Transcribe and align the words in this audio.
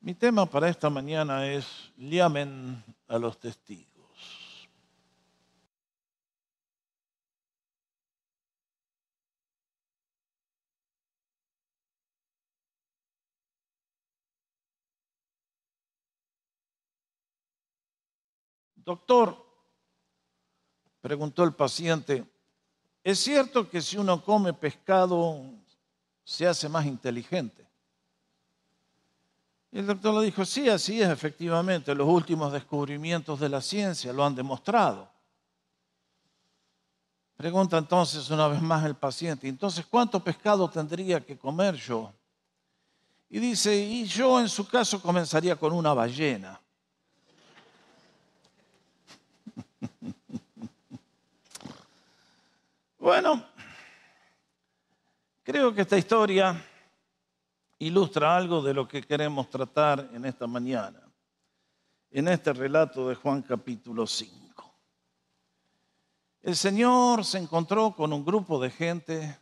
Mi 0.00 0.14
tema 0.14 0.46
para 0.46 0.68
esta 0.68 0.88
mañana 0.88 1.46
es 1.46 1.92
llamen 1.96 2.84
a 3.08 3.18
los 3.18 3.38
testigos. 3.38 3.86
Doctor, 18.86 19.44
preguntó 21.00 21.42
el 21.42 21.52
paciente, 21.52 22.24
¿es 23.02 23.18
cierto 23.18 23.68
que 23.68 23.82
si 23.82 23.96
uno 23.96 24.22
come 24.22 24.52
pescado 24.52 25.42
se 26.22 26.46
hace 26.46 26.68
más 26.68 26.86
inteligente? 26.86 27.66
Y 29.72 29.80
el 29.80 29.86
doctor 29.86 30.14
le 30.14 30.26
dijo, 30.26 30.44
sí, 30.44 30.68
así 30.68 31.02
es, 31.02 31.08
efectivamente, 31.08 31.94
los 31.94 32.08
últimos 32.08 32.52
descubrimientos 32.52 33.40
de 33.40 33.48
la 33.48 33.60
ciencia 33.60 34.12
lo 34.12 34.24
han 34.24 34.34
demostrado. 34.34 35.10
Pregunta 37.36 37.76
entonces 37.76 38.30
una 38.30 38.48
vez 38.48 38.62
más 38.62 38.84
el 38.84 38.94
paciente, 38.94 39.46
entonces, 39.46 39.84
¿cuánto 39.84 40.24
pescado 40.24 40.70
tendría 40.70 41.20
que 41.20 41.36
comer 41.36 41.74
yo? 41.74 42.12
Y 43.28 43.38
dice, 43.38 43.76
y 43.76 44.04
yo 44.06 44.40
en 44.40 44.48
su 44.48 44.66
caso 44.66 45.02
comenzaría 45.02 45.56
con 45.56 45.72
una 45.72 45.92
ballena. 45.92 46.60
Bueno, 52.98 53.46
creo 55.44 55.72
que 55.72 55.82
esta 55.82 55.96
historia 55.96 56.60
ilustra 57.78 58.36
algo 58.36 58.62
de 58.62 58.74
lo 58.74 58.86
que 58.86 59.02
queremos 59.02 59.50
tratar 59.50 60.10
en 60.12 60.24
esta 60.24 60.46
mañana, 60.46 61.02
en 62.10 62.28
este 62.28 62.52
relato 62.52 63.08
de 63.08 63.14
Juan 63.14 63.42
capítulo 63.42 64.06
5. 64.06 64.74
El 66.42 66.56
Señor 66.56 67.24
se 67.24 67.38
encontró 67.38 67.94
con 67.94 68.12
un 68.12 68.24
grupo 68.24 68.60
de 68.60 68.70
gente 68.70 69.38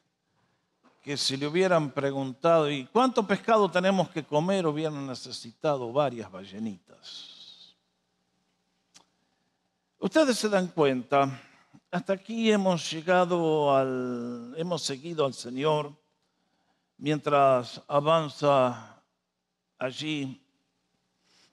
que 1.03 1.17
si 1.17 1.37
le 1.37 1.47
hubieran 1.47 1.91
preguntado, 1.91 2.71
¿y 2.71 2.87
cuánto 2.87 3.27
pescado 3.27 3.71
tenemos 3.71 4.09
que 4.09 4.25
comer? 4.25 4.67
hubieran 4.67 5.07
necesitado 5.07 5.93
varias 5.93 6.33
ballenitas. 6.33 7.77
Ustedes 9.99 10.39
se 10.39 10.49
dan 10.49 10.69
cuenta 10.69 11.41
hasta 11.95 12.15
aquí 12.15 12.51
hemos 12.51 12.91
llegado 12.91 13.73
al, 13.73 14.53
hemos 14.57 14.83
seguido 14.83 15.25
al 15.25 15.33
Señor 15.33 15.93
mientras 17.05 17.83
avanza 17.87 18.99
allí 19.77 20.43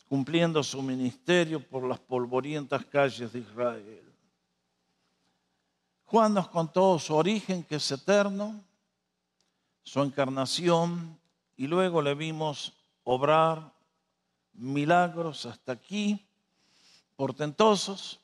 cumpliendo 0.07 0.63
su 0.63 0.81
ministerio 0.81 1.61
por 1.61 1.83
las 1.83 1.99
polvorientas 1.99 2.85
calles 2.85 3.33
de 3.33 3.39
Israel. 3.39 4.13
Juan 6.05 6.35
nos 6.35 6.47
contó 6.47 6.97
su 6.99 7.13
origen 7.13 7.65
que 7.65 7.75
es 7.75 7.91
eterno, 7.91 8.63
su 9.83 10.01
encarnación 10.01 11.19
y 11.57 11.67
luego 11.67 12.01
le 12.01 12.15
vimos 12.15 12.71
obrar 13.03 13.73
milagros 14.53 15.45
hasta 15.45 15.73
aquí, 15.73 16.25
portentosos, 17.17 18.21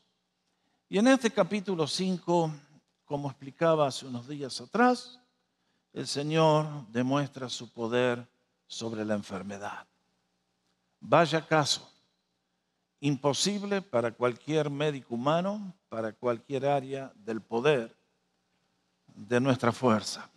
y 0.87 0.97
en 0.97 1.07
este 1.09 1.29
capítulo 1.29 1.87
5, 1.87 2.53
como 3.03 3.29
explicaba 3.29 3.87
hace 3.87 4.05
unos 4.05 4.29
días 4.29 4.61
atrás, 4.61 5.19
el 5.97 6.05
Señor 6.05 6.67
demuestra 6.89 7.49
su 7.49 7.73
poder 7.73 8.23
sobre 8.67 9.03
la 9.03 9.15
enfermedad. 9.15 9.87
Vaya 10.99 11.43
caso, 11.43 11.91
imposible 12.99 13.81
para 13.81 14.11
cualquier 14.11 14.69
médico 14.69 15.15
humano, 15.15 15.73
para 15.89 16.13
cualquier 16.13 16.67
área 16.67 17.11
del 17.15 17.41
poder 17.41 17.97
de 19.07 19.39
nuestra 19.39 19.71
fuerza. 19.71 20.29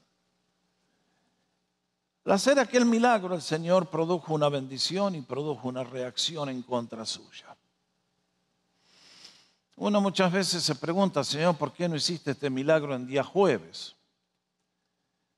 Al 2.25 2.33
hacer 2.33 2.59
aquel 2.59 2.87
milagro, 2.87 3.34
el 3.34 3.43
Señor 3.43 3.91
produjo 3.91 4.33
una 4.33 4.49
bendición 4.49 5.15
y 5.15 5.21
produjo 5.21 5.69
una 5.69 5.84
reacción 5.84 6.49
en 6.49 6.63
contra 6.63 7.05
suya. 7.05 7.55
Uno 9.77 10.01
muchas 10.01 10.33
veces 10.33 10.63
se 10.63 10.75
pregunta, 10.75 11.23
Señor, 11.23 11.55
¿por 11.59 11.71
qué 11.71 11.87
no 11.87 11.97
hiciste 11.97 12.31
este 12.31 12.49
milagro 12.49 12.95
en 12.95 13.07
día 13.07 13.23
jueves? 13.23 13.95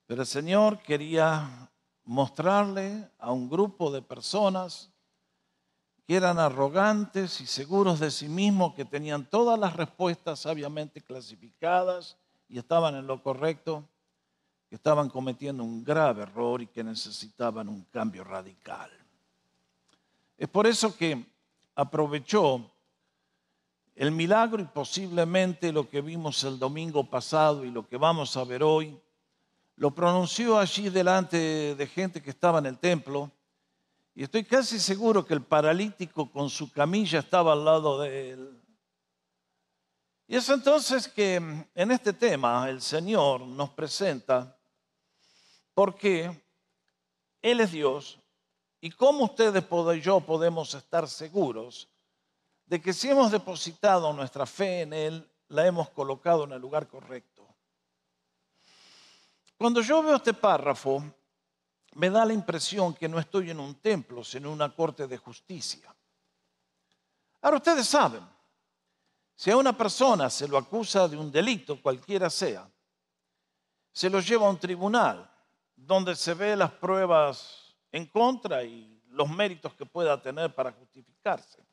Pero 0.06 0.22
el 0.22 0.26
Señor 0.26 0.78
quería 0.80 1.70
mostrarle 2.04 3.08
a 3.18 3.32
un 3.32 3.48
grupo 3.48 3.90
de 3.90 4.02
personas 4.02 4.90
que 6.06 6.16
eran 6.16 6.38
arrogantes 6.38 7.40
y 7.40 7.46
seguros 7.46 8.00
de 8.00 8.10
sí 8.10 8.28
mismos, 8.28 8.74
que 8.74 8.84
tenían 8.84 9.24
todas 9.24 9.58
las 9.58 9.76
respuestas 9.76 10.40
sabiamente 10.40 11.00
clasificadas 11.00 12.16
y 12.48 12.58
estaban 12.58 12.96
en 12.96 13.06
lo 13.06 13.22
correcto, 13.22 13.84
que 14.68 14.76
estaban 14.76 15.08
cometiendo 15.08 15.62
un 15.62 15.84
grave 15.84 16.24
error 16.24 16.60
y 16.60 16.66
que 16.66 16.82
necesitaban 16.82 17.69
un 17.69 17.84
cambio 17.84 18.24
radical. 18.24 18.90
Es 20.36 20.48
por 20.48 20.66
eso 20.66 20.96
que 20.96 21.24
aprovechó 21.74 22.69
el 23.94 24.10
milagro 24.10 24.60
y 24.60 24.64
posiblemente 24.64 25.72
lo 25.72 25.88
que 25.88 26.00
vimos 26.00 26.42
el 26.44 26.58
domingo 26.58 27.08
pasado 27.08 27.64
y 27.64 27.70
lo 27.70 27.86
que 27.86 27.96
vamos 27.96 28.36
a 28.36 28.44
ver 28.44 28.62
hoy, 28.62 28.98
lo 29.76 29.94
pronunció 29.94 30.58
allí 30.58 30.88
delante 30.88 31.74
de 31.74 31.86
gente 31.86 32.22
que 32.22 32.30
estaba 32.30 32.58
en 32.58 32.66
el 32.66 32.78
templo 32.78 33.30
y 34.14 34.24
estoy 34.24 34.44
casi 34.44 34.78
seguro 34.78 35.24
que 35.24 35.34
el 35.34 35.42
paralítico 35.42 36.30
con 36.30 36.50
su 36.50 36.70
camilla 36.70 37.20
estaba 37.20 37.52
al 37.52 37.64
lado 37.64 38.00
de 38.00 38.30
él. 38.30 38.62
Y 40.26 40.36
es 40.36 40.48
entonces 40.48 41.08
que 41.08 41.36
en 41.36 41.90
este 41.90 42.12
tema 42.12 42.68
el 42.68 42.80
Señor 42.80 43.42
nos 43.42 43.70
presenta 43.70 44.56
porque 45.74 46.30
Él 47.40 47.60
es 47.60 47.72
Dios 47.72 48.18
y 48.80 48.90
cómo 48.90 49.24
ustedes 49.24 49.64
y 49.96 50.00
yo 50.00 50.20
podemos 50.20 50.74
estar 50.74 51.08
seguros 51.08 51.88
de 52.66 52.80
que 52.80 52.92
si 52.92 53.08
hemos 53.08 53.30
depositado 53.30 54.12
nuestra 54.12 54.46
fe 54.46 54.82
en 54.82 54.92
Él, 54.92 55.30
la 55.48 55.66
hemos 55.66 55.90
colocado 55.90 56.44
en 56.44 56.52
el 56.52 56.60
lugar 56.60 56.88
correcto. 56.88 57.31
Cuando 59.62 59.80
yo 59.80 60.02
veo 60.02 60.16
este 60.16 60.34
párrafo, 60.34 61.04
me 61.94 62.10
da 62.10 62.24
la 62.24 62.32
impresión 62.32 62.94
que 62.94 63.08
no 63.08 63.20
estoy 63.20 63.50
en 63.50 63.60
un 63.60 63.76
templo, 63.76 64.24
sino 64.24 64.48
en 64.48 64.54
una 64.54 64.74
corte 64.74 65.06
de 65.06 65.16
justicia. 65.16 65.94
Ahora 67.40 67.58
ustedes 67.58 67.86
saben, 67.86 68.28
si 69.36 69.52
a 69.52 69.56
una 69.56 69.72
persona 69.72 70.28
se 70.30 70.48
lo 70.48 70.58
acusa 70.58 71.06
de 71.06 71.16
un 71.16 71.30
delito, 71.30 71.80
cualquiera 71.80 72.28
sea, 72.28 72.68
se 73.92 74.10
lo 74.10 74.18
lleva 74.18 74.48
a 74.48 74.50
un 74.50 74.58
tribunal 74.58 75.30
donde 75.76 76.16
se 76.16 76.34
ve 76.34 76.56
las 76.56 76.72
pruebas 76.72 77.76
en 77.92 78.06
contra 78.06 78.64
y 78.64 79.00
los 79.10 79.30
méritos 79.30 79.74
que 79.74 79.86
pueda 79.86 80.20
tener 80.20 80.52
para 80.52 80.72
justificarse. 80.72 81.64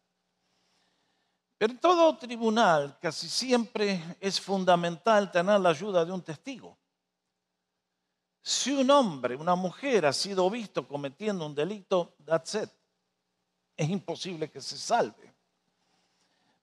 Pero 1.57 1.73
en 1.73 1.79
todo 1.79 2.15
tribunal 2.19 2.99
casi 3.01 3.27
siempre 3.27 4.15
es 4.19 4.39
fundamental 4.39 5.31
tener 5.31 5.59
la 5.59 5.69
ayuda 5.69 6.05
de 6.05 6.11
un 6.11 6.21
testigo. 6.21 6.77
Si 8.49 8.71
un 8.71 8.89
hombre, 8.89 9.35
una 9.35 9.53
mujer 9.53 10.07
ha 10.07 10.11
sido 10.11 10.49
visto 10.49 10.87
cometiendo 10.87 11.45
un 11.45 11.53
delito, 11.53 12.15
that's 12.25 12.55
it. 12.55 12.69
Es 13.77 13.87
imposible 13.87 14.49
que 14.49 14.59
se 14.59 14.75
salve. 14.75 15.31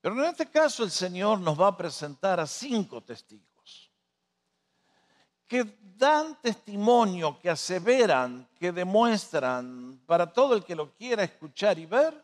Pero 0.01 0.19
en 0.19 0.25
este 0.25 0.51
caso 0.51 0.83
el 0.83 0.91
Señor 0.91 1.39
nos 1.39 1.61
va 1.61 1.69
a 1.69 1.77
presentar 1.77 2.41
a 2.41 2.47
cinco 2.49 3.05
testigos 3.05 3.93
que 5.47 5.79
dan 5.97 6.43
testimonio, 6.43 7.39
que 7.39 7.51
aseveran, 7.51 8.49
que 8.59 8.73
demuestran 8.73 10.03
para 10.07 10.33
todo 10.33 10.57
el 10.57 10.65
que 10.65 10.75
lo 10.75 10.93
quiera 10.93 11.23
escuchar 11.23 11.79
y 11.79 11.87
ver, 11.87 12.21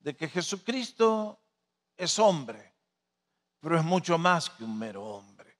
de 0.00 0.16
que 0.16 0.28
Jesucristo 0.28 1.38
es 1.96 2.18
hombre, 2.18 2.74
pero 3.60 3.78
es 3.78 3.84
mucho 3.84 4.18
más 4.18 4.50
que 4.50 4.64
un 4.64 4.76
mero 4.76 5.04
hombre. 5.04 5.56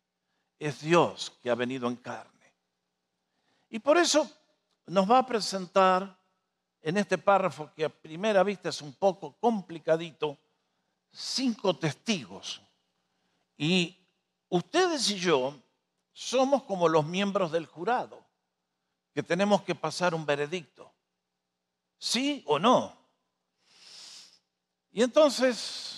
Es 0.59 0.81
Dios 0.81 1.39
que 1.41 1.51
ha 1.51 1.55
venido 1.55 1.87
en 1.87 1.95
carne. 1.95 2.36
Y 3.69 3.79
por 3.79 3.99
eso 3.99 4.31
nos 4.87 5.11
va 5.11 5.19
a 5.19 5.27
presentar 5.27 6.17
en 6.83 6.97
este 6.97 7.19
párrafo 7.19 7.71
que 7.75 7.85
a 7.85 7.89
primera 7.89 8.43
vista 8.43 8.69
es 8.69 8.81
un 8.81 8.93
poco 8.95 9.37
complicadito, 9.39 10.39
cinco 11.11 11.77
testigos. 11.77 12.61
Y 13.57 13.97
ustedes 14.49 15.11
y 15.11 15.19
yo 15.19 15.55
somos 16.13 16.63
como 16.63 16.89
los 16.89 17.05
miembros 17.05 17.51
del 17.51 17.67
jurado, 17.67 18.25
que 19.13 19.23
tenemos 19.23 19.63
que 19.63 19.75
pasar 19.75 20.15
un 20.15 20.25
veredicto. 20.25 20.93
¿Sí 21.99 22.43
o 22.47 22.59
no? 22.59 22.97
Y 24.93 25.03
entonces 25.03 25.97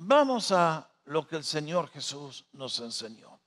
Vamos 0.00 0.52
a 0.52 0.88
lo 1.06 1.26
que 1.26 1.34
el 1.34 1.42
Señor 1.42 1.90
Jesús 1.90 2.46
nos 2.52 2.78
enseñó. 2.78 3.37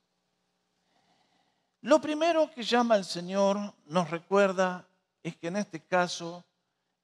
Lo 1.82 2.00
primero 2.00 2.48
que 2.48 2.62
llama 2.62 2.94
el 2.94 3.04
Señor 3.04 3.58
nos 3.86 4.08
recuerda 4.08 4.86
es 5.20 5.36
que 5.36 5.48
en 5.48 5.56
este 5.56 5.80
caso 5.80 6.44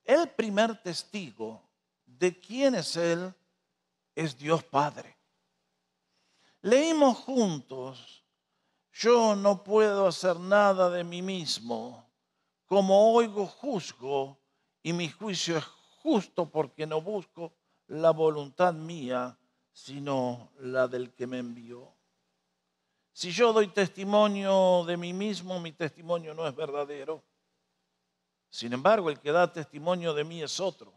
el 0.04 0.30
primer 0.30 0.80
testigo 0.80 1.60
de 2.06 2.38
quién 2.38 2.76
es 2.76 2.96
Él 2.96 3.34
es 4.14 4.38
Dios 4.38 4.62
Padre. 4.62 5.16
Leímos 6.62 7.18
juntos, 7.18 8.24
yo 8.92 9.34
no 9.34 9.64
puedo 9.64 10.06
hacer 10.06 10.38
nada 10.38 10.90
de 10.90 11.02
mí 11.02 11.22
mismo, 11.22 12.08
como 12.64 13.12
oigo 13.12 13.46
juzgo 13.46 14.38
y 14.80 14.92
mi 14.92 15.08
juicio 15.08 15.58
es 15.58 15.64
justo 16.02 16.48
porque 16.48 16.86
no 16.86 17.02
busco 17.02 17.52
la 17.88 18.12
voluntad 18.12 18.72
mía, 18.72 19.36
sino 19.72 20.52
la 20.60 20.86
del 20.86 21.12
que 21.14 21.26
me 21.26 21.38
envió. 21.38 21.97
Si 23.18 23.32
yo 23.32 23.52
doy 23.52 23.66
testimonio 23.66 24.84
de 24.86 24.96
mí 24.96 25.12
mismo, 25.12 25.58
mi 25.58 25.72
testimonio 25.72 26.34
no 26.34 26.46
es 26.46 26.54
verdadero. 26.54 27.20
Sin 28.48 28.72
embargo, 28.72 29.10
el 29.10 29.18
que 29.18 29.32
da 29.32 29.52
testimonio 29.52 30.14
de 30.14 30.22
mí 30.22 30.40
es 30.40 30.60
otro. 30.60 30.94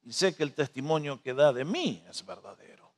Y 0.00 0.14
sé 0.14 0.34
que 0.34 0.42
el 0.42 0.54
testimonio 0.54 1.20
que 1.20 1.34
da 1.34 1.52
de 1.52 1.66
mí 1.66 2.02
es 2.08 2.24
verdadero. 2.24 2.90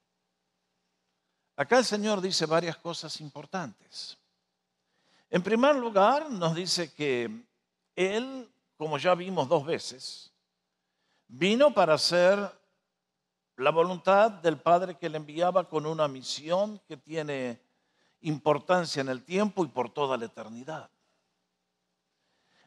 Acá 1.57 1.79
el 1.79 1.85
Señor 1.85 2.21
dice 2.21 2.47
varias 2.47 2.77
cosas 2.77 3.21
importantes. 3.21 4.17
En 5.31 5.43
primer 5.43 5.75
lugar, 5.75 6.31
nos 6.31 6.55
dice 6.55 6.95
que 6.95 7.45
Él, 7.97 8.49
como 8.77 8.99
ya 8.99 9.17
vimos 9.17 9.49
dos 9.49 9.67
veces, 9.67 10.33
vino 11.27 11.75
para 11.75 11.95
hacer 11.95 12.39
la 13.57 13.73
voluntad 13.73 14.31
del 14.31 14.59
Padre 14.59 14.97
que 14.97 15.09
le 15.09 15.17
enviaba 15.17 15.69
con 15.69 15.87
una 15.87 16.07
misión 16.07 16.81
que 16.87 16.97
tiene 16.97 17.67
importancia 18.23 19.01
en 19.01 19.09
el 19.09 19.25
tiempo 19.25 19.65
y 19.65 19.69
por 19.69 19.91
toda 19.91 20.17
la 20.17 20.27
eternidad. 20.27 20.91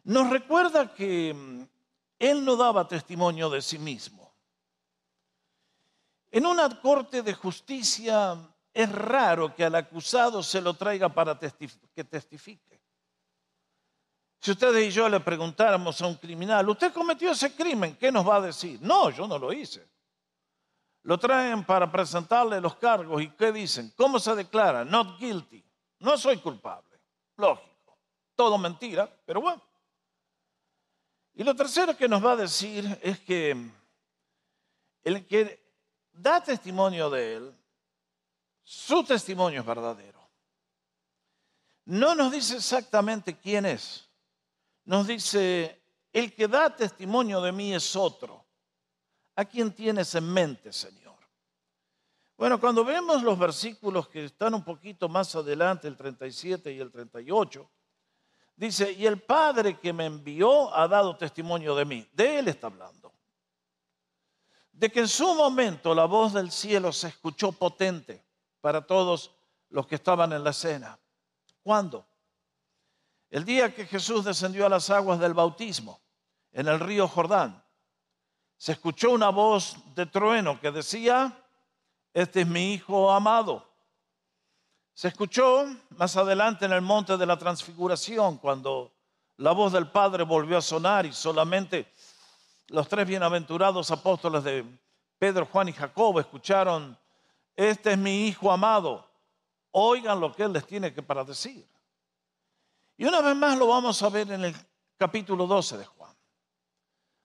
Nos 0.04 0.30
recuerda 0.30 0.94
que 0.94 1.34
mm, 1.34 1.64
Él 2.20 2.44
no 2.44 2.56
daba 2.56 2.88
testimonio 2.88 3.50
de 3.50 3.62
sí 3.62 3.78
mismo. 3.78 4.34
En 6.32 6.46
una 6.46 6.82
corte 6.82 7.22
de 7.22 7.34
justicia 7.34 8.38
es 8.74 8.92
raro 8.92 9.54
que 9.54 9.66
al 9.66 9.76
acusado 9.76 10.42
se 10.42 10.62
lo 10.62 10.74
traiga 10.74 11.10
para 11.10 11.38
que 11.38 12.04
testifique. 12.04 12.82
Si 14.40 14.52
ustedes 14.52 14.88
y 14.88 14.92
yo 14.92 15.08
le 15.08 15.20
preguntáramos 15.20 16.02
a 16.02 16.08
un 16.08 16.16
criminal, 16.16 16.68
¿usted 16.70 16.92
cometió 16.92 17.32
ese 17.32 17.54
crimen? 17.54 17.96
¿Qué 17.96 18.12
nos 18.12 18.28
va 18.28 18.38
a 18.38 18.42
decir? 18.42 18.80
No, 18.82 19.12
yo 19.12 19.28
no 19.28 19.38
lo 19.38 19.54
hice. 19.54 19.88
Lo 21.04 21.18
traen 21.18 21.64
para 21.64 21.92
presentarle 21.92 22.62
los 22.62 22.76
cargos 22.76 23.22
y 23.22 23.30
¿qué 23.32 23.52
dicen? 23.52 23.92
¿Cómo 23.96 24.20
se 24.20 24.36
declara? 24.36 24.86
Not 24.86 25.18
guilty. 25.20 25.64
No 26.00 26.18
soy 26.18 26.38
culpable. 26.38 27.00
Lógico. 27.38 27.98
Todo 28.36 28.58
mentira, 28.58 29.10
pero 29.26 29.42
bueno. 29.42 29.62
Y 31.34 31.44
lo 31.44 31.56
tercero 31.56 31.96
que 31.96 32.08
nos 32.08 32.24
va 32.24 32.34
a 32.34 32.38
decir 32.38 33.00
es 33.02 33.20
que 33.20 33.56
el 35.04 35.26
que 35.26 35.60
da 36.12 36.44
testimonio 36.44 37.10
de 37.10 37.36
él, 37.36 37.58
su 38.64 39.04
testimonio 39.04 39.62
es 39.62 39.66
verdadero. 39.66 40.20
No 41.86 42.14
nos 42.14 42.32
dice 42.32 42.58
exactamente 42.58 43.38
quién 43.38 43.66
es. 43.66 44.08
Nos 44.86 45.08
dice, 45.08 45.82
el 46.14 46.34
que 46.34 46.48
da 46.48 46.76
testimonio 46.76 47.42
de 47.42 47.52
mí 47.52 47.74
es 47.74 47.96
otro. 47.96 48.41
¿A 49.36 49.46
quién 49.46 49.74
tienes 49.74 50.14
en 50.16 50.32
mente, 50.32 50.74
Señor? 50.74 51.16
Bueno, 52.38 52.60
cuando 52.60 52.84
vemos 52.84 53.22
los 53.22 53.38
versículos 53.38 54.08
que 54.10 54.26
están 54.26 54.54
un 54.56 54.64
poquito 54.64 55.08
más 55.08 55.36
adelante, 55.36 55.88
el 55.88 55.96
37 55.96 56.74
y 56.74 56.80
el 56.80 56.92
38, 56.92 57.70
dice, 58.56 58.92
y 58.92 59.06
el 59.06 59.22
Padre 59.22 59.80
que 59.80 59.94
me 59.94 60.06
envió 60.06 60.76
ha 60.76 60.88
dado 60.88 61.16
testimonio 61.16 61.76
de 61.76 61.86
mí. 61.86 62.10
De 62.12 62.40
Él 62.40 62.48
está 62.48 62.68
hablando. 62.68 63.14
De 64.72 64.90
que 64.90 65.02
en 65.02 65.08
su 65.08 65.36
momento 65.36 65.94
la 65.94 66.06
voz 66.06 66.34
del 66.34 66.52
cielo 66.52 66.92
se 66.92 67.10
escuchó 67.10 67.52
potente 67.52 68.26
para 68.60 68.86
todos 68.86 69.32
los 69.70 69.86
que 69.86 69.96
estaban 69.96 70.34
en 70.34 70.44
la 70.44 70.50
escena. 70.50 71.00
¿Cuándo? 71.62 72.08
El 73.30 73.46
día 73.46 73.74
que 73.74 73.86
Jesús 73.86 74.26
descendió 74.26 74.66
a 74.66 74.70
las 74.70 74.90
aguas 74.90 75.20
del 75.20 75.34
bautismo 75.34 76.02
en 76.52 76.68
el 76.68 76.80
río 76.80 77.08
Jordán 77.08 77.64
se 78.62 78.74
escuchó 78.74 79.10
una 79.10 79.30
voz 79.30 79.76
de 79.96 80.06
trueno 80.06 80.62
que 80.62 80.70
decía, 80.70 81.36
este 82.14 82.42
es 82.42 82.48
mi 82.48 82.76
Hijo 82.76 83.10
amado. 83.10 83.68
Se 84.94 85.08
escuchó 85.08 85.66
más 85.98 86.16
adelante 86.16 86.66
en 86.66 86.74
el 86.74 86.82
monte 86.82 87.18
de 87.18 87.26
la 87.26 87.40
transfiguración 87.40 88.38
cuando 88.38 88.92
la 89.38 89.52
voz 89.54 89.74
del 89.74 89.90
Padre 89.90 90.24
volvió 90.26 90.60
a 90.60 90.62
sonar 90.62 91.08
y 91.08 91.12
solamente 91.12 91.92
los 92.68 92.88
tres 92.88 93.08
bienaventurados 93.08 93.90
apóstoles 93.90 94.44
de 94.44 94.64
Pedro, 95.18 95.48
Juan 95.48 95.70
y 95.70 95.74
Jacobo 95.74 96.20
escucharon, 96.20 96.96
este 97.56 97.94
es 97.94 97.98
mi 97.98 98.28
Hijo 98.28 98.52
amado, 98.52 99.10
oigan 99.72 100.20
lo 100.20 100.36
que 100.36 100.44
Él 100.44 100.54
les 100.54 100.68
tiene 100.68 100.94
que 100.94 101.02
para 101.02 101.24
decir. 101.24 101.68
Y 102.96 103.06
una 103.06 103.22
vez 103.22 103.36
más 103.36 103.58
lo 103.58 103.66
vamos 103.66 104.04
a 104.04 104.10
ver 104.10 104.32
en 104.32 104.46
el 104.46 104.56
capítulo 105.00 105.48
12 105.48 105.80
de 105.80 105.86
Juan. 105.86 106.01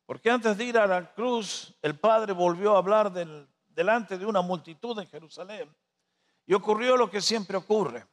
Porque 0.06 0.30
antes 0.30 0.56
de 0.56 0.64
ir 0.64 0.78
a 0.78 0.86
la 0.86 1.12
cruz, 1.12 1.74
el 1.82 1.98
Padre 1.98 2.32
volvió 2.32 2.74
a 2.74 2.78
hablar 2.78 3.12
delante 3.12 4.16
de 4.16 4.24
una 4.24 4.40
multitud 4.40 4.98
en 5.00 5.08
Jerusalén. 5.08 5.74
Y 6.46 6.54
ocurrió 6.54 6.96
lo 6.96 7.10
que 7.10 7.20
siempre 7.20 7.56
ocurre, 7.56 8.06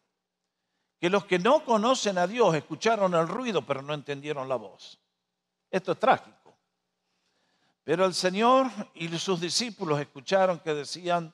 que 0.99 1.09
los 1.09 1.25
que 1.25 1.37
no 1.37 1.63
conocen 1.63 2.17
a 2.17 2.25
Dios 2.25 2.55
escucharon 2.55 3.13
el 3.13 3.27
ruido, 3.27 3.63
pero 3.63 3.83
no 3.83 3.93
entendieron 3.93 4.49
la 4.49 4.55
voz. 4.55 4.99
Esto 5.69 5.91
es 5.91 5.99
trágico. 5.99 6.57
Pero 7.83 8.05
el 8.05 8.15
Señor 8.15 8.67
y 8.95 9.07
sus 9.19 9.39
discípulos 9.39 9.99
escucharon 9.99 10.59
que 10.59 10.73
decían, 10.73 11.31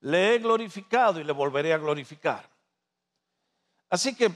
le 0.00 0.34
he 0.34 0.38
glorificado 0.38 1.18
y 1.18 1.24
le 1.24 1.32
volveré 1.32 1.72
a 1.72 1.78
glorificar. 1.78 2.48
Así 3.88 4.14
que 4.14 4.30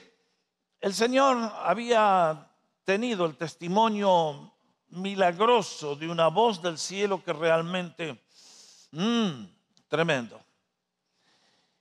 el 0.81 0.95
Señor 0.95 1.37
había 1.63 2.51
tenido 2.83 3.27
el 3.27 3.37
testimonio 3.37 4.53
milagroso 4.91 5.97
de 5.97 6.09
una 6.09 6.29
voz 6.29 6.61
del 6.63 6.79
cielo 6.79 7.23
que 7.23 7.33
realmente, 7.33 8.23
mmm, 8.93 9.45
tremendo. 9.89 10.41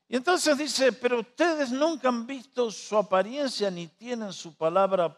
Y 0.08 0.16
entonces 0.16 0.58
dice, 0.58 0.92
pero 0.92 1.20
ustedes 1.20 1.72
nunca 1.72 2.10
han 2.10 2.26
visto 2.26 2.72
su 2.72 2.98
apariencia 2.98 3.70
ni 3.70 3.88
tienen 3.88 4.34
su 4.34 4.56
palabra 4.56 5.16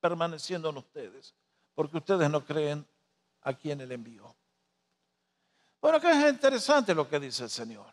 permaneciendo 0.00 0.70
en 0.70 0.78
ustedes, 0.78 1.34
porque 1.74 1.96
ustedes 1.96 2.30
no 2.30 2.44
creen 2.44 2.86
a 3.42 3.52
quien 3.52 3.80
él 3.80 3.90
envió. 3.90 4.34
Bueno, 5.80 6.00
que 6.00 6.10
es 6.10 6.32
interesante 6.32 6.94
lo 6.94 7.08
que 7.08 7.18
dice 7.18 7.44
el 7.44 7.50
Señor. 7.50 7.86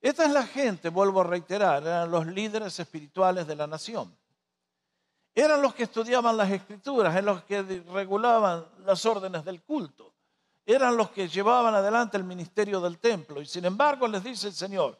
Esta 0.00 0.24
es 0.24 0.32
la 0.32 0.46
gente, 0.46 0.88
vuelvo 0.88 1.20
a 1.20 1.24
reiterar, 1.24 1.82
eran 1.82 2.10
los 2.10 2.26
líderes 2.26 2.78
espirituales 2.78 3.46
de 3.46 3.56
la 3.56 3.66
nación. 3.66 4.16
Eran 5.38 5.60
los 5.60 5.74
que 5.74 5.82
estudiaban 5.82 6.34
las 6.34 6.50
escrituras, 6.50 7.14
eran 7.14 7.26
los 7.26 7.44
que 7.44 7.60
regulaban 7.92 8.64
las 8.86 9.04
órdenes 9.04 9.44
del 9.44 9.62
culto, 9.62 10.14
eran 10.64 10.96
los 10.96 11.10
que 11.10 11.28
llevaban 11.28 11.74
adelante 11.74 12.16
el 12.16 12.24
ministerio 12.24 12.80
del 12.80 12.98
templo. 12.98 13.42
Y 13.42 13.44
sin 13.44 13.66
embargo 13.66 14.08
les 14.08 14.24
dice 14.24 14.48
el 14.48 14.54
Señor, 14.54 14.98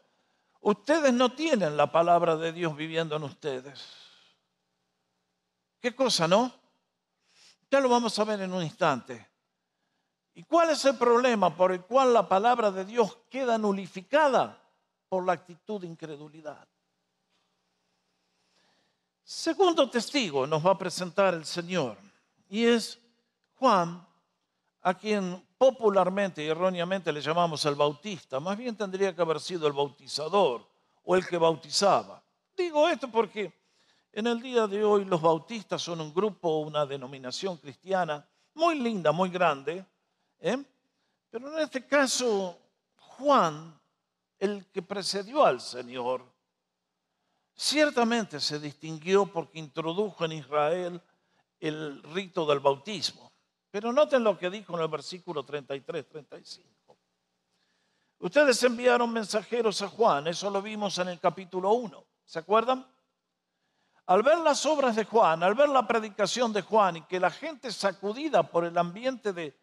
ustedes 0.60 1.10
no 1.14 1.32
tienen 1.32 1.74
la 1.74 1.90
palabra 1.90 2.36
de 2.36 2.52
Dios 2.52 2.76
viviendo 2.76 3.16
en 3.16 3.22
ustedes. 3.22 3.82
¿Qué 5.80 5.96
cosa, 5.96 6.28
no? 6.28 6.52
Ya 7.70 7.80
lo 7.80 7.88
vamos 7.88 8.18
a 8.18 8.24
ver 8.24 8.42
en 8.42 8.52
un 8.52 8.62
instante. 8.62 9.26
¿Y 10.34 10.42
cuál 10.42 10.68
es 10.68 10.84
el 10.84 10.98
problema 10.98 11.56
por 11.56 11.72
el 11.72 11.80
cual 11.80 12.12
la 12.12 12.28
palabra 12.28 12.70
de 12.70 12.84
Dios 12.84 13.16
queda 13.30 13.56
nulificada? 13.56 14.62
Por 15.08 15.24
la 15.24 15.32
actitud 15.32 15.80
de 15.80 15.86
incredulidad. 15.86 16.68
Segundo 19.28 19.90
testigo 19.90 20.46
nos 20.46 20.64
va 20.64 20.70
a 20.70 20.78
presentar 20.78 21.34
el 21.34 21.44
Señor 21.44 21.98
y 22.48 22.64
es 22.64 22.96
Juan, 23.56 24.06
a 24.82 24.94
quien 24.94 25.44
popularmente 25.58 26.44
y 26.44 26.46
erróneamente 26.46 27.12
le 27.12 27.20
llamamos 27.20 27.64
el 27.64 27.74
bautista. 27.74 28.38
Más 28.38 28.56
bien 28.56 28.76
tendría 28.76 29.12
que 29.12 29.22
haber 29.22 29.40
sido 29.40 29.66
el 29.66 29.72
bautizador 29.72 30.64
o 31.02 31.16
el 31.16 31.26
que 31.26 31.38
bautizaba. 31.38 32.22
Digo 32.56 32.86
esto 32.88 33.10
porque 33.10 33.52
en 34.12 34.28
el 34.28 34.40
día 34.40 34.68
de 34.68 34.84
hoy 34.84 35.04
los 35.04 35.20
bautistas 35.20 35.82
son 35.82 36.00
un 36.00 36.14
grupo, 36.14 36.60
una 36.60 36.86
denominación 36.86 37.56
cristiana 37.56 38.24
muy 38.54 38.78
linda, 38.78 39.10
muy 39.10 39.28
grande. 39.28 39.84
¿eh? 40.38 40.64
Pero 41.30 41.52
en 41.52 41.64
este 41.64 41.84
caso, 41.84 42.56
Juan, 42.96 43.76
el 44.38 44.66
que 44.66 44.82
precedió 44.82 45.44
al 45.44 45.60
Señor, 45.60 46.35
Ciertamente 47.56 48.38
se 48.38 48.60
distinguió 48.60 49.26
porque 49.26 49.58
introdujo 49.58 50.24
en 50.24 50.32
Israel 50.32 51.00
el 51.58 52.02
rito 52.02 52.46
del 52.46 52.60
bautismo. 52.60 53.32
Pero 53.70 53.92
noten 53.92 54.22
lo 54.22 54.38
que 54.38 54.50
dijo 54.50 54.76
en 54.76 54.82
el 54.82 54.88
versículo 54.88 55.44
33-35. 55.44 56.62
Ustedes 58.18 58.62
enviaron 58.62 59.12
mensajeros 59.12 59.82
a 59.82 59.88
Juan, 59.88 60.26
eso 60.26 60.50
lo 60.50 60.62
vimos 60.62 60.98
en 60.98 61.08
el 61.08 61.18
capítulo 61.20 61.72
1. 61.72 62.04
¿Se 62.24 62.38
acuerdan? 62.38 62.86
al 64.06 64.22
ver 64.22 64.38
las 64.38 64.64
obras 64.66 64.94
de 64.94 65.04
Juan, 65.04 65.42
al 65.42 65.54
ver 65.54 65.68
la 65.68 65.86
predicación 65.86 66.52
de 66.52 66.62
Juan 66.62 66.98
y 66.98 67.02
que 67.02 67.18
la 67.18 67.30
gente 67.30 67.72
sacudida 67.72 68.44
por 68.44 68.64
el 68.64 68.78
ambiente 68.78 69.32
de 69.32 69.58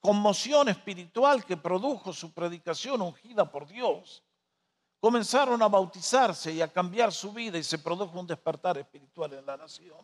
conmoción 0.00 0.68
espiritual 0.68 1.44
que 1.44 1.56
produjo 1.56 2.12
su 2.12 2.32
predicación 2.32 3.02
ungida 3.02 3.50
por 3.50 3.66
Dios, 3.68 4.22
comenzaron 5.00 5.62
a 5.62 5.68
bautizarse 5.68 6.52
y 6.52 6.60
a 6.60 6.72
cambiar 6.72 7.12
su 7.12 7.32
vida 7.32 7.58
y 7.58 7.62
se 7.62 7.78
produjo 7.78 8.18
un 8.18 8.26
despertar 8.26 8.78
espiritual 8.78 9.32
en 9.34 9.46
la 9.46 9.56
nación. 9.56 9.98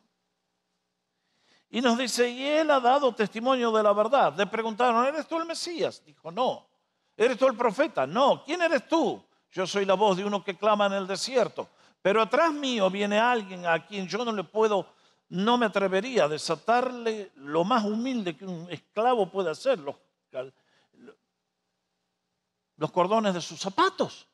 Y 1.70 1.80
nos 1.80 1.98
dice, 1.98 2.28
y 2.28 2.44
él 2.44 2.70
ha 2.70 2.78
dado 2.78 3.12
testimonio 3.14 3.72
de 3.72 3.82
la 3.82 3.92
verdad. 3.92 4.34
Le 4.36 4.46
preguntaron, 4.46 5.04
¿eres 5.06 5.26
tú 5.26 5.38
el 5.38 5.46
Mesías? 5.46 6.02
Dijo, 6.04 6.30
no. 6.30 6.68
¿Eres 7.16 7.36
tú 7.36 7.46
el 7.46 7.56
profeta? 7.56 8.06
No. 8.06 8.44
¿Quién 8.44 8.62
eres 8.62 8.86
tú? 8.86 9.20
Yo 9.50 9.66
soy 9.66 9.84
la 9.84 9.94
voz 9.94 10.16
de 10.16 10.24
uno 10.24 10.44
que 10.44 10.56
clama 10.56 10.86
en 10.86 10.92
el 10.92 11.06
desierto. 11.06 11.68
Pero 12.00 12.22
atrás 12.22 12.52
mío 12.52 12.90
viene 12.90 13.18
alguien 13.18 13.66
a 13.66 13.84
quien 13.86 14.06
yo 14.06 14.24
no 14.24 14.30
le 14.30 14.44
puedo, 14.44 14.86
no 15.30 15.58
me 15.58 15.66
atrevería 15.66 16.24
a 16.24 16.28
desatarle 16.28 17.32
lo 17.36 17.64
más 17.64 17.84
humilde 17.84 18.36
que 18.36 18.44
un 18.44 18.70
esclavo 18.70 19.30
puede 19.30 19.50
hacer, 19.50 19.78
los, 19.78 19.96
los 22.76 22.90
cordones 22.92 23.34
de 23.34 23.40
sus 23.40 23.58
zapatos. 23.58 24.28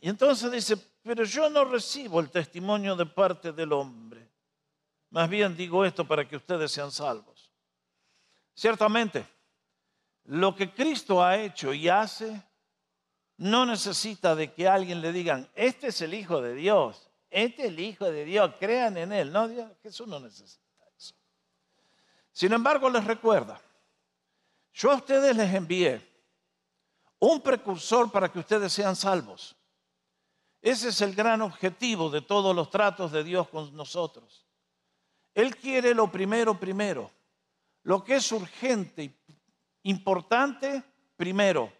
Y 0.00 0.08
entonces 0.08 0.50
dice, 0.50 0.76
pero 1.02 1.24
yo 1.24 1.48
no 1.50 1.64
recibo 1.64 2.20
el 2.20 2.30
testimonio 2.30 2.94
de 2.94 3.06
parte 3.06 3.52
del 3.52 3.72
hombre. 3.72 4.28
Más 5.10 5.28
bien 5.28 5.56
digo 5.56 5.84
esto 5.84 6.06
para 6.06 6.28
que 6.28 6.36
ustedes 6.36 6.70
sean 6.70 6.92
salvos. 6.92 7.50
Ciertamente, 8.54 9.26
lo 10.24 10.54
que 10.54 10.72
Cristo 10.72 11.24
ha 11.24 11.36
hecho 11.36 11.72
y 11.72 11.88
hace 11.88 12.42
no 13.38 13.64
necesita 13.64 14.34
de 14.34 14.52
que 14.52 14.68
alguien 14.68 15.00
le 15.00 15.12
digan, 15.12 15.48
este 15.54 15.88
es 15.88 16.02
el 16.02 16.12
Hijo 16.12 16.42
de 16.42 16.54
Dios, 16.54 17.08
este 17.30 17.62
es 17.62 17.68
el 17.68 17.80
Hijo 17.80 18.10
de 18.10 18.24
Dios, 18.24 18.52
crean 18.58 18.96
en 18.96 19.12
Él. 19.12 19.32
No, 19.32 19.48
Jesús 19.82 20.06
no 20.06 20.20
necesita 20.20 20.84
eso. 20.96 21.14
Sin 22.32 22.52
embargo, 22.52 22.90
les 22.90 23.04
recuerda, 23.04 23.60
yo 24.72 24.90
a 24.90 24.96
ustedes 24.96 25.34
les 25.34 25.54
envié 25.54 26.06
un 27.20 27.40
precursor 27.40 28.10
para 28.10 28.30
que 28.30 28.38
ustedes 28.38 28.72
sean 28.72 28.94
salvos. 28.94 29.57
Ese 30.68 30.90
es 30.90 31.00
el 31.00 31.14
gran 31.14 31.40
objetivo 31.40 32.10
de 32.10 32.20
todos 32.20 32.54
los 32.54 32.68
tratos 32.68 33.10
de 33.10 33.24
Dios 33.24 33.48
con 33.48 33.74
nosotros. 33.74 34.44
Él 35.32 35.56
quiere 35.56 35.94
lo 35.94 36.12
primero 36.12 36.60
primero, 36.60 37.10
lo 37.84 38.04
que 38.04 38.16
es 38.16 38.30
urgente 38.32 39.18
importante 39.84 40.84
primero. 41.16 41.72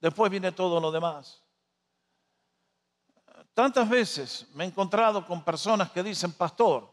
Después 0.00 0.28
viene 0.28 0.50
todo 0.50 0.80
lo 0.80 0.90
demás. 0.90 1.40
Tantas 3.54 3.88
veces 3.88 4.48
me 4.54 4.64
he 4.64 4.66
encontrado 4.66 5.24
con 5.24 5.44
personas 5.44 5.92
que 5.92 6.02
dicen, 6.02 6.32
pastor, 6.32 6.92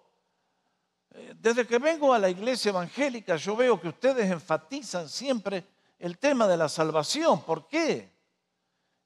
eh, 1.09 1.33
desde 1.35 1.65
que 1.65 1.79
vengo 1.79 2.13
a 2.13 2.19
la 2.19 2.29
iglesia 2.29 2.69
evangélica 2.69 3.37
yo 3.37 3.55
veo 3.55 3.81
que 3.81 3.87
ustedes 3.87 4.29
enfatizan 4.29 5.09
siempre 5.09 5.65
el 5.97 6.19
tema 6.19 6.47
de 6.47 6.57
la 6.57 6.69
salvación. 6.69 7.41
¿Por 7.41 7.67
qué? 7.67 8.13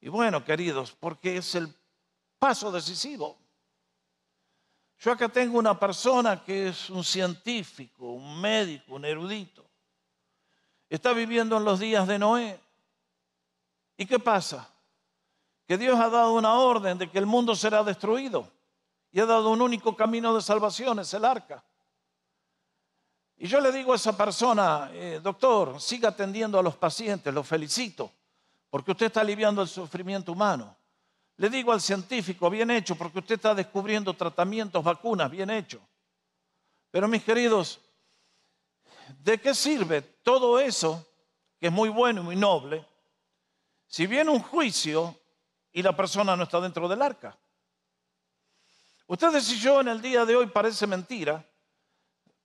Y 0.02 0.10
bueno, 0.10 0.44
queridos, 0.44 0.92
porque 0.92 1.38
es 1.38 1.56
el 1.56 1.74
paso 2.44 2.70
decisivo. 2.74 3.38
Yo 5.00 5.14
acá 5.14 5.30
tengo 5.30 5.58
una 5.58 5.80
persona 5.80 6.44
que 6.44 6.68
es 6.68 6.90
un 6.90 7.02
científico, 7.02 8.12
un 8.12 8.42
médico, 8.42 8.96
un 8.96 9.06
erudito. 9.06 9.66
Está 10.90 11.14
viviendo 11.14 11.56
en 11.56 11.64
los 11.64 11.80
días 11.80 12.06
de 12.06 12.20
Noé. 12.20 12.60
¿Y 13.96 14.06
qué 14.06 14.20
pasa? 14.20 14.70
Que 15.66 15.78
Dios 15.78 15.98
ha 15.98 16.10
dado 16.10 16.34
una 16.34 16.56
orden 16.56 16.98
de 16.98 17.10
que 17.10 17.18
el 17.18 17.26
mundo 17.26 17.56
será 17.56 17.82
destruido 17.82 18.52
y 19.10 19.22
ha 19.22 19.26
dado 19.26 19.50
un 19.50 19.62
único 19.62 19.96
camino 19.96 20.36
de 20.36 20.42
salvación, 20.42 21.00
es 21.00 21.14
el 21.14 21.24
arca. 21.24 21.64
Y 23.38 23.48
yo 23.48 23.62
le 23.62 23.72
digo 23.72 23.94
a 23.94 23.96
esa 23.96 24.18
persona, 24.18 24.90
eh, 24.92 25.22
doctor, 25.24 25.80
siga 25.80 26.10
atendiendo 26.10 26.60
a 26.60 26.64
los 26.64 26.76
pacientes, 26.76 27.34
lo 27.34 27.46
felicito, 27.46 28.12
porque 28.70 28.92
usted 28.92 29.06
está 29.06 29.22
aliviando 29.22 29.62
el 29.62 29.70
sufrimiento 29.70 30.34
humano. 30.34 30.83
Le 31.38 31.50
digo 31.50 31.72
al 31.72 31.82
científico, 31.82 32.50
bien 32.50 32.72
hecho, 32.72 32.96
porque 32.96 33.20
usted 33.20 33.36
está 33.36 33.56
descubriendo 33.56 34.14
tratamientos, 34.14 34.84
vacunas, 34.84 35.30
bien 35.32 35.50
hecho. 35.50 35.82
Pero 36.92 37.08
mis 37.08 37.24
queridos, 37.24 37.80
¿de 39.20 39.40
qué 39.40 39.54
sirve 39.54 40.02
todo 40.02 40.60
eso, 40.60 41.06
que 41.60 41.68
es 41.68 41.74
muy 41.74 41.90
bueno 41.90 42.22
y 42.22 42.24
muy 42.24 42.36
noble, 42.36 42.86
si 43.88 44.08
viene 44.08 44.32
un 44.32 44.40
juicio 44.40 45.18
y 45.74 45.82
la 45.82 45.96
persona 45.96 46.36
no 46.36 46.44
está 46.44 46.62
dentro 46.62 46.88
del 46.88 47.02
arca. 47.02 47.38
Ustedes 49.08 49.52
y 49.52 49.60
yo 49.60 49.82
en 49.82 49.90
el 49.90 50.02
día 50.02 50.24
de 50.24 50.36
hoy 50.36 50.48
parece 50.48 50.88
mentira. 50.88 51.44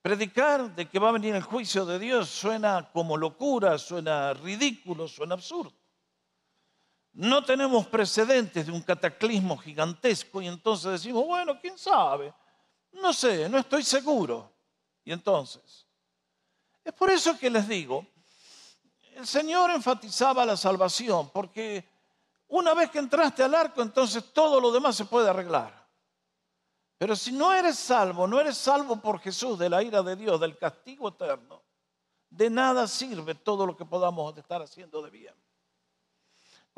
Predicar 0.01 0.75
de 0.75 0.87
que 0.87 0.99
va 0.99 1.09
a 1.09 1.13
venir 1.13 1.35
el 1.35 1.43
juicio 1.43 1.85
de 1.85 1.99
Dios 1.99 2.29
suena 2.29 2.89
como 2.91 3.17
locura, 3.17 3.77
suena 3.77 4.33
ridículo, 4.33 5.07
suena 5.07 5.35
absurdo. 5.35 5.78
No 7.19 7.43
tenemos 7.43 7.85
precedentes 7.85 8.65
de 8.65 8.71
un 8.71 8.81
cataclismo 8.81 9.57
gigantesco 9.57 10.41
y 10.41 10.47
entonces 10.47 10.93
decimos, 10.93 11.25
bueno, 11.25 11.59
quién 11.59 11.77
sabe, 11.77 12.33
no 12.93 13.11
sé, 13.11 13.49
no 13.49 13.57
estoy 13.57 13.83
seguro. 13.83 14.49
Y 15.03 15.11
entonces, 15.11 15.85
es 16.81 16.93
por 16.93 17.09
eso 17.09 17.37
que 17.37 17.49
les 17.49 17.67
digo, 17.67 18.07
el 19.15 19.27
Señor 19.27 19.69
enfatizaba 19.71 20.45
la 20.45 20.55
salvación, 20.55 21.29
porque 21.31 21.85
una 22.47 22.73
vez 22.73 22.89
que 22.89 22.99
entraste 22.99 23.43
al 23.43 23.53
arco, 23.53 23.81
entonces 23.81 24.31
todo 24.31 24.61
lo 24.61 24.71
demás 24.71 24.95
se 24.95 25.03
puede 25.03 25.29
arreglar. 25.29 25.85
Pero 26.97 27.17
si 27.17 27.33
no 27.33 27.51
eres 27.51 27.77
salvo, 27.77 28.27
no 28.27 28.39
eres 28.39 28.57
salvo 28.57 28.95
por 29.01 29.19
Jesús 29.19 29.59
de 29.59 29.69
la 29.69 29.83
ira 29.83 30.01
de 30.01 30.15
Dios, 30.15 30.39
del 30.39 30.57
castigo 30.57 31.09
eterno, 31.09 31.63
de 32.29 32.49
nada 32.49 32.87
sirve 32.87 33.35
todo 33.35 33.65
lo 33.65 33.75
que 33.75 33.83
podamos 33.83 34.37
estar 34.37 34.61
haciendo 34.61 35.01
de 35.01 35.09
bien. 35.09 35.48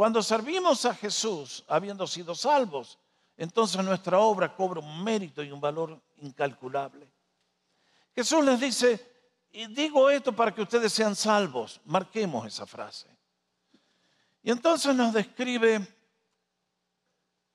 Cuando 0.01 0.23
servimos 0.23 0.83
a 0.85 0.95
Jesús, 0.95 1.63
habiendo 1.67 2.07
sido 2.07 2.33
salvos, 2.33 2.97
entonces 3.37 3.85
nuestra 3.85 4.17
obra 4.17 4.55
cobra 4.55 4.79
un 4.79 5.03
mérito 5.03 5.43
y 5.43 5.51
un 5.51 5.61
valor 5.61 6.01
incalculable. 6.21 7.07
Jesús 8.15 8.43
les 8.43 8.59
dice, 8.59 8.99
y 9.51 9.67
digo 9.67 10.09
esto 10.09 10.35
para 10.35 10.55
que 10.55 10.63
ustedes 10.63 10.91
sean 10.91 11.15
salvos. 11.15 11.79
Marquemos 11.85 12.47
esa 12.47 12.65
frase. 12.65 13.15
Y 14.41 14.49
entonces 14.49 14.95
nos 14.95 15.13
describe 15.13 15.87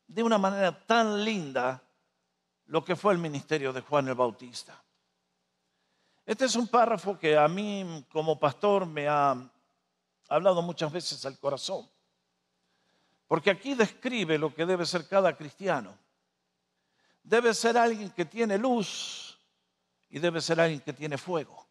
de 0.06 0.22
una 0.22 0.38
manera 0.38 0.86
tan 0.86 1.24
linda 1.24 1.82
lo 2.66 2.84
que 2.84 2.94
fue 2.94 3.12
el 3.12 3.18
ministerio 3.18 3.72
de 3.72 3.80
Juan 3.80 4.06
el 4.06 4.14
Bautista. 4.14 4.80
Este 6.24 6.44
es 6.44 6.54
un 6.54 6.68
párrafo 6.68 7.18
que 7.18 7.36
a 7.36 7.48
mí 7.48 8.06
como 8.08 8.38
pastor 8.38 8.86
me 8.86 9.08
ha 9.08 9.34
hablado 10.28 10.62
muchas 10.62 10.92
veces 10.92 11.26
al 11.26 11.40
corazón. 11.40 11.88
Porque 13.26 13.50
aquí 13.50 13.74
describe 13.74 14.38
lo 14.38 14.54
que 14.54 14.66
debe 14.66 14.86
ser 14.86 15.08
cada 15.08 15.36
cristiano. 15.36 15.96
Debe 17.22 17.52
ser 17.54 17.76
alguien 17.76 18.10
que 18.10 18.24
tiene 18.24 18.56
luz 18.56 19.38
y 20.08 20.18
debe 20.18 20.40
ser 20.40 20.60
alguien 20.60 20.80
que 20.80 20.92
tiene 20.92 21.18
fuego. 21.18 21.66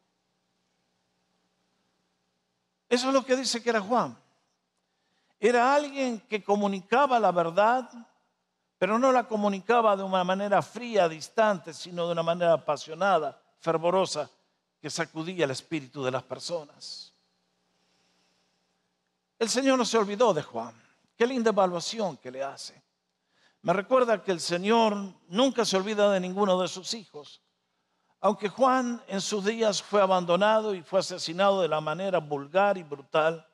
Eso 2.90 3.08
es 3.08 3.14
lo 3.14 3.26
que 3.26 3.36
dice 3.36 3.64
que 3.64 3.70
era 3.70 3.82
Juan. 3.82 4.18
Era 5.40 5.74
alguien 5.74 6.20
que 6.22 6.44
comunicaba 6.44 7.20
la 7.20 7.32
verdad, 7.32 7.90
pero 8.78 9.00
no 9.00 9.12
la 9.12 9.28
comunicaba 9.28 9.96
de 9.96 10.04
una 10.04 10.24
manera 10.24 10.62
fría, 10.62 11.08
distante, 11.08 11.74
sino 11.74 12.06
de 12.06 12.12
una 12.12 12.24
manera 12.24 12.54
apasionada, 12.54 13.42
fervorosa, 13.60 14.30
que 14.82 14.90
sacudía 14.90 15.46
el 15.46 15.52
espíritu 15.52 16.04
de 16.04 16.12
las 16.12 16.24
personas. 16.24 17.14
El 19.40 19.50
Señor 19.50 19.78
no 19.78 19.86
se 19.86 19.98
olvidó 19.98 20.34
de 20.34 20.42
Juan. 20.42 20.85
Qué 21.16 21.26
linda 21.26 21.52
evaluación 21.52 22.18
que 22.18 22.32
le 22.32 22.44
hace. 22.44 22.84
Me 23.62 23.74
recuerda 23.74 24.24
que 24.24 24.32
el 24.32 24.40
Señor 24.40 24.96
nunca 25.28 25.66
se 25.66 25.78
olvida 25.78 26.12
de 26.12 26.20
ninguno 26.20 26.62
de 26.62 26.68
sus 26.68 26.94
hijos. 26.94 27.42
Aunque 28.20 28.50
Juan 28.50 29.02
en 29.08 29.22
sus 29.22 29.46
días 29.46 29.82
fue 29.82 30.02
abandonado 30.02 30.76
y 30.76 30.84
fue 30.84 31.00
asesinado 31.00 31.62
de 31.62 31.68
la 31.68 31.82
manera 31.82 32.20
vulgar 32.20 32.78
y 32.78 32.84
brutal 32.84 33.46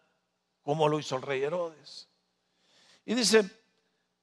como 0.61 0.87
lo 0.87 0.99
hizo 0.99 1.15
el 1.15 1.21
rey 1.21 1.43
Herodes. 1.43 2.09
Y 3.05 3.13
dice, 3.13 3.49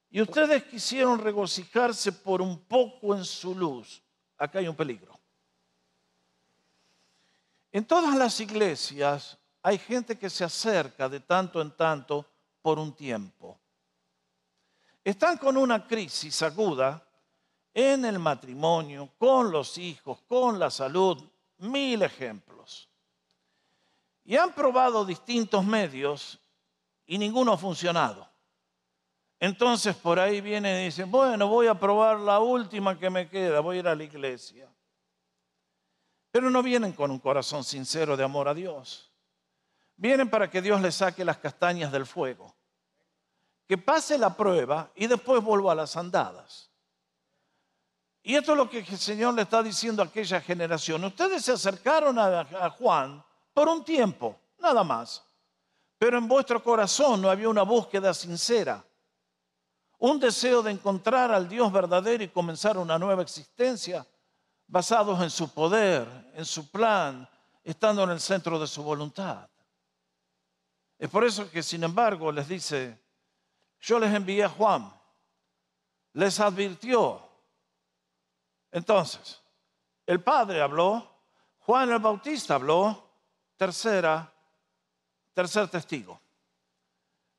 y 0.09 0.21
ustedes 0.21 0.63
quisieron 0.63 1.19
regocijarse 1.19 2.11
por 2.11 2.41
un 2.41 2.59
poco 2.59 3.15
en 3.15 3.23
su 3.23 3.53
luz. 3.53 4.01
Acá 4.37 4.59
hay 4.59 4.67
un 4.67 4.75
peligro. 4.75 5.19
En 7.71 7.85
todas 7.85 8.15
las 8.15 8.39
iglesias 8.39 9.37
hay 9.61 9.77
gente 9.77 10.17
que 10.17 10.29
se 10.29 10.43
acerca 10.43 11.07
de 11.07 11.19
tanto 11.19 11.61
en 11.61 11.71
tanto 11.71 12.25
por 12.69 12.77
un 12.77 12.93
tiempo. 12.93 13.59
Están 15.03 15.39
con 15.39 15.57
una 15.57 15.87
crisis 15.87 16.39
aguda 16.43 17.03
en 17.73 18.05
el 18.05 18.19
matrimonio, 18.19 19.09
con 19.17 19.49
los 19.49 19.79
hijos, 19.79 20.21
con 20.27 20.59
la 20.59 20.69
salud, 20.69 21.17
mil 21.57 22.03
ejemplos. 22.03 22.87
Y 24.23 24.37
han 24.37 24.53
probado 24.53 25.03
distintos 25.03 25.65
medios 25.65 26.39
y 27.07 27.17
ninguno 27.17 27.53
ha 27.53 27.57
funcionado. 27.57 28.29
entonces 29.39 29.95
por 29.95 30.19
ahí 30.19 30.39
viene 30.39 30.83
y 30.83 30.85
dice, 30.85 31.05
bueno, 31.05 31.47
voy 31.47 31.65
a 31.65 31.73
probar 31.73 32.19
la 32.19 32.39
última 32.39 32.99
que 32.99 33.09
me 33.09 33.27
queda, 33.27 33.61
voy 33.61 33.77
a 33.77 33.79
ir 33.79 33.87
a 33.87 33.95
la 33.95 34.03
iglesia. 34.03 34.71
Pero 36.29 36.51
no 36.51 36.61
vienen 36.61 36.93
con 36.93 37.09
un 37.09 37.17
corazón 37.17 37.63
sincero 37.63 38.15
de 38.15 38.23
amor 38.23 38.47
a 38.47 38.53
Dios. 38.53 39.09
Vienen 40.01 40.29
para 40.29 40.49
que 40.49 40.61
Dios 40.61 40.79
les 40.79 40.95
saque 40.95 41.25
las 41.25 41.39
castañas 41.39 41.91
del 41.91 42.05
fuego. 42.05 42.55
Que 43.69 43.77
pase 43.77 44.17
la 44.17 44.35
prueba 44.35 44.91
y 44.95 45.07
después 45.07 45.41
vuelva 45.41 45.71
a 45.71 45.75
las 45.75 45.95
andadas. 45.95 46.69
Y 48.23 48.35
esto 48.35 48.51
es 48.51 48.57
lo 48.57 48.69
que 48.69 48.79
el 48.79 48.97
Señor 48.97 49.35
le 49.35 49.43
está 49.43 49.63
diciendo 49.63 50.01
a 50.01 50.07
aquella 50.07 50.41
generación. 50.41 51.05
Ustedes 51.05 51.45
se 51.45 51.53
acercaron 51.53 52.19
a, 52.19 52.69
Juan 52.71 53.23
por 53.53 53.69
un 53.69 53.85
tiempo, 53.85 54.35
nada 54.57 54.83
más. 54.83 55.23
Pero 55.97 56.17
en 56.17 56.27
vuestro 56.27 56.61
corazón 56.61 57.21
no 57.21 57.29
había 57.29 57.47
una 57.47 57.63
búsqueda 57.63 58.13
sincera 58.13 58.83
un 59.99 60.19
deseo 60.19 60.63
de 60.63 60.71
encontrar 60.71 61.31
al 61.31 61.47
Dios 61.47 61.71
verdadero 61.71 62.23
y 62.23 62.29
comenzar 62.29 62.77
una 62.77 62.97
nueva 62.97 63.21
existencia 63.21 64.05
basados 64.65 65.21
en 65.21 65.29
su 65.29 65.53
poder, 65.53 66.07
en 66.33 66.45
su 66.45 66.69
plan, 66.71 67.27
estando 67.63 68.03
en 68.03 68.11
el 68.11 68.21
centro 68.21 68.57
de 68.57 68.67
su 68.67 68.81
voluntad. 68.81 69.49
Es 70.97 71.09
por 71.09 71.25
eso 71.25 71.49
que, 71.51 71.61
sin 71.61 71.83
embargo, 71.83 72.31
les 72.31 72.47
dice, 72.47 72.97
yo 73.79 73.99
les 73.99 74.13
envié 74.13 74.43
a 74.43 74.49
Juan, 74.49 74.91
les 76.13 76.39
advirtió. 76.39 77.21
Entonces, 78.71 79.41
el 80.05 80.21
Padre 80.21 80.61
habló, 80.61 81.09
Juan 81.59 81.91
el 81.91 81.99
Bautista 81.99 82.55
habló, 82.55 83.09
tercera, 83.55 84.31
tercer 85.33 85.67
testigo, 85.67 86.19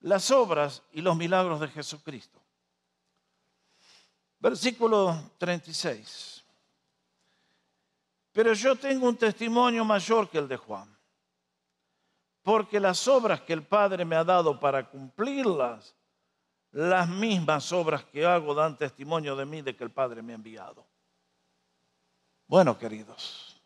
las 0.01 0.31
obras 0.31 0.83
y 0.93 1.01
los 1.01 1.17
milagros 1.17 1.61
de 1.61 1.69
Jesucristo. 1.69 2.41
Versículo 4.39 5.33
36. 5.39 6.45
Pero 8.33 8.55
yo 8.55 8.77
tengo 8.77 9.09
un 9.09 9.17
testimonio 9.17 9.85
mayor 9.85 10.31
que 10.31 10.39
el 10.39 10.49
de 10.49 10.57
Juan, 10.57 10.97
porque 12.43 12.81
las 12.81 13.07
obras 13.07 13.43
que 13.43 13.53
el 13.53 13.63
Padre 13.63 14.05
me 14.05 14.17
ha 14.17 14.25
dado 14.25 14.59
para 14.59 14.89
cumplirlas, 14.89 15.95
las 16.73 17.09
mismas 17.09 17.73
obras 17.73 18.05
que 18.05 18.25
hago 18.25 18.55
dan 18.55 18.77
testimonio 18.77 19.35
de 19.35 19.45
mí 19.45 19.63
de 19.63 19.75
que 19.75 19.85
el 19.85 19.91
Padre 19.91 20.23
me 20.23 20.33
ha 20.33 20.37
enviado. 20.37 20.87
Bueno, 22.47 22.79
queridos, 22.79 23.61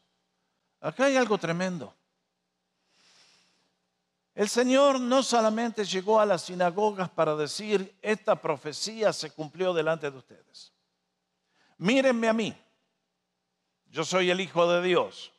acá 0.80 1.06
hay 1.06 1.16
algo 1.16 1.38
tremendo. 1.38 1.94
El 4.34 4.48
Señor 4.48 4.98
no 4.98 5.22
solamente 5.22 5.84
llegó 5.84 6.18
a 6.18 6.26
las 6.26 6.42
sinagogas 6.42 7.08
para 7.08 7.36
decir, 7.36 7.96
esta 8.02 8.34
profecía 8.34 9.12
se 9.12 9.30
cumplió 9.30 9.72
delante 9.72 10.10
de 10.10 10.18
ustedes. 10.18 10.72
Mírenme 11.78 12.28
a 12.28 12.32
mí, 12.32 12.56
yo 13.86 14.04
soy 14.04 14.30
el 14.30 14.40
Hijo 14.40 14.68
de 14.70 14.82
Dios. 14.82 15.32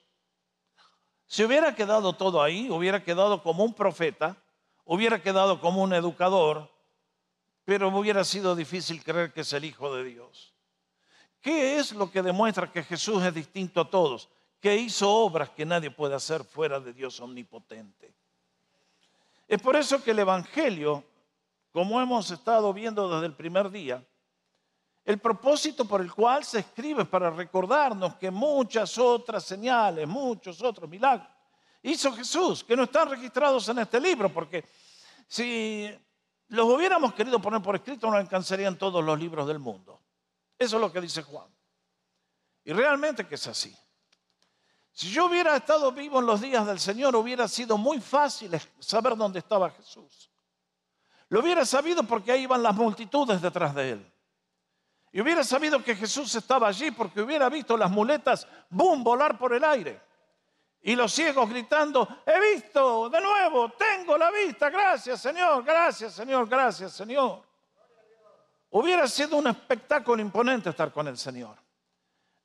Si 1.27 1.43
hubiera 1.43 1.75
quedado 1.75 2.13
todo 2.13 2.41
ahí, 2.41 2.69
hubiera 2.69 3.03
quedado 3.03 3.43
como 3.43 3.65
un 3.65 3.73
profeta, 3.73 4.37
hubiera 4.85 5.21
quedado 5.21 5.59
como 5.59 5.83
un 5.83 5.93
educador, 5.93 6.69
pero 7.65 7.89
hubiera 7.89 8.23
sido 8.23 8.55
difícil 8.55 9.03
creer 9.03 9.33
que 9.33 9.41
es 9.41 9.51
el 9.51 9.65
Hijo 9.65 9.93
de 9.93 10.03
Dios. 10.03 10.53
¿Qué 11.41 11.77
es 11.77 11.91
lo 11.91 12.09
que 12.09 12.21
demuestra 12.21 12.71
que 12.71 12.83
Jesús 12.83 13.21
es 13.23 13.33
distinto 13.33 13.81
a 13.81 13.89
todos? 13.89 14.29
Que 14.61 14.75
hizo 14.75 15.11
obras 15.11 15.49
que 15.49 15.65
nadie 15.65 15.91
puede 15.91 16.15
hacer 16.15 16.43
fuera 16.43 16.79
de 16.79 16.93
Dios 16.93 17.19
omnipotente. 17.19 18.13
Es 19.47 19.61
por 19.61 19.75
eso 19.75 20.03
que 20.03 20.11
el 20.11 20.19
Evangelio, 20.19 21.03
como 21.71 21.99
hemos 22.01 22.31
estado 22.31 22.73
viendo 22.73 23.09
desde 23.09 23.27
el 23.27 23.33
primer 23.35 23.69
día, 23.69 24.03
el 25.03 25.19
propósito 25.19 25.85
por 25.85 26.01
el 26.01 26.11
cual 26.11 26.43
se 26.43 26.59
escribe 26.59 27.03
es 27.03 27.07
para 27.09 27.29
recordarnos 27.29 28.15
que 28.15 28.31
muchas 28.31 28.97
otras 28.97 29.43
señales, 29.43 30.07
muchos 30.07 30.61
otros 30.63 30.89
milagros 30.89 31.35
hizo 31.85 32.11
Jesús, 32.13 32.63
que 32.63 32.75
no 32.75 32.83
están 32.83 33.09
registrados 33.09 33.69
en 33.69 33.79
este 33.79 33.99
libro, 33.99 34.29
porque 34.29 34.65
si 35.27 35.89
los 36.49 36.65
hubiéramos 36.67 37.13
querido 37.13 37.41
poner 37.41 37.61
por 37.61 37.75
escrito 37.75 38.09
no 38.09 38.17
alcanzarían 38.17 38.77
todos 38.77 39.03
los 39.03 39.19
libros 39.19 39.47
del 39.47 39.59
mundo. 39.59 40.01
Eso 40.57 40.77
es 40.77 40.81
lo 40.81 40.91
que 40.91 41.01
dice 41.01 41.23
Juan. 41.23 41.47
Y 42.63 42.73
realmente 42.73 43.27
que 43.27 43.35
es 43.35 43.47
así. 43.47 43.75
Si 44.91 45.11
yo 45.11 45.25
hubiera 45.25 45.55
estado 45.57 45.91
vivo 45.91 46.19
en 46.19 46.25
los 46.25 46.39
días 46.39 46.65
del 46.65 46.79
Señor, 46.79 47.15
hubiera 47.15 47.47
sido 47.47 47.77
muy 47.77 47.99
fácil 47.99 48.51
saber 48.79 49.17
dónde 49.17 49.39
estaba 49.39 49.69
Jesús. 49.69 50.31
Lo 51.29 51.41
hubiera 51.41 51.65
sabido 51.65 52.03
porque 52.03 52.31
ahí 52.31 52.43
iban 52.43 52.63
las 52.63 52.75
multitudes 52.75 53.41
detrás 53.41 53.75
de 53.75 53.91
él. 53.91 54.13
Y 55.11 55.21
hubiera 55.21 55.43
sabido 55.43 55.83
que 55.83 55.95
Jesús 55.95 56.33
estaba 56.35 56.67
allí 56.67 56.91
porque 56.91 57.21
hubiera 57.21 57.49
visto 57.49 57.75
las 57.75 57.89
muletas, 57.89 58.47
boom, 58.69 59.03
volar 59.03 59.37
por 59.37 59.53
el 59.53 59.63
aire. 59.63 60.01
Y 60.85 60.95
los 60.95 61.11
ciegos 61.11 61.49
gritando, 61.49 62.07
he 62.25 62.53
visto 62.53 63.09
de 63.09 63.19
nuevo, 63.19 63.69
tengo 63.69 64.17
la 64.17 64.31
vista, 64.31 64.69
gracias 64.69 65.21
Señor, 65.21 65.63
gracias 65.63 66.13
Señor, 66.13 66.47
gracias 66.47 66.93
Señor. 66.93 67.43
Hubiera 68.69 69.07
sido 69.07 69.37
un 69.37 69.47
espectáculo 69.47 70.21
imponente 70.21 70.69
estar 70.69 70.91
con 70.91 71.07
el 71.07 71.17
Señor 71.17 71.65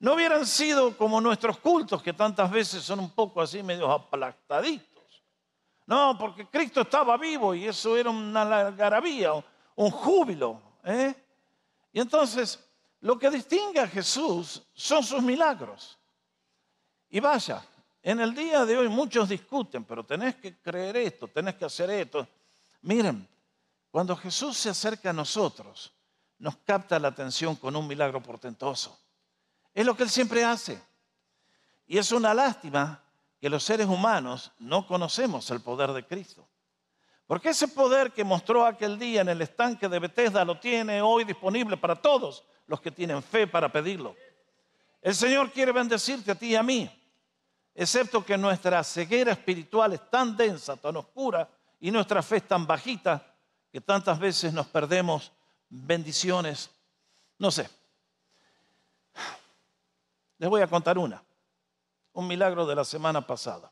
no 0.01 0.15
hubieran 0.15 0.47
sido 0.47 0.97
como 0.97 1.21
nuestros 1.21 1.59
cultos, 1.59 2.01
que 2.01 2.11
tantas 2.11 2.49
veces 2.49 2.83
son 2.83 2.99
un 2.99 3.11
poco 3.11 3.39
así, 3.39 3.61
medio 3.61 3.89
aplastaditos. 3.91 5.23
No, 5.85 6.17
porque 6.17 6.47
Cristo 6.47 6.81
estaba 6.81 7.17
vivo 7.17 7.53
y 7.53 7.67
eso 7.67 7.95
era 7.95 8.09
una 8.09 8.41
algarabía, 8.41 9.31
un 9.75 9.91
júbilo. 9.91 10.59
¿eh? 10.83 11.13
Y 11.93 11.99
entonces, 11.99 12.67
lo 13.01 13.19
que 13.19 13.29
distingue 13.29 13.79
a 13.79 13.87
Jesús 13.87 14.63
son 14.73 15.03
sus 15.03 15.21
milagros. 15.21 15.99
Y 17.07 17.19
vaya, 17.19 17.63
en 18.03 18.19
el 18.19 18.33
día 18.33 18.65
de 18.65 18.77
hoy 18.77 18.89
muchos 18.89 19.29
discuten, 19.29 19.83
pero 19.83 20.03
tenés 20.03 20.35
que 20.35 20.57
creer 20.57 20.97
esto, 20.97 21.27
tenés 21.27 21.55
que 21.55 21.65
hacer 21.65 21.89
esto. 21.89 22.27
Miren, 22.81 23.27
cuando 23.91 24.15
Jesús 24.15 24.57
se 24.57 24.69
acerca 24.69 25.11
a 25.11 25.13
nosotros, 25.13 25.93
nos 26.39 26.57
capta 26.57 26.97
la 26.97 27.09
atención 27.09 27.55
con 27.55 27.75
un 27.75 27.87
milagro 27.87 28.21
portentoso. 28.21 28.99
Es 29.73 29.85
lo 29.85 29.95
que 29.95 30.03
Él 30.03 30.09
siempre 30.09 30.43
hace. 30.43 30.81
Y 31.85 31.97
es 31.97 32.11
una 32.11 32.33
lástima 32.33 33.03
que 33.39 33.49
los 33.49 33.63
seres 33.63 33.87
humanos 33.87 34.51
no 34.59 34.87
conocemos 34.87 35.49
el 35.51 35.61
poder 35.61 35.91
de 35.91 36.05
Cristo. 36.05 36.47
Porque 37.27 37.49
ese 37.49 37.67
poder 37.67 38.11
que 38.11 38.23
mostró 38.23 38.65
aquel 38.65 38.97
día 38.99 39.21
en 39.21 39.29
el 39.29 39.41
estanque 39.41 39.87
de 39.87 39.99
Bethesda 39.99 40.43
lo 40.43 40.59
tiene 40.59 41.01
hoy 41.01 41.23
disponible 41.23 41.77
para 41.77 41.95
todos 41.95 42.43
los 42.67 42.81
que 42.81 42.91
tienen 42.91 43.21
fe 43.23 43.47
para 43.47 43.71
pedirlo. 43.71 44.15
El 45.01 45.15
Señor 45.15 45.51
quiere 45.51 45.71
bendecirte 45.71 46.31
a 46.31 46.35
ti 46.35 46.47
y 46.47 46.55
a 46.55 46.63
mí, 46.63 46.89
excepto 47.75 48.25
que 48.25 48.37
nuestra 48.37 48.83
ceguera 48.83 49.31
espiritual 49.31 49.93
es 49.93 50.09
tan 50.09 50.35
densa, 50.35 50.75
tan 50.75 50.97
oscura 50.97 51.49
y 51.79 51.91
nuestra 51.91 52.21
fe 52.21 52.37
es 52.37 52.47
tan 52.47 52.65
bajita 52.67 53.25
que 53.71 53.81
tantas 53.81 54.19
veces 54.19 54.53
nos 54.53 54.67
perdemos 54.67 55.31
bendiciones. 55.69 56.69
No 57.37 57.49
sé, 57.49 57.69
les 60.37 60.49
voy 60.49 60.61
a 60.61 60.67
contar 60.67 60.97
una, 60.97 61.23
un 62.13 62.27
milagro 62.27 62.65
de 62.65 62.75
la 62.75 62.83
semana 62.83 63.25
pasada. 63.25 63.71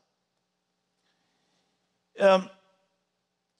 Em, 2.14 2.48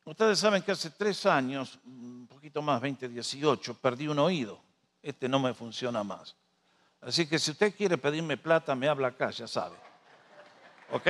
ustedes 0.05 0.39
saben 0.39 0.63
que 0.63 0.73
hace 0.73 0.91
tres 0.91 1.27
años, 1.27 1.79
un 1.85 2.27
poquito 2.29 2.63
más, 2.63 2.81
2018, 2.81 3.75
perdí 3.75 4.09
un 4.09 4.19
oído. 4.19 4.61
Este 5.03 5.29
no 5.29 5.39
me 5.39 5.55
funciona 5.55 6.05
más. 6.05 6.37
Así 7.01 7.27
que 7.27 7.39
si 7.39 7.53
usted 7.53 7.75
quiere 7.75 7.97
pedirme 7.97 8.37
plata, 8.37 8.75
me 8.75 8.87
habla 8.87 9.09
acá, 9.09 9.31
ya 9.31 9.47
sabe. 9.47 9.90
¿Ok? 10.93 11.07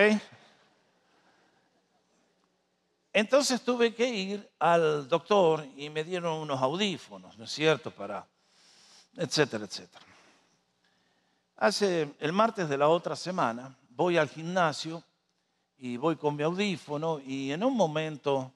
Entonces 3.13 3.63
tuve 3.63 3.95
que 3.95 4.07
ir 4.07 4.51
al 4.59 5.09
doctor 5.09 5.67
y 5.75 5.89
me 5.89 6.05
dieron 6.05 6.35
unos 6.35 6.61
audífonos, 6.61 7.39
¿no 7.39 7.45
es 7.45 7.51
cierto? 7.51 7.91
Para, 7.91 8.27
etcétera, 9.17 9.65
etcétera. 9.65 10.05
Hace 11.57 12.15
el 12.21 12.33
martes 12.33 12.69
de 12.69 12.77
la 12.77 12.89
otra 12.89 13.17
semana 13.17 13.75
voy 13.89 14.19
al 14.19 14.29
gimnasio 14.29 15.03
y 15.79 15.97
voy 15.97 16.17
con 16.17 16.37
mi 16.37 16.43
audífono 16.43 17.19
y 17.19 17.51
en 17.51 17.65
un 17.65 17.75
momento 17.75 18.53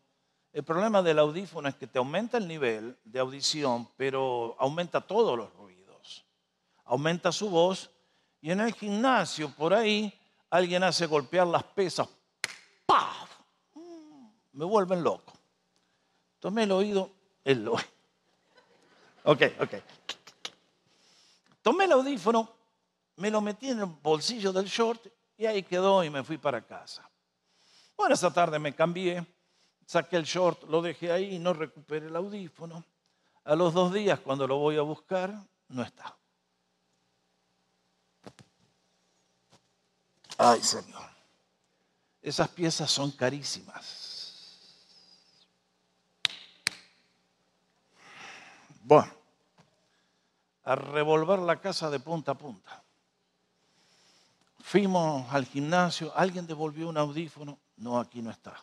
el 0.53 0.63
problema 0.63 1.03
del 1.03 1.19
audífono 1.19 1.69
es 1.69 1.75
que 1.75 1.87
te 1.87 1.99
aumenta 1.99 2.37
el 2.37 2.47
nivel 2.47 2.97
de 3.03 3.19
audición, 3.19 3.89
pero 3.97 4.57
aumenta 4.59 5.01
todos 5.01 5.37
los 5.37 5.53
ruidos. 5.55 6.25
Aumenta 6.85 7.33
su 7.33 7.49
voz 7.49 7.91
y 8.43 8.51
en 8.51 8.61
el 8.61 8.75
gimnasio 8.75 9.49
por 9.51 9.73
ahí 9.73 10.13
alguien 10.57 10.83
hace 10.83 11.07
golpear 11.07 11.47
las 11.47 11.65
pesas. 11.65 12.09
¡Paf! 12.87 13.31
Mm, 13.75 14.29
me 14.53 14.65
vuelven 14.65 15.03
loco. 15.03 15.33
Tomé 16.39 16.65
el 16.65 16.73
oído, 16.73 17.11
el 17.45 17.67
oído. 17.67 17.89
Ok, 19.25 19.43
ok. 19.61 19.75
Tomé 21.63 21.85
el 21.85 21.93
audífono 21.93 22.55
me 23.17 23.31
lo 23.31 23.41
metí 23.41 23.71
en 23.71 23.81
el 23.81 23.87
bolsillo 23.87 24.53
del 24.53 24.67
short 24.67 25.07
y 25.37 25.47
ahí 25.47 25.63
quedó 25.63 26.03
y 26.03 26.11
me 26.11 26.25
fui 26.25 26.39
para 26.39 26.61
casa. 26.61 27.09
Bueno, 27.97 28.15
esa 28.15 28.33
tarde 28.33 28.59
me 28.59 28.75
cambié, 28.75 29.25
saqué 29.87 30.17
el 30.17 30.25
short, 30.25 30.65
lo 30.65 30.83
dejé 30.83 31.13
ahí 31.13 31.37
y 31.37 31.39
no 31.39 31.53
recuperé 31.53 32.07
el 32.07 32.17
audífono. 32.17 32.85
A 33.45 33.55
los 33.55 33.73
dos 33.73 33.93
días, 33.93 34.19
cuando 34.21 34.47
lo 34.47 34.57
voy 34.59 34.77
a 34.79 34.83
buscar, 34.83 35.35
no 35.69 35.83
está. 35.83 36.17
Ay, 40.39 40.63
Señor. 40.63 41.03
Esas 42.23 42.49
piezas 42.49 42.91
son 42.91 43.11
carísimas. 43.11 44.05
Bueno, 48.83 49.13
a 50.65 50.75
revolver 50.75 51.39
la 51.39 51.61
casa 51.61 51.91
de 51.91 52.01
punta 52.01 52.33
a 52.33 52.35
punta. 52.35 52.83
Fuimos 54.61 55.33
al 55.33 55.45
gimnasio, 55.45 56.13
alguien 56.17 56.47
devolvió 56.47 56.89
un 56.89 56.97
audífono, 56.97 57.59
no, 57.77 57.99
aquí 57.99 58.23
no 58.23 58.31
está. 58.31 58.55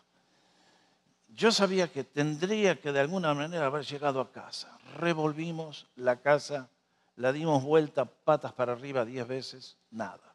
Yo 1.28 1.50
sabía 1.50 1.90
que 1.90 2.04
tendría 2.04 2.80
que 2.80 2.92
de 2.92 3.00
alguna 3.00 3.32
manera 3.34 3.66
haber 3.66 3.84
llegado 3.84 4.20
a 4.20 4.30
casa. 4.30 4.76
Revolvimos 4.96 5.86
la 5.96 6.20
casa, 6.20 6.68
la 7.16 7.32
dimos 7.32 7.62
vuelta 7.62 8.04
patas 8.04 8.52
para 8.52 8.72
arriba 8.72 9.04
diez 9.04 9.26
veces, 9.26 9.76
nada. 9.90 10.31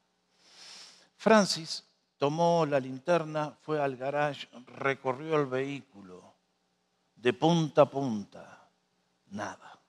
Francis 1.18 1.84
tomó 2.18 2.66
la 2.66 2.80
linterna, 2.80 3.58
fue 3.62 3.82
al 3.82 3.98
garage, 3.98 4.48
recorrió 4.68 5.36
el 5.40 5.48
vehículo 5.48 6.34
de 7.16 7.34
punta 7.34 7.82
a 7.84 7.90
punta, 7.90 8.70
nada. 9.32 9.80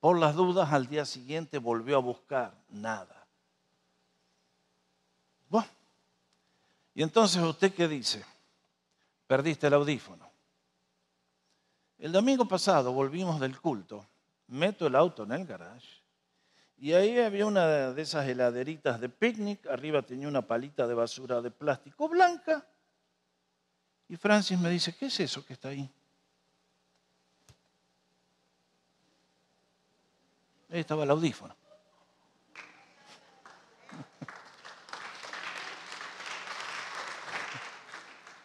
Por 0.00 0.18
las 0.18 0.34
dudas, 0.34 0.72
al 0.72 0.86
día 0.86 1.04
siguiente 1.04 1.58
volvió 1.58 1.96
a 1.96 2.00
buscar, 2.00 2.54
nada. 2.70 3.26
Bueno, 5.50 5.68
y 6.94 7.02
entonces 7.02 7.42
usted 7.42 7.74
qué 7.74 7.86
dice? 7.86 8.24
Perdiste 9.26 9.66
el 9.66 9.74
audífono. 9.74 10.26
El 11.98 12.12
domingo 12.12 12.46
pasado 12.46 12.92
volvimos 12.92 13.38
del 13.38 13.60
culto, 13.60 14.06
meto 14.46 14.86
el 14.86 14.94
auto 14.94 15.24
en 15.24 15.32
el 15.32 15.46
garage 15.46 15.98
y 16.80 16.92
ahí 16.92 17.18
había 17.18 17.44
una 17.44 17.92
de 17.92 18.02
esas 18.02 18.28
heladeritas 18.28 19.00
de 19.00 19.08
picnic, 19.08 19.66
arriba 19.66 20.02
tenía 20.02 20.28
una 20.28 20.42
palita 20.46 20.86
de 20.86 20.94
basura 20.94 21.42
de 21.42 21.50
plástico 21.50 22.08
blanca. 22.08 22.64
Y 24.08 24.16
Francis 24.16 24.56
me 24.58 24.70
dice, 24.70 24.94
¿qué 24.94 25.06
es 25.06 25.18
eso 25.18 25.44
que 25.44 25.54
está 25.54 25.70
ahí? 25.70 25.90
Ahí 30.70 30.80
estaba 30.80 31.02
el 31.04 31.10
audífono. 31.10 31.56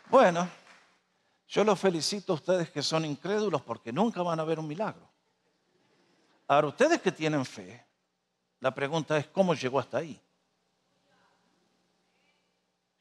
Bueno, 0.09 0.47
yo 1.47 1.63
los 1.63 1.79
felicito 1.79 2.33
a 2.33 2.35
ustedes 2.35 2.69
que 2.69 2.83
son 2.83 3.03
incrédulos 3.03 3.63
porque 3.63 3.91
nunca 3.91 4.21
van 4.21 4.39
a 4.39 4.43
ver 4.43 4.59
un 4.59 4.67
milagro. 4.67 5.09
Ahora, 6.47 6.67
ustedes 6.67 7.01
que 7.01 7.11
tienen 7.11 7.43
fe, 7.43 7.83
la 8.63 8.73
pregunta 8.73 9.17
es, 9.17 9.28
¿cómo 9.28 9.54
llegó 9.54 9.78
hasta 9.78 9.97
ahí? 9.97 10.17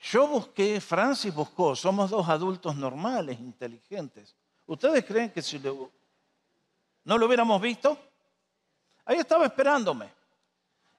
Yo 0.01 0.27
busqué, 0.27 0.81
Francis 0.81 1.33
buscó, 1.33 1.77
somos 1.77 2.11
dos 2.11 2.29
adultos 2.29 2.75
normales, 2.75 3.39
inteligentes. 3.39 4.35
¿Ustedes 4.67 5.05
creen 5.05 5.31
que 5.31 5.41
si 5.41 5.61
no 5.61 7.17
lo 7.17 7.27
hubiéramos 7.27 7.63
visto? 7.63 7.97
Ahí 9.05 9.19
estaba 9.19 9.47
esperándome. 9.47 10.11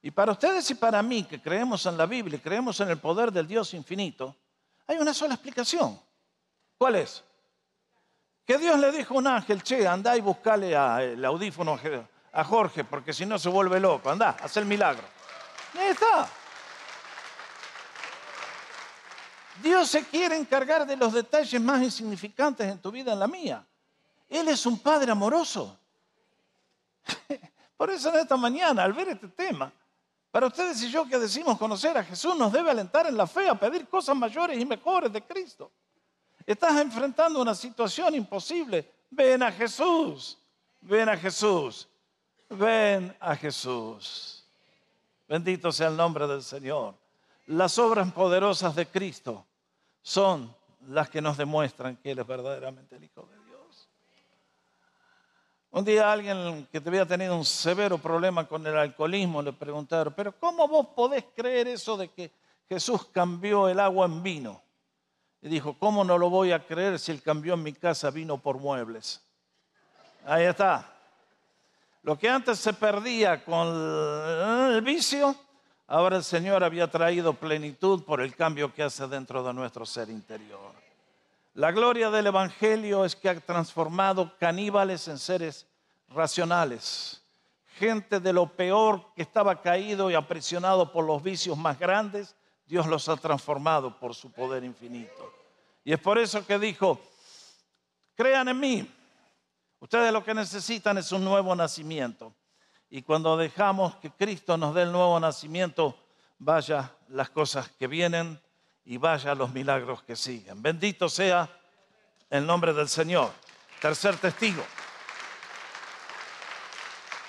Y 0.02 0.12
para 0.12 0.32
ustedes 0.32 0.72
y 0.72 0.76
para 0.76 1.04
mí, 1.04 1.26
que 1.26 1.42
creemos 1.42 1.86
en 1.86 1.98
la 1.98 2.06
Biblia 2.06 2.38
y 2.38 2.40
creemos 2.40 2.80
en 2.80 2.90
el 2.90 3.00
poder 3.00 3.34
del 3.34 3.46
Dios 3.46 3.74
infinito, 3.74 4.34
hay 4.88 4.96
una 4.96 5.14
sola 5.14 5.34
explicación. 5.34 6.00
¿Cuál 6.78 6.96
es? 6.96 7.22
Que 8.46 8.58
Dios 8.58 8.80
le 8.80 8.94
dijo 8.94 9.14
a 9.14 9.18
un 9.18 9.28
ángel, 9.28 9.62
che, 9.62 9.86
anda 9.86 10.16
y 10.16 10.22
buscale 10.22 10.70
el 10.70 11.26
audífono 11.26 11.78
a 12.34 12.44
Jorge, 12.44 12.84
porque 12.84 13.14
si 13.14 13.26
no 13.26 13.38
se 13.38 13.48
vuelve 13.48 13.80
loco. 13.80 14.10
Anda, 14.10 14.36
haz 14.42 14.58
el 14.58 14.66
milagro. 14.66 15.04
Ahí 15.76 15.88
está. 15.88 16.28
Dios 19.62 19.88
se 19.88 20.04
quiere 20.06 20.36
encargar 20.36 20.86
de 20.86 20.98
los 20.98 21.14
detalles 21.14 21.62
más 21.62 21.82
insignificantes 21.82 22.68
en 22.68 22.80
tu 22.80 22.92
vida, 22.92 23.14
en 23.14 23.20
la 23.20 23.28
mía. 23.28 23.66
Él 24.28 24.48
es 24.48 24.66
un 24.66 24.80
Padre 24.80 25.12
amoroso. 25.12 25.78
Por 27.78 27.92
eso 27.92 28.10
en 28.10 28.16
esta 28.16 28.36
mañana, 28.36 28.84
al 28.84 28.94
ver 28.94 29.10
este 29.10 29.28
tema, 29.28 29.72
para 30.32 30.48
ustedes 30.48 30.82
y 30.82 30.90
yo 30.90 31.06
que 31.06 31.20
decimos 31.20 31.60
conocer 31.60 31.96
a 31.96 32.04
Jesús, 32.04 32.36
nos 32.36 32.52
debe 32.52 32.72
alentar 32.72 33.06
en 33.06 33.16
la 33.16 33.28
fe 33.28 33.48
a 33.48 33.54
pedir 33.54 33.88
cosas 33.88 34.16
mayores 34.16 34.60
y 34.60 34.66
mejores 34.66 35.14
de 35.14 35.22
Cristo. 35.22 35.72
Estás 36.44 36.76
enfrentando 36.82 37.40
una 37.40 37.54
situación 37.54 38.16
imposible. 38.16 38.92
Ven 39.12 39.44
a 39.44 39.52
Jesús. 39.52 40.40
Ven 40.82 41.08
a 41.10 41.16
Jesús. 41.16 41.88
Ven 42.58 43.16
a 43.20 43.36
Jesús. 43.36 44.44
Bendito 45.28 45.72
sea 45.72 45.88
el 45.88 45.98
nombre 45.98 46.28
del 46.28 46.44
Señor. 46.44 46.96
Las 47.48 47.78
obras 47.78 48.12
poderosas 48.12 48.76
de 48.76 48.86
Cristo 48.86 49.46
son 50.02 50.54
las 50.88 51.10
que 51.10 51.22
nos 51.22 51.38
demuestran 51.38 51.98
que 51.98 52.12
Él 52.12 52.20
es 52.20 52.28
verdaderamente 52.28 52.96
el 52.96 53.04
Hijo 53.04 53.24
de 53.24 53.46
Dios. 53.46 53.90
Un 55.72 55.84
día 55.86 56.12
alguien 56.12 56.68
que 56.72 56.78
había 56.78 57.06
tenido 57.06 57.36
un 57.36 57.46
severo 57.46 57.98
problema 57.98 58.48
con 58.48 58.66
el 58.68 58.78
alcoholismo 58.78 59.42
le 59.42 59.54
preguntaron, 59.54 60.14
pero 60.16 60.38
¿cómo 60.40 60.68
vos 60.68 60.88
podés 60.96 61.26
creer 61.36 61.68
eso 61.68 61.98
de 61.98 62.10
que 62.10 62.32
Jesús 62.70 63.06
cambió 63.12 63.68
el 63.68 63.80
agua 63.80 64.06
en 64.06 64.22
vino? 64.22 64.62
Y 65.42 65.50
dijo, 65.50 65.78
¿cómo 65.78 66.04
no 66.04 66.18
lo 66.18 66.30
voy 66.30 66.52
a 66.52 66.66
creer 66.66 67.00
si 67.00 67.12
Él 67.12 67.22
cambió 67.22 67.56
en 67.56 67.64
mi 67.64 67.74
casa 67.74 68.12
vino 68.12 68.38
por 68.38 68.60
muebles? 68.60 69.22
Ahí 70.26 70.44
está. 70.44 70.93
Lo 72.04 72.20
que 72.20 72.28
antes 72.30 72.60
se 72.60 72.74
perdía 72.74 73.46
con 73.46 73.66
el 74.74 74.82
vicio, 74.82 75.34
ahora 75.88 76.18
el 76.18 76.24
Señor 76.24 76.62
había 76.62 76.92
traído 76.92 77.34
plenitud 77.34 78.04
por 78.04 78.20
el 78.20 78.36
cambio 78.36 78.74
que 78.74 78.84
hace 78.84 79.08
dentro 79.08 79.42
de 79.42 79.54
nuestro 79.54 79.86
ser 79.86 80.10
interior. 80.10 80.74
La 81.54 81.72
gloria 81.72 82.10
del 82.10 82.28
Evangelio 82.28 83.06
es 83.06 83.16
que 83.16 83.30
ha 83.30 83.40
transformado 83.40 84.38
caníbales 84.38 85.08
en 85.08 85.18
seres 85.18 85.66
racionales. 86.10 87.22
Gente 87.78 88.20
de 88.20 88.34
lo 88.34 88.48
peor 88.48 89.14
que 89.16 89.22
estaba 89.22 89.62
caído 89.62 90.12
y 90.12 90.16
aprisionado 90.16 90.92
por 90.92 91.06
los 91.06 91.24
vicios 91.24 91.58
más 91.58 91.80
grandes, 91.80 92.36
Dios 92.66 92.86
los 92.86 93.08
ha 93.08 93.16
transformado 93.16 93.98
por 93.98 94.14
su 94.14 94.30
poder 94.30 94.66
infinito. 94.66 95.34
Y 95.86 95.94
es 95.94 96.00
por 96.00 96.18
eso 96.18 96.46
que 96.46 96.60
dijo, 96.60 97.00
crean 98.16 98.50
en 98.50 98.60
mí, 98.60 98.92
Ustedes 99.84 100.14
lo 100.14 100.24
que 100.24 100.34
necesitan 100.34 100.98
es 100.98 101.12
un 101.12 101.26
nuevo 101.26 101.54
nacimiento. 101.54 102.34
Y 102.90 103.02
cuando 103.02 103.36
dejamos 103.36 103.98
que 103.98 104.12
Cristo 104.12 104.56
nos 104.56 104.74
dé 104.74 104.84
el 104.84 104.94
nuevo 104.94 105.20
nacimiento, 105.20 106.00
vaya 106.40 106.96
las 107.10 107.30
cosas 107.32 107.68
que 107.68 107.88
vienen 107.88 108.42
y 108.86 108.96
vaya 108.96 109.36
los 109.36 109.52
milagros 109.52 110.02
que 110.04 110.16
siguen. 110.16 110.62
Bendito 110.62 111.10
sea 111.10 111.50
el 112.30 112.46
nombre 112.46 112.72
del 112.72 112.88
Señor. 112.88 113.30
Tercer 113.82 114.16
testigo. 114.16 114.64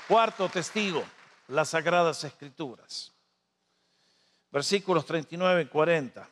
Cuarto 0.07 0.49
testigo, 0.49 1.03
las 1.49 1.71
sagradas 1.71 2.23
escrituras. 2.23 3.13
Versículos 4.53 5.05
39 5.05 5.63
y 5.63 5.67
40. 5.67 6.29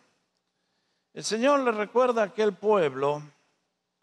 El 1.14 1.24
Señor 1.24 1.58
le 1.64 1.72
recuerda 1.72 2.22
a 2.22 2.26
aquel 2.26 2.52
pueblo 2.52 3.24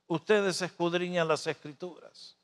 ustedes 0.10 0.62
escudriñan 0.62 1.28
las 1.28 1.48
escrituras. 1.48 2.36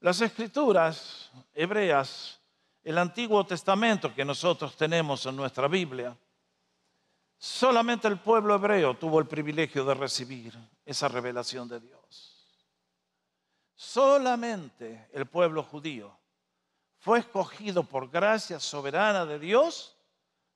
Las 0.00 0.20
escrituras 0.22 1.30
hebreas, 1.54 2.40
el 2.82 2.98
Antiguo 2.98 3.46
Testamento 3.46 4.12
que 4.14 4.24
nosotros 4.24 4.76
tenemos 4.76 5.24
en 5.26 5.36
nuestra 5.36 5.68
Biblia, 5.68 6.16
solamente 7.38 8.08
el 8.08 8.18
pueblo 8.18 8.54
hebreo 8.54 8.96
tuvo 8.96 9.20
el 9.20 9.26
privilegio 9.26 9.84
de 9.84 9.94
recibir 9.94 10.58
esa 10.86 11.06
revelación 11.08 11.68
de 11.68 11.80
Dios. 11.80 12.00
Solamente 13.74 15.08
el 15.12 15.26
pueblo 15.26 15.62
judío 15.62 16.18
fue 16.98 17.18
escogido 17.18 17.82
por 17.82 18.10
gracia 18.10 18.58
soberana 18.58 19.26
de 19.26 19.38
Dios 19.38 19.96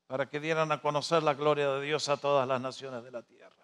para 0.06 0.26
que 0.28 0.40
dieran 0.40 0.72
a 0.72 0.80
conocer 0.80 1.22
la 1.22 1.34
gloria 1.34 1.70
de 1.72 1.82
Dios 1.82 2.08
a 2.08 2.16
todas 2.16 2.48
las 2.48 2.60
naciones 2.60 3.04
de 3.04 3.10
la 3.10 3.22
tierra. 3.22 3.63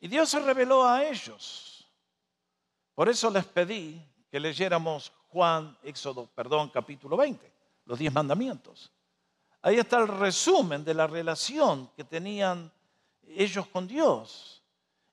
Y 0.00 0.08
Dios 0.08 0.28
se 0.28 0.40
reveló 0.40 0.86
a 0.86 1.04
ellos. 1.04 1.86
Por 2.94 3.08
eso 3.08 3.30
les 3.30 3.44
pedí 3.44 4.00
que 4.30 4.40
leyéramos 4.40 5.12
Juan, 5.28 5.76
Éxodo, 5.82 6.26
perdón, 6.26 6.70
capítulo 6.70 7.16
20, 7.16 7.52
los 7.84 7.98
diez 7.98 8.12
mandamientos. 8.12 8.92
Ahí 9.62 9.76
está 9.76 9.98
el 9.98 10.08
resumen 10.08 10.84
de 10.84 10.94
la 10.94 11.06
relación 11.06 11.90
que 11.96 12.04
tenían 12.04 12.72
ellos 13.22 13.66
con 13.68 13.86
Dios. 13.86 14.62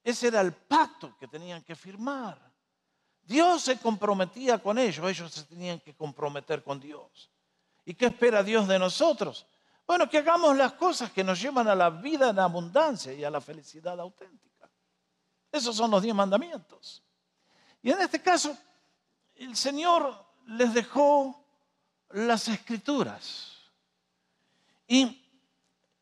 Ese 0.03 0.27
era 0.27 0.41
el 0.41 0.53
pacto 0.53 1.15
que 1.19 1.27
tenían 1.27 1.63
que 1.63 1.75
firmar. 1.75 2.39
Dios 3.23 3.63
se 3.63 3.79
comprometía 3.79 4.59
con 4.59 4.77
ellos, 4.77 5.09
ellos 5.09 5.31
se 5.31 5.43
tenían 5.45 5.79
que 5.79 5.95
comprometer 5.95 6.63
con 6.63 6.79
Dios. 6.79 7.31
¿Y 7.85 7.95
qué 7.95 8.07
espera 8.07 8.43
Dios 8.43 8.67
de 8.67 8.77
nosotros? 8.77 9.47
Bueno, 9.87 10.09
que 10.09 10.19
hagamos 10.19 10.55
las 10.55 10.73
cosas 10.73 11.11
que 11.11 11.23
nos 11.23 11.41
llevan 11.41 11.67
a 11.67 11.75
la 11.75 11.89
vida 11.89 12.29
en 12.29 12.39
abundancia 12.39 13.13
y 13.13 13.23
a 13.23 13.29
la 13.29 13.41
felicidad 13.41 13.99
auténtica. 13.99 14.54
Esos 15.51 15.75
son 15.75 15.91
los 15.91 16.01
diez 16.01 16.13
mandamientos. 16.13 17.03
Y 17.81 17.91
en 17.91 18.01
este 18.01 18.21
caso, 18.21 18.57
el 19.35 19.55
Señor 19.55 20.25
les 20.47 20.73
dejó 20.73 21.43
las 22.09 22.47
escrituras. 22.47 23.51
Y 24.87 25.21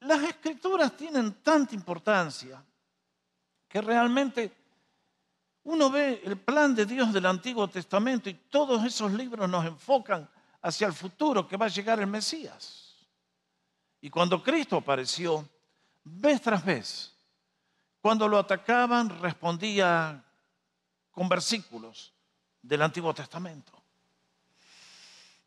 las 0.02 0.22
escrituras 0.24 0.96
tienen 0.96 1.36
tanta 1.42 1.76
importancia 1.76 2.64
que 3.68 3.82
realmente 3.82 4.52
uno 5.64 5.90
ve 5.90 6.22
el 6.26 6.38
plan 6.38 6.76
de 6.76 6.86
Dios 6.86 7.14
del 7.14 7.26
Antiguo 7.26 7.70
Testamento 7.70 8.30
y 8.30 8.34
todos 8.34 8.84
esos 8.86 9.12
libros 9.14 9.50
nos 9.50 9.66
enfocan 9.66 10.30
hacia 10.62 10.88
el 10.88 10.94
futuro 10.94 11.48
que 11.48 11.58
va 11.58 11.68
a 11.68 11.70
llegar 11.70 12.00
el 12.00 12.08
Mesías. 12.08 12.96
Y 14.02 14.10
cuando 14.10 14.44
Cristo 14.44 14.78
apareció, 14.78 15.48
vez 16.04 16.42
tras 16.42 16.64
vez, 16.66 17.13
cuando 18.04 18.28
lo 18.28 18.38
atacaban, 18.38 19.08
respondía 19.22 20.22
con 21.10 21.30
versículos 21.30 22.14
del 22.62 22.82
Antiguo 22.82 23.14
Testamento. 23.14 23.72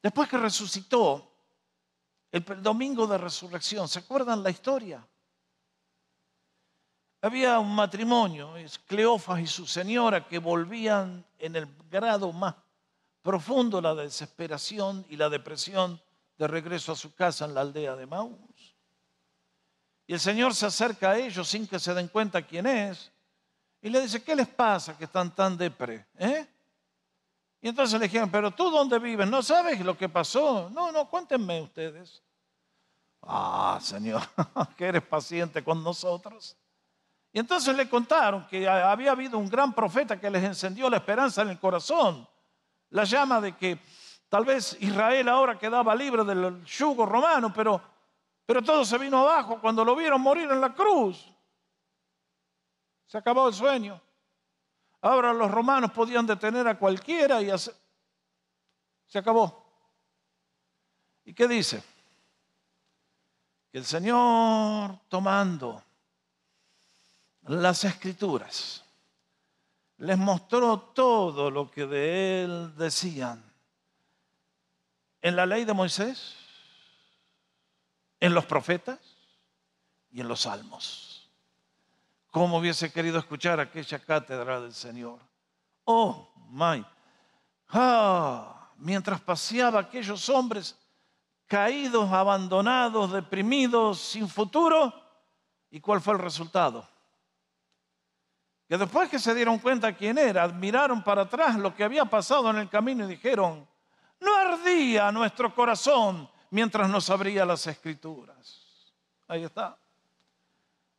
Después 0.03 0.27
que 0.27 0.39
resucitó, 0.39 1.33
el 2.33 2.43
domingo 2.63 3.07
de 3.07 3.19
resurrección, 3.19 3.87
¿se 3.89 3.99
acuerdan 3.99 4.43
la 4.43 4.49
historia? 4.49 5.07
Había 7.21 7.59
un 7.59 7.75
matrimonio, 7.75 8.55
Cleofas 8.87 9.41
y 9.41 9.47
su 9.47 9.67
señora, 9.67 10.27
que 10.27 10.39
volvían 10.39 11.27
en 11.39 11.57
el 11.57 11.67
grado 11.91 12.33
más 12.33 12.55
profundo 13.21 13.83
la 13.83 13.95
desesperación 13.95 15.05
y 15.11 15.17
la 15.17 15.29
depresión 15.29 16.01
de 16.39 16.49
regreso 16.49 16.93
a 16.93 16.97
su 16.97 17.15
casa 17.15 17.45
en 17.45 17.53
la 17.53 17.61
aldea 17.61 17.97
de 17.97 18.07
Maús. 18.07 18.76
Y 20.07 20.15
el 20.15 20.21
Señor 20.21 20.55
se 20.55 20.67
acerca 20.67 21.11
a 21.11 21.19
ellos 21.19 21.49
sin 21.49 21.67
que 21.67 21.79
se 21.79 21.93
den 21.95 22.09
cuenta 22.09 22.43
quién 22.43 22.67
es 22.67 23.11
y 23.81 23.89
le 23.91 24.01
dice, 24.01 24.23
¿qué 24.23 24.35
les 24.35 24.49
pasa 24.49 24.97
que 24.97 25.05
están 25.05 25.35
tan 25.35 25.57
depre? 25.57 26.07
¿Eh? 26.19 26.47
Y 27.61 27.69
entonces 27.69 27.99
le 27.99 28.07
dijeron, 28.07 28.31
pero 28.31 28.51
tú 28.51 28.71
dónde 28.71 28.99
vives, 28.99 29.29
¿no 29.29 29.43
sabes 29.43 29.81
lo 29.81 29.97
que 29.97 30.09
pasó? 30.09 30.71
No, 30.71 30.93
no, 30.93 31.09
cuéntenme 31.09 31.61
ustedes. 31.63 32.23
Ah, 33.23 33.79
Señor, 33.81 34.23
que 34.77 34.87
eres 34.87 35.03
paciente 35.03 35.63
con 35.65 35.83
nosotros. 35.83 36.57
Y 37.33 37.39
entonces 37.39 37.77
le 37.77 37.89
contaron 37.89 38.47
que 38.47 38.69
había 38.69 39.11
habido 39.11 39.37
un 39.39 39.49
gran 39.49 39.73
profeta 39.73 40.19
que 40.19 40.31
les 40.31 40.43
encendió 40.43 40.89
la 40.89 40.99
esperanza 40.99 41.43
en 41.43 41.51
el 41.51 41.59
corazón, 41.59 42.27
la 42.91 43.05
llama 43.05 43.41
de 43.41 43.57
que 43.57 43.79
tal 44.29 44.45
vez 44.45 44.77
Israel 44.81 45.29
ahora 45.29 45.59
quedaba 45.59 45.95
libre 45.95 46.25
del 46.25 46.65
yugo 46.65 47.05
romano, 47.05 47.53
pero, 47.53 47.81
pero 48.47 48.63
todo 48.63 48.85
se 48.85 48.97
vino 48.97 49.19
abajo 49.19 49.61
cuando 49.61 49.85
lo 49.85 49.97
vieron 49.97 50.21
morir 50.21 50.49
en 50.49 50.61
la 50.61 50.73
cruz. 50.73 51.27
Se 53.07 53.19
acabó 53.19 53.49
el 53.49 53.55
sueño. 53.55 54.01
Ahora 55.01 55.33
los 55.33 55.51
romanos 55.51 55.91
podían 55.91 56.27
detener 56.27 56.67
a 56.69 56.79
cualquiera 56.79 57.43
y 57.43 57.51
hacer... 57.51 57.75
Se 59.07 59.19
acabó. 59.19 59.65
¿Y 61.25 61.35
qué 61.35 61.49
dice? 61.49 61.83
Que 63.71 63.79
el 63.79 63.85
Señor 63.85 65.01
tomando 65.09 65.83
las 67.43 67.85
escrituras. 67.85 68.85
Les 69.99 70.19
mostró 70.19 70.79
todo 70.81 71.51
lo 71.51 71.71
que 71.71 71.87
de 71.87 72.45
él 72.45 72.77
decían. 72.77 73.43
En 75.21 75.35
la 75.35 75.47
ley 75.47 75.65
de 75.65 75.73
Moisés, 75.73 76.46
en 78.27 78.35
los 78.35 78.45
profetas 78.45 78.99
y 80.11 80.21
en 80.21 80.29
los 80.29 80.43
salmos. 80.43 81.31
¿Cómo 82.31 82.59
hubiese 82.59 82.93
querido 82.93 83.19
escuchar 83.19 83.61
aquella 83.61 83.99
cátedra 83.99 84.61
del 84.61 84.75
Señor? 84.75 85.21
Oh, 85.85 86.29
my. 86.51 86.85
Ah, 87.71 88.71
mientras 88.77 89.21
paseaba 89.21 89.81
aquellos 89.81 90.29
hombres 90.29 90.77
caídos, 91.47 92.13
abandonados, 92.13 93.13
deprimidos, 93.13 94.01
sin 94.01 94.29
futuro. 94.29 94.93
¿Y 95.71 95.81
cuál 95.81 96.01
fue 96.01 96.15
el 96.15 96.21
resultado? 96.21 96.87
que 98.69 98.77
después 98.77 99.09
que 99.09 99.19
se 99.19 99.33
dieron 99.33 99.59
cuenta 99.59 99.95
quién 99.95 100.19
era, 100.19 100.49
miraron 100.49 101.03
para 101.03 101.23
atrás 101.23 101.57
lo 101.57 101.75
que 101.75 101.85
había 101.85 102.05
pasado 102.05 102.51
en 102.51 102.57
el 102.57 102.69
camino 102.69 103.05
y 103.05 103.09
dijeron, 103.09 103.67
no 104.19 104.35
ardía 104.35 105.13
nuestro 105.13 105.55
corazón 105.55 106.29
mientras 106.51 106.89
nos 106.89 107.11
abría 107.11 107.45
las 107.45 107.67
escrituras. 107.67 108.93
Ahí 109.29 109.45
está. 109.45 109.77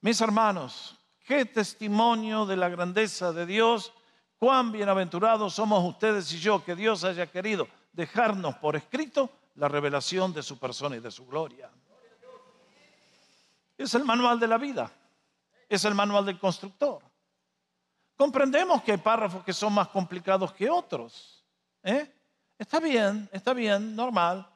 Mis 0.01 0.19
hermanos, 0.21 0.97
qué 1.25 1.45
testimonio 1.45 2.45
de 2.45 2.57
la 2.57 2.69
grandeza 2.69 3.31
de 3.33 3.45
Dios, 3.45 3.93
cuán 4.37 4.71
bienaventurados 4.71 5.53
somos 5.53 5.83
ustedes 5.83 6.31
y 6.33 6.39
yo 6.39 6.63
que 6.63 6.75
Dios 6.75 7.03
haya 7.03 7.27
querido 7.27 7.67
dejarnos 7.93 8.55
por 8.57 8.75
escrito 8.75 9.29
la 9.55 9.67
revelación 9.67 10.33
de 10.33 10.43
su 10.43 10.59
persona 10.59 10.95
y 10.95 10.99
de 10.99 11.11
su 11.11 11.25
gloria. 11.25 11.69
Es 13.77 13.93
el 13.95 14.05
manual 14.05 14.39
de 14.39 14.47
la 14.47 14.57
vida, 14.57 14.91
es 15.67 15.83
el 15.85 15.95
manual 15.95 16.25
del 16.25 16.39
constructor. 16.39 17.01
Comprendemos 18.15 18.81
que 18.81 18.93
hay 18.93 18.97
párrafos 18.97 19.43
que 19.43 19.53
son 19.53 19.73
más 19.73 19.89
complicados 19.89 20.51
que 20.53 20.69
otros. 20.69 21.43
¿eh? 21.83 22.11
Está 22.57 22.79
bien, 22.79 23.29
está 23.31 23.53
bien, 23.53 23.95
normal. 23.95 24.47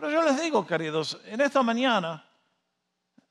Pero 0.00 0.12
yo 0.12 0.22
les 0.22 0.40
digo, 0.40 0.66
queridos, 0.66 1.20
en 1.26 1.42
esta 1.42 1.62
mañana, 1.62 2.26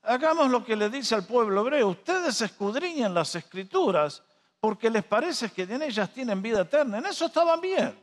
hagamos 0.04 0.52
lo 0.52 0.64
que 0.64 0.76
le 0.76 0.88
dice 0.88 1.16
al 1.16 1.26
pueblo 1.26 1.62
hebreo. 1.62 1.88
Ustedes 1.88 2.40
escudriñan 2.42 3.12
las 3.12 3.34
escrituras 3.34 4.22
porque 4.60 4.88
les 4.92 5.04
parece 5.04 5.50
que 5.50 5.64
en 5.64 5.82
ellas 5.82 6.14
tienen 6.14 6.44
vida 6.44 6.62
eterna. 6.62 7.00
En 7.00 7.08
eso 7.08 7.26
estaban 7.26 7.60
bien. 7.60 8.00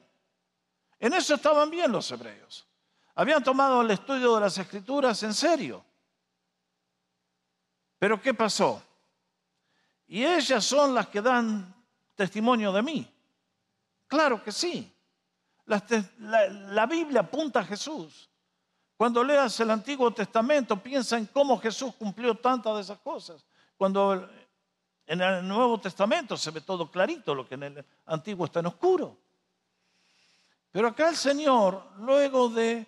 En 0.99 1.13
eso 1.13 1.37
estaban 1.37 1.71
bien 1.71 1.93
los 1.93 2.11
hebreos. 2.11 2.67
Habían 3.15 3.45
tomado 3.45 3.83
el 3.83 3.91
estudio 3.93 4.35
de 4.35 4.41
las 4.41 4.59
escrituras 4.59 5.23
en 5.23 5.33
serio. 5.33 5.85
Pero 8.01 8.21
¿qué 8.21 8.35
pasó? 8.35 8.83
Y 10.09 10.25
ellas 10.25 10.65
son 10.65 10.93
las 10.93 11.07
que 11.07 11.23
dan 11.23 11.73
testimonio 12.17 12.73
de 12.73 12.83
mí. 12.83 13.15
Claro 14.09 14.43
que 14.43 14.51
sí. 14.51 14.93
La, 15.67 16.85
Biblia 16.87 17.21
apunta 17.21 17.61
a 17.61 17.65
Jesús. 17.65 18.29
Cuando 18.97 19.23
leas 19.23 19.61
el 19.61 19.71
Antiguo 19.71 20.11
Testamento, 20.13 20.83
piensa 20.83 21.19
en 21.19 21.27
cómo 21.27 21.59
Jesús 21.59 21.95
cumplió 21.99 22.35
tantas 22.35 22.75
de 22.77 22.81
esas 22.81 22.99
cosas. 22.99 23.45
Cuando 23.77 24.29
en 25.07 25.21
el 25.21 25.47
Nuevo 25.47 25.79
Testamento 25.79 26.37
se 26.37 26.51
ve 26.51 26.63
todo 26.63 26.91
clarito, 26.91 27.35
lo 27.35 27.47
que 27.47 27.57
en 27.57 27.63
el 27.65 27.85
Antiguo 28.07 28.47
está 28.47 28.61
en 28.61 28.67
oscuro. 28.67 29.19
Pero 30.73 30.89
acá 30.89 31.11
el 31.11 31.17
Señor, 31.17 31.83
luego 31.99 32.49
de 32.49 32.87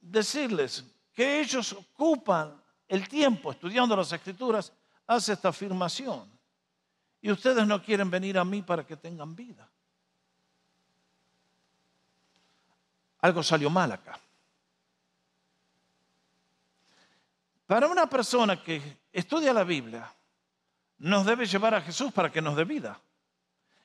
decirles 0.00 0.84
que 1.12 1.40
ellos 1.40 1.72
ocupan 1.72 2.60
el 2.88 3.06
tiempo 3.06 3.52
estudiando 3.52 3.94
las 3.94 4.12
Escrituras, 4.12 4.72
hace 5.06 5.34
esta 5.34 5.50
afirmación. 5.50 6.30
Y 7.20 7.30
ustedes 7.30 7.66
no 7.66 7.82
quieren 7.82 8.10
venir 8.10 8.38
a 8.38 8.44
mí 8.44 8.62
para 8.62 8.84
que 8.86 8.96
tengan 8.96 9.36
vida. 9.36 9.68
Algo 13.20 13.42
salió 13.42 13.70
mal 13.70 13.92
acá. 13.92 14.18
Para 17.72 17.86
una 17.86 18.06
persona 18.06 18.62
que 18.62 18.98
estudia 19.10 19.50
la 19.50 19.64
Biblia, 19.64 20.06
nos 20.98 21.24
debe 21.24 21.46
llevar 21.46 21.74
a 21.74 21.80
Jesús 21.80 22.12
para 22.12 22.30
que 22.30 22.42
nos 22.42 22.54
dé 22.54 22.64
vida. 22.64 23.00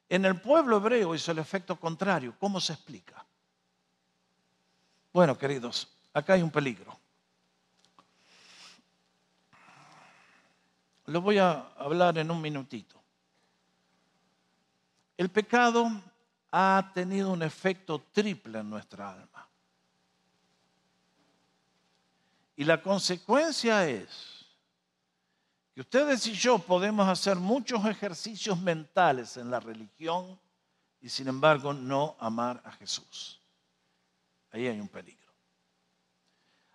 En 0.10 0.26
el 0.26 0.42
pueblo 0.42 0.76
hebreo 0.76 1.16
hizo 1.16 1.32
el 1.32 1.40
efecto 1.40 1.80
contrario. 1.80 2.36
¿Cómo 2.38 2.60
se 2.60 2.74
explica? 2.74 3.26
Bueno, 5.14 5.38
queridos, 5.38 5.88
acá 6.14 6.34
hay 6.34 6.42
un 6.42 6.52
peligro. 6.52 7.00
Lo 11.06 11.22
voy 11.22 11.38
a 11.38 11.70
hablar 11.78 12.18
en 12.18 12.30
un 12.30 12.42
minutito. 12.42 13.02
El 15.16 15.30
pecado 15.30 15.90
ha 16.52 16.92
tenido 16.94 17.32
un 17.32 17.42
efecto 17.42 18.04
triple 18.12 18.60
en 18.60 18.70
nuestra 18.70 19.14
alma. 19.14 19.47
Y 22.58 22.64
la 22.64 22.82
consecuencia 22.82 23.88
es 23.88 24.44
que 25.76 25.82
ustedes 25.82 26.26
y 26.26 26.34
yo 26.34 26.58
podemos 26.58 27.08
hacer 27.08 27.36
muchos 27.36 27.86
ejercicios 27.86 28.60
mentales 28.60 29.38
en 29.38 29.52
la 29.52 29.60
religión 29.60 30.40
y 31.00 31.08
sin 31.08 31.28
embargo 31.28 31.72
no 31.72 32.18
amar 32.20 32.60
a 32.66 32.72
Jesús. 32.72 33.40
Ahí 34.50 34.66
hay 34.66 34.80
un 34.80 34.88
peligro. 34.88 35.32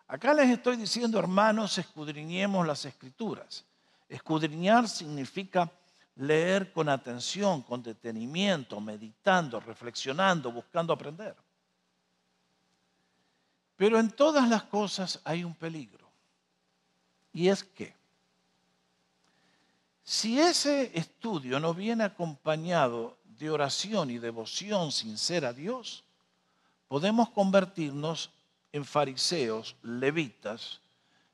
Acá 0.07 0.33
les 0.33 0.51
estoy 0.51 0.77
diciendo, 0.77 1.19
hermanos, 1.19 1.77
escudriñemos 1.77 2.65
las 2.65 2.85
escrituras. 2.85 3.65
Escudriñar 4.09 4.89
significa 4.89 5.69
leer 6.15 6.73
con 6.73 6.89
atención, 6.89 7.61
con 7.63 7.83
detenimiento, 7.83 8.81
meditando, 8.81 9.59
reflexionando, 9.59 10.53
buscando 10.53 10.93
aprender. 10.93 11.35
Pero 13.83 13.99
en 13.99 14.13
todas 14.13 14.49
las 14.49 14.63
cosas 14.63 15.19
hay 15.25 15.43
un 15.43 15.57
peligro. 15.57 16.09
Y 17.33 17.49
es 17.49 17.65
que 17.65 17.93
si 20.05 20.39
ese 20.39 20.97
estudio 20.97 21.59
no 21.59 21.75
viene 21.75 22.05
acompañado 22.05 23.19
de 23.25 23.51
oración 23.51 24.13
y 24.13 24.19
devoción 24.19 24.93
sincera 24.93 25.49
a 25.49 25.53
Dios, 25.53 26.05
podemos 26.87 27.31
convertirnos 27.31 28.31
en 28.71 28.85
fariseos, 28.85 29.75
levitas, 29.83 30.79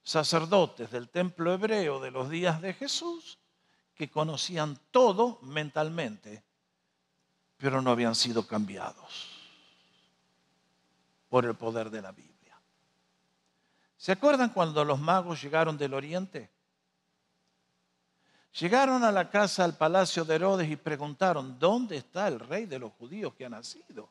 sacerdotes 0.03 0.91
del 0.91 1.11
templo 1.11 1.53
hebreo 1.53 2.01
de 2.01 2.11
los 2.11 2.31
días 2.31 2.63
de 2.63 2.73
Jesús, 2.73 3.37
que 3.95 4.09
conocían 4.09 4.81
todo 4.91 5.39
mentalmente, 5.43 6.43
pero 7.59 7.83
no 7.83 7.91
habían 7.91 8.15
sido 8.15 8.47
cambiados 8.47 9.29
por 11.29 11.45
el 11.45 11.55
poder 11.55 11.91
de 11.91 12.01
la 12.01 12.13
Biblia. 12.13 12.28
¿Se 13.99 14.13
acuerdan 14.13 14.51
cuando 14.51 14.85
los 14.85 15.01
magos 15.01 15.43
llegaron 15.43 15.77
del 15.77 15.93
oriente? 15.93 16.49
Llegaron 18.61 19.03
a 19.03 19.11
la 19.11 19.29
casa, 19.29 19.65
al 19.65 19.77
palacio 19.77 20.25
de 20.25 20.37
Herodes 20.37 20.71
y 20.71 20.77
preguntaron, 20.77 21.59
¿dónde 21.59 21.97
está 21.97 22.29
el 22.29 22.39
rey 22.39 22.67
de 22.67 22.79
los 22.79 22.93
judíos 22.93 23.35
que 23.35 23.45
ha 23.45 23.49
nacido? 23.49 24.09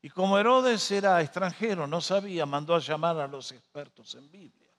Y 0.00 0.08
como 0.08 0.38
Herodes 0.38 0.90
era 0.90 1.20
extranjero, 1.20 1.86
no 1.86 2.00
sabía, 2.00 2.46
mandó 2.46 2.74
a 2.74 2.78
llamar 2.78 3.18
a 3.18 3.28
los 3.28 3.52
expertos 3.52 4.14
en 4.14 4.30
Biblia. 4.30 4.70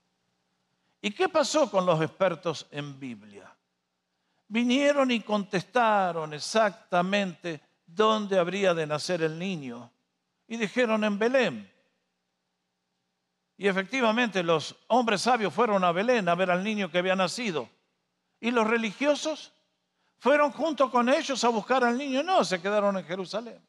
¿Y 1.00 1.12
qué 1.12 1.30
pasó 1.30 1.70
con 1.70 1.86
los 1.86 2.02
expertos 2.02 2.66
en 2.72 3.00
Biblia? 3.00 3.56
Vinieron 4.48 5.12
y 5.12 5.22
contestaron 5.22 6.34
exactamente 6.34 7.62
dónde 7.86 8.40
habría 8.40 8.74
de 8.74 8.88
nacer 8.88 9.22
el 9.22 9.38
niño. 9.38 9.92
Y 10.48 10.58
dijeron 10.58 11.04
en 11.04 11.20
Belén. 11.20 11.71
Y 13.62 13.68
efectivamente 13.68 14.42
los 14.42 14.76
hombres 14.88 15.22
sabios 15.22 15.54
fueron 15.54 15.84
a 15.84 15.92
Belén 15.92 16.28
a 16.28 16.34
ver 16.34 16.50
al 16.50 16.64
niño 16.64 16.90
que 16.90 16.98
había 16.98 17.16
nacido. 17.16 17.70
Y 18.40 18.50
los 18.50 18.66
religiosos 18.66 19.54
fueron 20.18 20.52
junto 20.52 20.90
con 20.90 21.08
ellos 21.08 21.44
a 21.44 21.50
buscar 21.50 21.84
al 21.84 21.96
niño. 21.96 22.24
No, 22.24 22.44
se 22.44 22.60
quedaron 22.60 22.98
en 22.98 23.06
Jerusalén. 23.06 23.64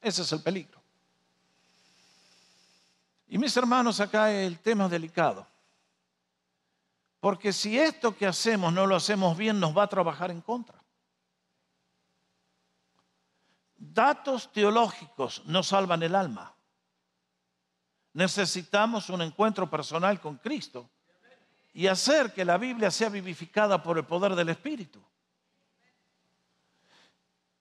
Ese 0.00 0.22
es 0.22 0.32
el 0.32 0.42
peligro. 0.42 0.80
Y 3.28 3.36
mis 3.36 3.54
hermanos, 3.58 4.00
acá 4.00 4.32
el 4.32 4.58
tema 4.60 4.86
es 4.86 4.92
delicado. 4.92 5.46
Porque 7.20 7.52
si 7.52 7.78
esto 7.78 8.16
que 8.16 8.26
hacemos 8.26 8.72
no 8.72 8.86
lo 8.86 8.96
hacemos 8.96 9.36
bien, 9.36 9.60
nos 9.60 9.76
va 9.76 9.82
a 9.82 9.88
trabajar 9.88 10.30
en 10.30 10.40
contra. 10.40 10.82
Datos 13.76 14.50
teológicos 14.50 15.42
no 15.44 15.62
salvan 15.62 16.02
el 16.02 16.14
alma. 16.14 16.53
Necesitamos 18.14 19.10
un 19.10 19.22
encuentro 19.22 19.68
personal 19.68 20.20
con 20.20 20.36
Cristo 20.36 20.88
y 21.72 21.88
hacer 21.88 22.32
que 22.32 22.44
la 22.44 22.56
Biblia 22.56 22.90
sea 22.90 23.08
vivificada 23.08 23.82
por 23.82 23.98
el 23.98 24.04
poder 24.04 24.34
del 24.36 24.48
Espíritu. 24.48 25.02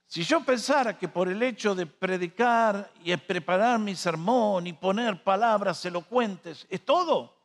Si 0.06 0.24
yo 0.24 0.46
pensara 0.46 0.96
que 0.96 1.08
por 1.08 1.28
el 1.28 1.42
hecho 1.42 1.74
de 1.74 1.88
predicar 1.88 2.92
y 3.04 3.18
preparar 3.18 3.80
mi 3.80 3.96
sermón 3.96 4.68
y 4.68 4.74
poner 4.74 5.24
palabras 5.24 5.84
elocuentes 5.86 6.68
es 6.70 6.86
todo, 6.86 7.36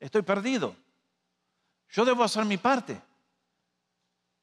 estoy 0.00 0.22
perdido. 0.22 0.74
Yo 1.90 2.04
debo 2.04 2.24
hacer 2.24 2.44
mi 2.44 2.56
parte. 2.56 3.00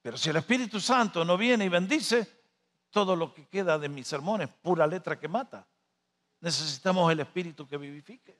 Pero 0.01 0.17
si 0.17 0.29
el 0.29 0.37
Espíritu 0.37 0.79
Santo 0.79 1.25
no 1.25 1.37
viene 1.37 1.65
y 1.65 1.69
bendice, 1.69 2.43
todo 2.89 3.17
lo 3.17 3.33
que 3.33 3.47
queda 3.47 3.77
de 3.77 3.89
mi 3.89 4.05
sermón 4.05 4.43
es 4.43 4.47
pura 4.47 4.87
letra 4.87 5.19
que 5.19 5.27
mata. 5.27 5.67
Necesitamos 6.43 7.09
el 7.09 7.21
Espíritu 7.21 7.65
que 7.65 7.77
vivifique. 7.77 8.37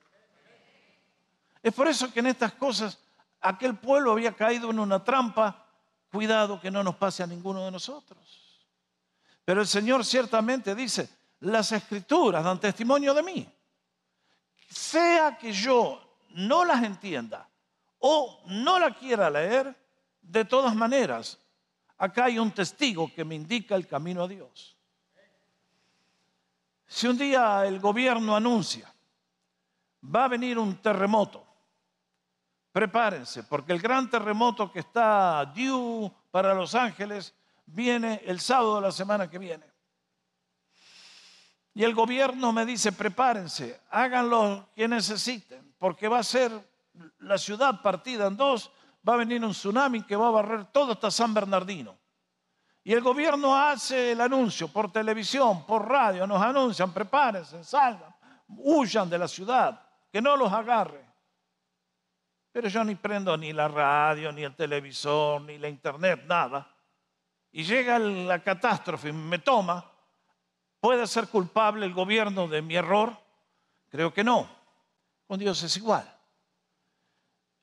Es 1.62 1.74
por 1.74 1.88
eso 1.88 2.12
que 2.12 2.20
en 2.20 2.28
estas 2.28 2.52
cosas 2.52 3.00
aquel 3.40 3.78
pueblo 3.78 4.12
había 4.12 4.34
caído 4.34 4.72
en 4.72 4.80
una 4.80 5.02
trampa. 5.02 5.66
Cuidado 6.12 6.60
que 6.60 6.70
no 6.70 6.84
nos 6.84 6.98
pase 6.98 7.24
a 7.24 7.28
ninguno 7.28 7.64
de 7.64 7.72
nosotros. 7.72 8.68
Pero 9.46 9.62
el 9.62 9.68
Señor 9.68 10.04
ciertamente 10.04 10.76
dice, 10.76 11.10
las 11.40 11.72
escrituras 11.72 12.44
dan 12.44 12.60
testimonio 12.60 13.14
de 13.14 13.24
mí. 13.24 13.50
Sea 14.68 15.38
que 15.38 15.54
yo 15.54 16.18
no 16.32 16.66
las 16.66 16.84
entienda 16.84 17.48
o 18.00 18.42
no 18.48 18.80
la 18.80 18.94
quiera 18.94 19.30
leer, 19.30 19.74
de 20.22 20.44
todas 20.44 20.76
maneras, 20.76 21.40
acá 21.98 22.26
hay 22.26 22.38
un 22.38 22.52
testigo 22.52 23.10
que 23.14 23.24
me 23.24 23.36
indica 23.36 23.76
el 23.76 23.88
camino 23.88 24.24
a 24.24 24.28
Dios. 24.28 24.76
Si 26.94 27.08
un 27.08 27.18
día 27.18 27.66
el 27.66 27.80
gobierno 27.80 28.36
anuncia, 28.36 28.88
va 30.16 30.26
a 30.26 30.28
venir 30.28 30.60
un 30.60 30.76
terremoto, 30.76 31.44
prepárense, 32.72 33.42
porque 33.42 33.74
el 33.74 33.82
gran 33.82 34.12
terremoto 34.12 34.72
que 34.72 34.82
está 34.82 35.44
due 35.56 36.12
para 36.30 36.54
Los 36.54 36.76
Ángeles 36.76 37.34
viene 37.66 38.22
el 38.26 38.40
sábado 38.40 38.76
de 38.76 38.82
la 38.82 38.92
semana 38.92 39.28
que 39.28 39.40
viene. 39.40 39.66
Y 41.74 41.84
el 41.84 41.96
gobierno 41.96 42.54
me 42.54 42.64
dice, 42.64 42.92
prepárense, 42.92 43.82
hagan 43.90 44.30
lo 44.30 44.70
que 44.76 44.88
necesiten, 44.88 45.74
porque 45.80 46.08
va 46.08 46.20
a 46.20 46.24
ser 46.24 46.52
la 47.18 47.40
ciudad 47.40 47.82
partida 47.82 48.28
en 48.28 48.38
dos, 48.38 48.72
va 49.10 49.16
a 49.16 49.18
venir 49.18 49.44
un 49.44 49.54
tsunami 49.54 50.04
que 50.04 50.16
va 50.16 50.28
a 50.28 50.32
barrer 50.44 50.66
todo 50.66 50.92
hasta 50.92 51.10
San 51.10 51.34
Bernardino. 51.34 51.98
Y 52.86 52.92
el 52.92 53.02
gobierno 53.02 53.56
hace 53.56 54.12
el 54.12 54.20
anuncio 54.20 54.68
por 54.68 54.92
televisión, 54.92 55.66
por 55.66 55.88
radio, 55.88 56.28
nos 56.28 56.42
anuncian, 56.42 56.92
prepárense, 56.92 57.64
salgan, 57.64 58.14
huyan 58.50 59.10
de 59.10 59.18
la 59.18 59.28
ciudad, 59.28 59.82
que 60.12 60.22
no 60.22 60.36
los 60.36 60.52
agarre. 60.52 61.02
Pero 62.52 62.68
yo 62.68 62.84
ni 62.84 62.96
prendo 62.96 63.38
ni 63.38 63.54
la 63.54 63.70
radio, 63.70 64.34
ni 64.34 64.44
el 64.44 64.54
televisor, 64.56 65.42
ni 65.42 65.58
la 65.58 65.70
internet, 65.70 66.26
nada. 66.28 66.70
Y 67.54 67.64
llega 67.64 67.98
la 67.98 68.44
catástrofe 68.44 69.14
me 69.14 69.40
toma. 69.40 69.90
¿Puede 70.80 71.08
ser 71.08 71.30
culpable 71.30 71.86
el 71.86 71.94
gobierno 71.94 72.50
de 72.50 72.62
mi 72.62 72.76
error? 72.76 73.18
Creo 73.90 74.14
que 74.14 74.26
no. 74.26 74.50
Con 75.26 75.40
Dios 75.40 75.64
es 75.64 75.78
igual. 75.78 76.06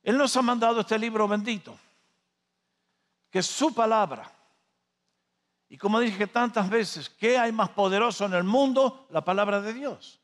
Él 0.02 0.16
nos 0.16 0.34
ha 0.34 0.40
mandado 0.40 0.80
este 0.80 0.98
libro 0.98 1.28
bendito, 1.28 1.78
que 3.30 3.40
es 3.40 3.46
su 3.46 3.74
palabra 3.74 4.39
y 5.70 5.78
como 5.78 6.00
dije 6.00 6.26
tantas 6.26 6.68
veces, 6.68 7.08
¿qué 7.08 7.38
hay 7.38 7.52
más 7.52 7.68
poderoso 7.70 8.26
en 8.26 8.34
el 8.34 8.42
mundo? 8.42 9.06
La 9.10 9.24
palabra 9.24 9.60
de 9.60 9.72
Dios. 9.72 10.20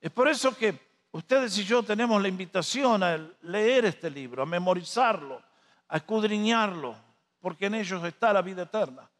Es 0.00 0.12
por 0.12 0.28
eso 0.28 0.56
que 0.56 0.78
ustedes 1.10 1.58
y 1.58 1.64
yo 1.64 1.82
tenemos 1.82 2.22
la 2.22 2.28
invitación 2.28 3.02
a 3.02 3.18
leer 3.42 3.86
este 3.86 4.08
libro, 4.08 4.44
a 4.44 4.46
memorizarlo, 4.46 5.42
a 5.88 5.96
escudriñarlo, 5.96 6.94
porque 7.40 7.66
en 7.66 7.74
ellos 7.74 8.04
está 8.04 8.32
la 8.32 8.40
vida 8.40 8.62
eterna. 8.62 9.10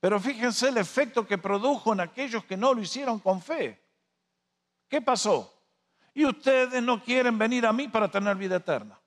Pero 0.00 0.18
fíjense 0.18 0.70
el 0.70 0.78
efecto 0.78 1.24
que 1.24 1.38
produjo 1.38 1.92
en 1.92 2.00
aquellos 2.00 2.44
que 2.44 2.56
no 2.56 2.74
lo 2.74 2.82
hicieron 2.82 3.20
con 3.20 3.40
fe. 3.40 3.80
¿Qué 4.88 5.00
pasó? 5.00 5.54
Y 6.12 6.26
ustedes 6.26 6.82
no 6.82 7.00
quieren 7.00 7.38
venir 7.38 7.64
a 7.64 7.72
mí 7.72 7.86
para 7.86 8.10
tener 8.10 8.34
vida 8.34 8.56
eterna. 8.56 8.98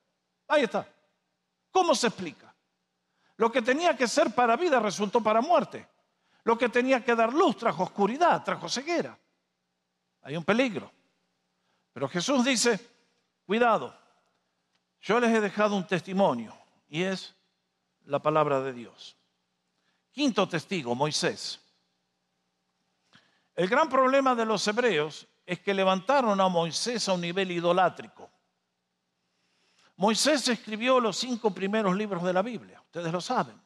Ahí 0.47 0.63
está. 0.63 0.88
¿Cómo 1.71 1.93
se 1.93 2.08
explica? 2.08 2.46
Lo 3.38 3.52
que 3.52 3.62
tenía 3.62 3.95
que 3.95 4.08
ser 4.08 4.34
para 4.34 4.58
vida 4.58 4.80
resultó 4.80 5.21
para 5.21 5.41
muerte. 5.41 5.88
Lo 6.43 6.58
que 6.58 6.69
tenía 6.69 7.04
que 7.04 7.15
dar 7.15 7.34
luz 7.34 7.58
trajo 7.58 7.84
oscuridad, 7.84 8.43
trajo 8.43 8.67
ceguera. 8.67 9.17
Hay 10.23 10.36
un 10.36 10.43
peligro. 10.43 10.91
Pero 11.93 12.10
Jesús 12.10 12.43
dice, 12.43 12.80
cuidado, 13.45 13.97
yo 15.02 15.19
les 15.19 15.34
he 15.34 15.41
dejado 15.41 15.76
un 15.76 15.86
testimonio 15.86 16.54
y 16.89 17.04
es 17.04 17.36
la 18.06 18.19
palabra 18.19 18.62
de 18.62 18.73
Dios. 18.73 19.15
Quinto 20.12 20.47
testigo, 20.47 20.95
Moisés. 20.95 21.60
El 23.56 23.67
gran 23.67 23.89
problema 23.89 24.36
de 24.36 24.45
los 24.45 24.67
hebreos 24.67 25.28
es 25.45 25.60
que 25.60 25.73
levantaron 25.73 26.39
a 26.41 26.47
Moisés 26.47 27.08
a 27.08 27.13
un 27.13 27.21
nivel 27.21 27.52
idolátrico. 27.52 28.30
Moisés 29.97 30.47
escribió 30.47 30.99
los 30.99 31.17
cinco 31.17 31.51
primeros 31.51 31.95
libros 31.95 32.23
de 32.23 32.31
la 32.31 32.43
Biblia, 32.43 32.79
ustedes 32.81 33.12
lo 33.12 33.19
saben. 33.19 33.60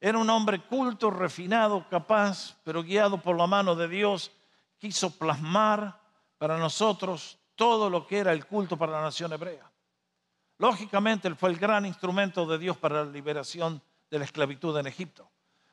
Era 0.00 0.16
un 0.16 0.30
hombre 0.30 0.60
culto, 0.62 1.10
refinado, 1.10 1.86
capaz, 1.88 2.56
pero 2.64 2.82
guiado 2.82 3.20
por 3.20 3.36
la 3.36 3.46
mano 3.46 3.74
de 3.74 3.88
Dios, 3.88 4.30
quiso 4.78 5.10
plasmar 5.10 6.00
para 6.38 6.56
nosotros 6.56 7.38
todo 7.56 7.90
lo 7.90 8.06
que 8.06 8.18
era 8.18 8.32
el 8.32 8.46
culto 8.46 8.78
para 8.78 8.92
la 8.92 9.02
nación 9.02 9.32
hebrea. 9.32 9.70
Lógicamente, 10.58 11.28
él 11.28 11.36
fue 11.36 11.50
el 11.50 11.58
gran 11.58 11.84
instrumento 11.84 12.46
de 12.46 12.58
Dios 12.58 12.76
para 12.78 13.04
la 13.04 13.10
liberación 13.10 13.82
de 14.10 14.18
la 14.18 14.24
esclavitud 14.24 14.76
en 14.78 14.86
Egipto. 14.86 15.30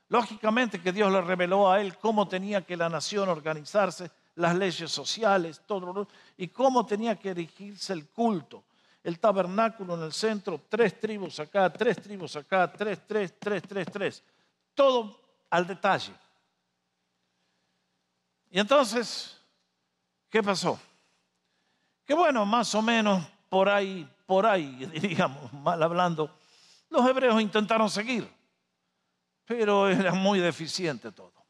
Lógicamente 0.09 0.81
que 0.81 0.91
Dios 0.91 1.11
le 1.11 1.21
reveló 1.21 1.71
a 1.71 1.79
él 1.79 1.97
cómo 1.97 2.27
tenía 2.27 2.63
que 2.63 2.75
la 2.75 2.89
nación 2.89 3.29
organizarse, 3.29 4.11
las 4.35 4.55
leyes 4.55 4.91
sociales, 4.91 5.61
todo, 5.65 6.07
y 6.35 6.49
cómo 6.49 6.85
tenía 6.85 7.15
que 7.15 7.29
erigirse 7.29 7.93
el 7.93 8.09
culto 8.09 8.65
el 9.05 9.19
tabernáculo 9.19 9.93
en 9.93 10.01
el 10.01 10.11
centro, 10.11 10.59
tres 10.67 10.99
tribus 10.99 11.39
acá, 11.39 11.71
tres 11.71 12.01
tribus 12.01 12.37
acá, 12.37 12.73
tres, 12.73 13.05
tres, 13.07 13.39
tres, 13.39 13.61
tres, 13.61 13.87
tres. 13.91 14.23
Todo 14.73 15.21
al 15.51 15.67
detalle. 15.67 16.11
Y 18.49 18.59
entonces, 18.59 19.39
¿qué 20.27 20.41
pasó? 20.41 20.79
Que 22.03 22.15
bueno, 22.15 22.47
más 22.47 22.73
o 22.73 22.81
menos 22.81 23.23
por 23.47 23.69
ahí, 23.69 24.11
por 24.25 24.47
ahí, 24.47 24.85
diríamos, 24.91 25.53
mal 25.53 25.83
hablando, 25.83 26.39
los 26.89 27.07
hebreos 27.07 27.39
intentaron 27.39 27.91
seguir. 27.91 28.27
pero 29.45 29.87
era 29.87 30.13
muy 30.13 30.39
deficiente 30.39 31.11
todo. 31.11 31.45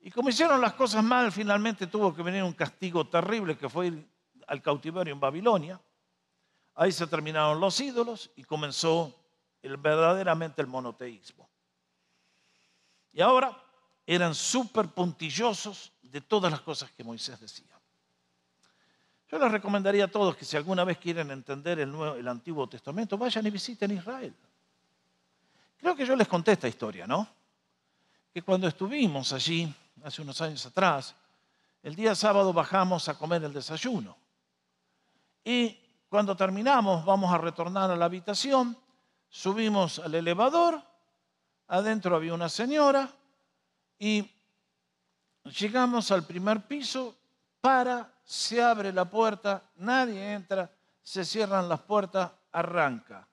Y 0.00 0.10
como 0.10 0.28
hicieron 0.28 0.60
las 0.60 0.74
cosas 0.74 1.02
mal, 1.02 1.32
finalmente 1.32 1.86
tuvo 1.86 2.14
que 2.14 2.22
venir 2.22 2.42
un 2.42 2.52
castigo 2.52 3.08
terrible 3.08 3.56
que 3.56 3.70
fue 3.70 3.86
ir 3.86 4.06
al 4.48 4.60
cautiverio 4.60 5.14
en 5.14 5.20
Babilonia. 5.20 5.80
Ahí 6.80 6.92
se 6.92 7.06
terminaron 7.06 7.60
los 7.60 7.78
ídolos 7.78 8.30
y 8.36 8.44
comenzó 8.44 9.14
verdaderamente 9.62 10.62
el 10.62 10.66
monoteísmo. 10.66 11.46
Y 13.12 13.20
ahora 13.20 13.54
eran 14.06 14.34
súper 14.34 14.88
puntillosos 14.88 15.92
de 16.00 16.22
todas 16.22 16.50
las 16.50 16.62
cosas 16.62 16.90
que 16.92 17.04
Moisés 17.04 17.38
decía. 17.38 17.78
Yo 19.30 19.38
les 19.38 19.52
recomendaría 19.52 20.06
a 20.06 20.08
todos 20.08 20.34
que 20.34 20.46
si 20.46 20.56
alguna 20.56 20.84
vez 20.84 20.96
quieren 20.96 21.30
entender 21.30 21.80
el, 21.80 21.92
Nuevo, 21.92 22.16
el 22.16 22.26
Antiguo 22.26 22.66
Testamento, 22.66 23.18
vayan 23.18 23.46
y 23.46 23.50
visiten 23.50 23.90
Israel. 23.90 24.34
Creo 25.76 25.94
que 25.94 26.06
yo 26.06 26.16
les 26.16 26.28
conté 26.28 26.52
esta 26.52 26.66
historia, 26.66 27.06
¿no? 27.06 27.28
Que 28.32 28.40
cuando 28.40 28.66
estuvimos 28.66 29.34
allí, 29.34 29.70
hace 30.02 30.22
unos 30.22 30.40
años 30.40 30.64
atrás, 30.64 31.14
el 31.82 31.94
día 31.94 32.14
sábado 32.14 32.54
bajamos 32.54 33.06
a 33.10 33.18
comer 33.18 33.44
el 33.44 33.52
desayuno. 33.52 34.16
Y 35.44 35.79
cuando 36.10 36.36
terminamos, 36.36 37.04
vamos 37.04 37.32
a 37.32 37.38
retornar 37.38 37.88
a 37.88 37.96
la 37.96 38.06
habitación, 38.06 38.76
subimos 39.28 40.00
al 40.00 40.12
elevador, 40.16 40.82
adentro 41.68 42.16
había 42.16 42.34
una 42.34 42.48
señora. 42.48 43.08
Y 43.96 44.28
llegamos 45.44 46.10
al 46.10 46.26
primer 46.26 46.66
piso, 46.66 47.14
para, 47.60 48.12
se 48.24 48.60
abre 48.60 48.92
la 48.92 49.04
puerta, 49.04 49.62
nadie 49.76 50.32
entra, 50.32 50.68
se 51.00 51.24
cierran 51.24 51.68
las 51.68 51.80
puertas, 51.80 52.32
arranca. 52.50 53.28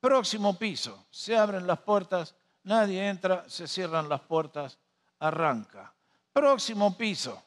Próximo 0.00 0.58
piso, 0.58 1.04
se 1.10 1.36
abren 1.36 1.66
las 1.66 1.80
puertas, 1.80 2.34
nadie 2.62 3.06
entra, 3.06 3.44
se 3.50 3.68
cierran 3.68 4.08
las 4.08 4.22
puertas, 4.22 4.78
arranca. 5.18 5.92
Próximo 6.32 6.96
piso. 6.96 7.42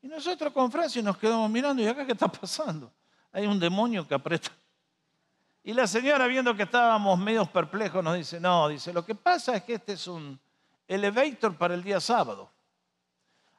Y 0.00 0.08
nosotros 0.08 0.50
con 0.54 0.72
Francia 0.72 1.02
nos 1.02 1.18
quedamos 1.18 1.50
mirando 1.50 1.82
y 1.82 1.86
acá 1.86 2.06
qué 2.06 2.12
está 2.12 2.28
pasando. 2.28 2.90
Hay 3.36 3.46
un 3.46 3.60
demonio 3.60 4.08
que 4.08 4.14
aprieta. 4.14 4.50
Y 5.62 5.74
la 5.74 5.86
señora 5.86 6.26
viendo 6.26 6.56
que 6.56 6.62
estábamos 6.62 7.18
medio 7.18 7.44
perplejos 7.44 8.02
nos 8.02 8.16
dice, 8.16 8.40
no, 8.40 8.66
dice, 8.66 8.94
lo 8.94 9.04
que 9.04 9.14
pasa 9.14 9.56
es 9.56 9.62
que 9.62 9.74
este 9.74 9.92
es 9.92 10.06
un 10.06 10.40
elevator 10.88 11.54
para 11.54 11.74
el 11.74 11.82
día 11.82 12.00
sábado. 12.00 12.50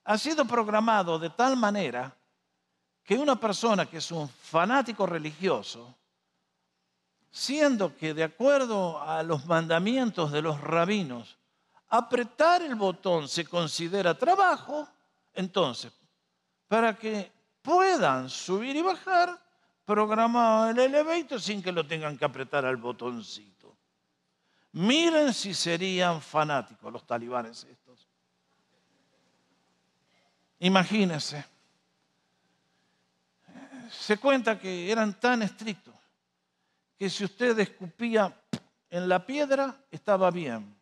Ha 0.04 0.18
sido 0.18 0.46
programado 0.46 1.20
de 1.20 1.30
tal 1.30 1.56
manera 1.58 2.12
que 3.04 3.20
una 3.20 3.40
persona 3.40 3.86
que 3.86 3.98
es 3.98 4.12
un 4.12 4.28
fanático 4.28 5.06
religioso 5.06 5.94
siendo 7.30 7.96
que 7.96 8.16
de 8.16 8.24
acuerdo 8.24 9.00
a 9.00 9.22
los 9.22 9.46
mandamientos 9.46 10.32
de 10.32 10.42
los 10.42 10.60
rabinos, 10.60 11.38
apretar 11.90 12.64
el 12.64 12.74
botón 12.74 13.28
se 13.28 13.46
considera 13.46 14.18
trabajo, 14.18 14.90
entonces, 15.36 15.94
para 16.68 16.96
que 16.96 17.32
puedan 17.62 18.28
subir 18.28 18.76
y 18.76 18.82
bajar, 18.82 19.40
programado 19.88 20.70
el 20.70 20.80
elevator 20.80 21.40
sin 21.40 21.64
que 21.64 21.72
lo 21.72 21.88
tengan 21.88 22.18
que 22.18 22.26
apretar 22.26 22.66
al 22.66 22.76
botoncito. 22.76 23.74
Miren 24.74 25.34
si 25.34 25.54
serían 25.54 26.22
fanáticos 26.22 26.92
los 26.92 27.08
talibanes 27.08 27.64
estos. 27.64 28.06
Imagínense. 30.60 31.46
Se 33.90 34.18
cuenta 34.18 34.60
que 34.60 34.92
eran 34.92 35.18
tan 35.18 35.42
estrictos 35.42 35.96
que 37.00 37.10
si 37.10 37.24
usted 37.24 37.58
escupía 37.58 38.38
en 38.90 39.08
la 39.08 39.26
piedra 39.26 39.74
estaba 39.90 40.30
bien, 40.32 40.76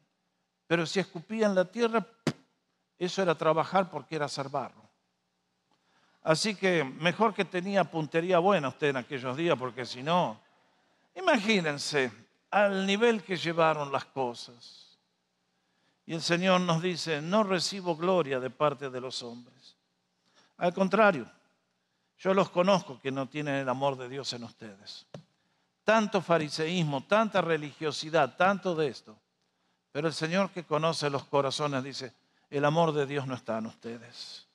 pero 0.65 0.83
si 0.87 0.99
escupía 0.99 1.45
en 1.45 1.53
la 1.53 1.65
tierra, 1.65 2.03
eso 2.97 3.21
era 3.21 3.35
trabajar 3.35 3.87
porque 3.87 4.15
era 4.15 4.25
hacer 4.25 4.49
barro. 4.49 4.84
Así 6.26 6.55
que 6.55 6.84
mejor 6.84 7.34
que 7.34 7.45
tenía 7.45 7.86
puntería 7.86 8.39
buena 8.39 8.67
usted 8.67 8.89
en 8.89 8.97
aquellos 8.97 9.38
días, 9.38 9.57
porque 9.57 9.86
si 9.86 10.03
no, 10.03 10.38
imagínense 11.15 12.11
al 12.51 12.86
nivel 12.86 13.23
que 13.23 13.38
llevaron 13.38 13.89
las 13.91 14.03
cosas. 14.03 14.99
Y 16.05 16.13
el 16.13 16.21
Señor 16.21 16.59
nos 16.61 16.82
dice, 16.82 17.21
no 17.21 17.43
recibo 17.43 17.95
gloria 17.95 18.41
de 18.41 18.49
parte 18.49 18.89
de 18.89 18.99
los 18.99 19.23
hombres. 19.23 19.78
Al 20.57 20.73
contrario, 20.73 21.32
yo 22.17 22.34
los 22.34 22.49
conozco 22.49 22.99
que 22.99 23.11
no 23.11 23.30
tienen 23.30 23.55
el 23.55 23.69
amor 23.69 23.95
de 23.95 24.09
Dios 24.09 24.34
en 24.34 24.43
ustedes 24.43 25.07
tanto 25.86 26.19
fariseísmo, 26.19 27.03
tanta 27.03 27.39
religiosidad, 27.41 28.36
tanto 28.36 28.76
de 28.76 28.88
esto. 28.88 29.17
Pero 29.91 30.07
el 30.07 30.13
Señor 30.13 30.49
que 30.49 30.65
conoce 30.65 31.09
los 31.09 31.23
corazones 31.26 31.84
dice, 31.84 32.13
el 32.49 32.65
amor 32.65 32.91
de 32.91 33.05
Dios 33.05 33.26
no 33.28 33.36
está 33.36 33.59
en 33.59 33.67
ustedes. 33.67 34.47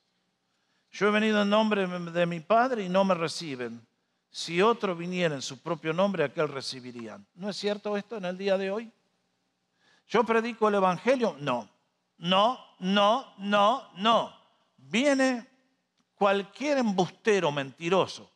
Yo 0.91 1.07
he 1.07 1.11
venido 1.11 1.41
en 1.41 1.49
nombre 1.49 1.87
de 1.87 2.25
mi 2.25 2.39
Padre 2.41 2.83
y 2.83 2.89
no 2.89 3.03
me 3.03 3.13
reciben. 3.13 3.85
Si 4.29 4.61
otro 4.61 4.95
viniera 4.95 5.35
en 5.35 5.41
su 5.41 5.61
propio 5.61 5.93
nombre, 5.93 6.23
aquel 6.23 6.47
recibirían. 6.47 7.25
¿No 7.35 7.49
es 7.49 7.57
cierto 7.57 7.97
esto 7.97 8.17
en 8.17 8.25
el 8.25 8.37
día 8.37 8.57
de 8.57 8.71
hoy? 8.71 8.91
¿Yo 10.07 10.23
predico 10.23 10.67
el 10.67 10.75
Evangelio? 10.75 11.35
No. 11.39 11.69
No, 12.17 12.59
no, 12.79 13.33
no, 13.37 13.89
no. 13.95 14.35
Viene 14.77 15.47
cualquier 16.15 16.77
embustero 16.77 17.51
mentiroso 17.51 18.29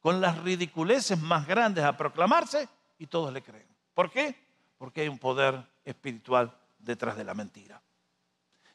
con 0.00 0.20
las 0.20 0.38
ridiculeces 0.38 1.18
más 1.18 1.46
grandes 1.46 1.84
a 1.84 1.96
proclamarse 1.96 2.68
y 2.98 3.06
todos 3.06 3.32
le 3.32 3.42
creen. 3.42 3.66
¿Por 3.94 4.10
qué? 4.10 4.34
Porque 4.78 5.02
hay 5.02 5.08
un 5.08 5.18
poder 5.18 5.64
espiritual 5.84 6.52
detrás 6.78 7.16
de 7.16 7.24
la 7.24 7.34
mentira. 7.34 7.80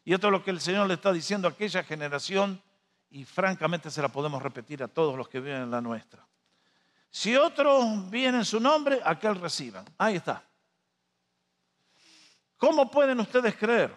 Y 0.04 0.14
esto 0.14 0.28
es 0.28 0.32
lo 0.32 0.44
que 0.44 0.52
el 0.52 0.62
Señor 0.62 0.88
le 0.88 0.94
está 0.96 1.12
diciendo 1.12 1.48
a 1.48 1.52
aquella 1.52 1.84
generación 1.84 2.62
y 3.16 3.26
francamente 3.26 3.90
se 3.90 4.02
la 4.02 4.10
podemos 4.10 4.42
repetir 4.42 4.84
a 4.84 4.88
todos 4.88 5.18
los 5.18 5.28
que 5.28 5.40
viven 5.40 5.64
en 5.64 5.72
la 5.72 5.82
nuestra. 5.82 6.26
Si 7.10 7.36
otro 7.36 7.82
viene 8.10 8.40
en 8.40 8.46
su 8.46 8.60
nombre, 8.60 9.00
aquel 9.04 9.36
reciban. 9.36 9.86
Ahí 9.98 10.18
está. 10.18 10.44
¿Cómo 12.58 12.92
pueden 12.92 13.20
ustedes 13.20 13.56
creer? 13.56 13.96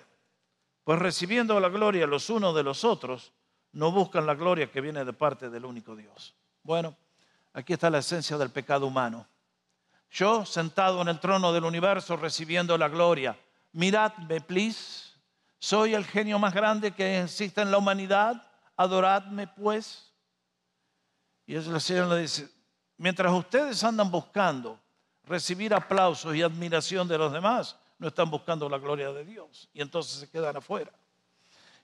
Pues 0.85 0.99
recibiendo 0.99 1.59
la 1.59 1.69
gloria 1.69 2.07
los 2.07 2.31
unos 2.31 2.55
de 2.55 2.62
los 2.62 2.85
otros, 2.85 3.33
no 3.73 3.93
buscan 3.93 4.25
la 4.25 4.35
gloria 4.35 4.71
que 4.71 4.81
viene 4.81 5.05
de 5.05 5.12
parte 5.12 5.51
del 5.51 5.64
único 5.64 5.95
Dios. 5.95 6.35
Bueno, 6.62 6.97
Aquí 7.59 7.73
está 7.73 7.91
la 7.91 7.99
esencia 7.99 8.39
del 8.39 8.51
pecado 8.51 8.87
humano. 8.87 9.27
Yo 10.12 10.47
sentado 10.47 11.03
en 11.03 11.09
el 11.09 11.19
trono 11.19 11.53
del 11.53 11.64
universo 11.64 12.16
recibiendo 12.16 12.79
la 12.79 12.89
gloria. 12.89 13.37
Miradme, 13.73 14.41
please. 14.41 15.09
Soy 15.59 15.95
el 15.95 16.05
genio 16.05 16.39
más 16.39 16.55
grande 16.55 16.93
que 16.93 17.21
existe 17.21 17.61
en 17.61 17.73
la 17.73 17.79
humanidad. 17.79 18.47
Adoradme, 18.79 19.49
pues. 19.49 20.11
Y 21.45 21.57
el 21.57 21.81
Señor 21.81 22.07
le 22.07 22.20
dice, 22.20 22.49
mientras 22.97 23.33
ustedes 23.33 23.83
andan 23.83 24.09
buscando 24.09 24.79
recibir 25.24 25.74
aplausos 25.74 26.35
y 26.35 26.43
admiración 26.43 27.09
de 27.09 27.18
los 27.18 27.33
demás, 27.33 27.76
no 27.99 28.07
están 28.07 28.31
buscando 28.31 28.68
la 28.68 28.79
gloria 28.79 29.12
de 29.12 29.24
Dios. 29.24 29.68
Y 29.72 29.83
entonces 29.83 30.20
se 30.20 30.31
quedan 30.31 30.57
afuera. 30.57 30.93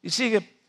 Y 0.00 0.08
sigue, 0.08 0.62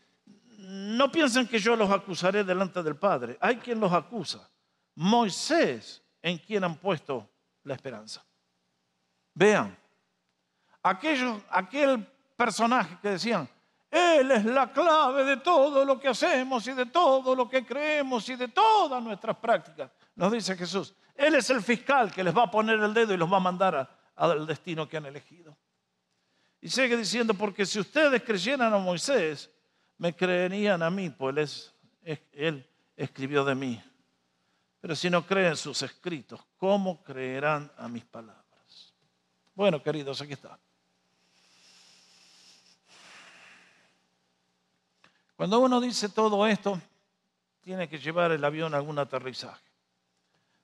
no 0.58 1.12
piensen 1.12 1.46
que 1.46 1.60
yo 1.60 1.76
los 1.76 1.90
acusaré 1.90 2.42
delante 2.42 2.82
del 2.82 2.96
Padre. 2.96 3.38
Hay 3.40 3.58
quien 3.58 3.78
los 3.78 3.92
acusa. 3.92 4.50
Moisés 4.96 6.02
en 6.22 6.38
quien 6.38 6.64
han 6.64 6.76
puesto 6.76 7.30
la 7.62 7.74
esperanza. 7.74 8.24
Vean, 9.32 9.78
aquel 10.82 12.04
personaje 12.36 12.98
que 13.00 13.10
decían, 13.10 13.48
Él 13.90 14.30
es 14.30 14.44
la 14.44 14.72
clave 14.72 15.24
de 15.24 15.36
todo 15.38 15.84
lo 15.84 15.98
que 15.98 16.08
hacemos 16.08 16.66
y 16.66 16.72
de 16.72 16.86
todo 16.86 17.34
lo 17.34 17.48
que 17.48 17.64
creemos 17.64 18.28
y 18.28 18.36
de 18.36 18.48
todas 18.48 19.02
nuestras 19.02 19.36
prácticas, 19.36 19.90
nos 20.14 20.32
dice 20.32 20.56
Jesús. 20.56 20.94
Él 21.14 21.34
es 21.34 21.48
el 21.50 21.62
fiscal 21.62 22.12
que 22.12 22.24
les 22.24 22.36
va 22.36 22.44
a 22.44 22.50
poner 22.50 22.78
el 22.80 22.92
dedo 22.92 23.14
y 23.14 23.16
los 23.16 23.32
va 23.32 23.36
a 23.38 23.40
mandar 23.40 23.88
al 24.16 24.46
destino 24.46 24.88
que 24.88 24.96
han 24.96 25.06
elegido. 25.06 25.56
Y 26.60 26.68
sigue 26.68 26.96
diciendo, 26.96 27.32
porque 27.34 27.64
si 27.64 27.78
ustedes 27.78 28.22
creyeran 28.22 28.72
a 28.74 28.78
Moisés, 28.78 29.50
me 29.98 30.14
creerían 30.14 30.82
a 30.82 30.90
mí, 30.90 31.10
pues 31.10 31.72
él 32.32 32.68
escribió 32.96 33.44
de 33.44 33.54
mí. 33.54 33.82
Pero 34.80 34.94
si 34.94 35.08
no 35.08 35.26
creen 35.26 35.56
sus 35.56 35.82
escritos, 35.82 36.40
¿cómo 36.56 37.02
creerán 37.02 37.70
a 37.76 37.88
mis 37.88 38.04
palabras? 38.04 38.94
Bueno, 39.54 39.82
queridos, 39.82 40.20
aquí 40.20 40.34
está. 40.34 40.58
Cuando 45.36 45.60
uno 45.60 45.80
dice 45.80 46.08
todo 46.08 46.46
esto, 46.46 46.80
tiene 47.60 47.88
que 47.88 47.98
llevar 47.98 48.32
el 48.32 48.44
avión 48.44 48.74
a 48.74 48.78
algún 48.78 48.98
aterrizaje. 48.98 49.64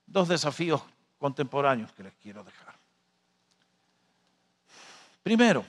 Dos 0.07 0.29
desafíos 0.29 0.83
contemporáneos 1.19 1.93
que 1.93 2.03
les 2.03 2.15
quiero 2.15 2.43
dejar. 2.43 2.75
Primero, 5.23 5.65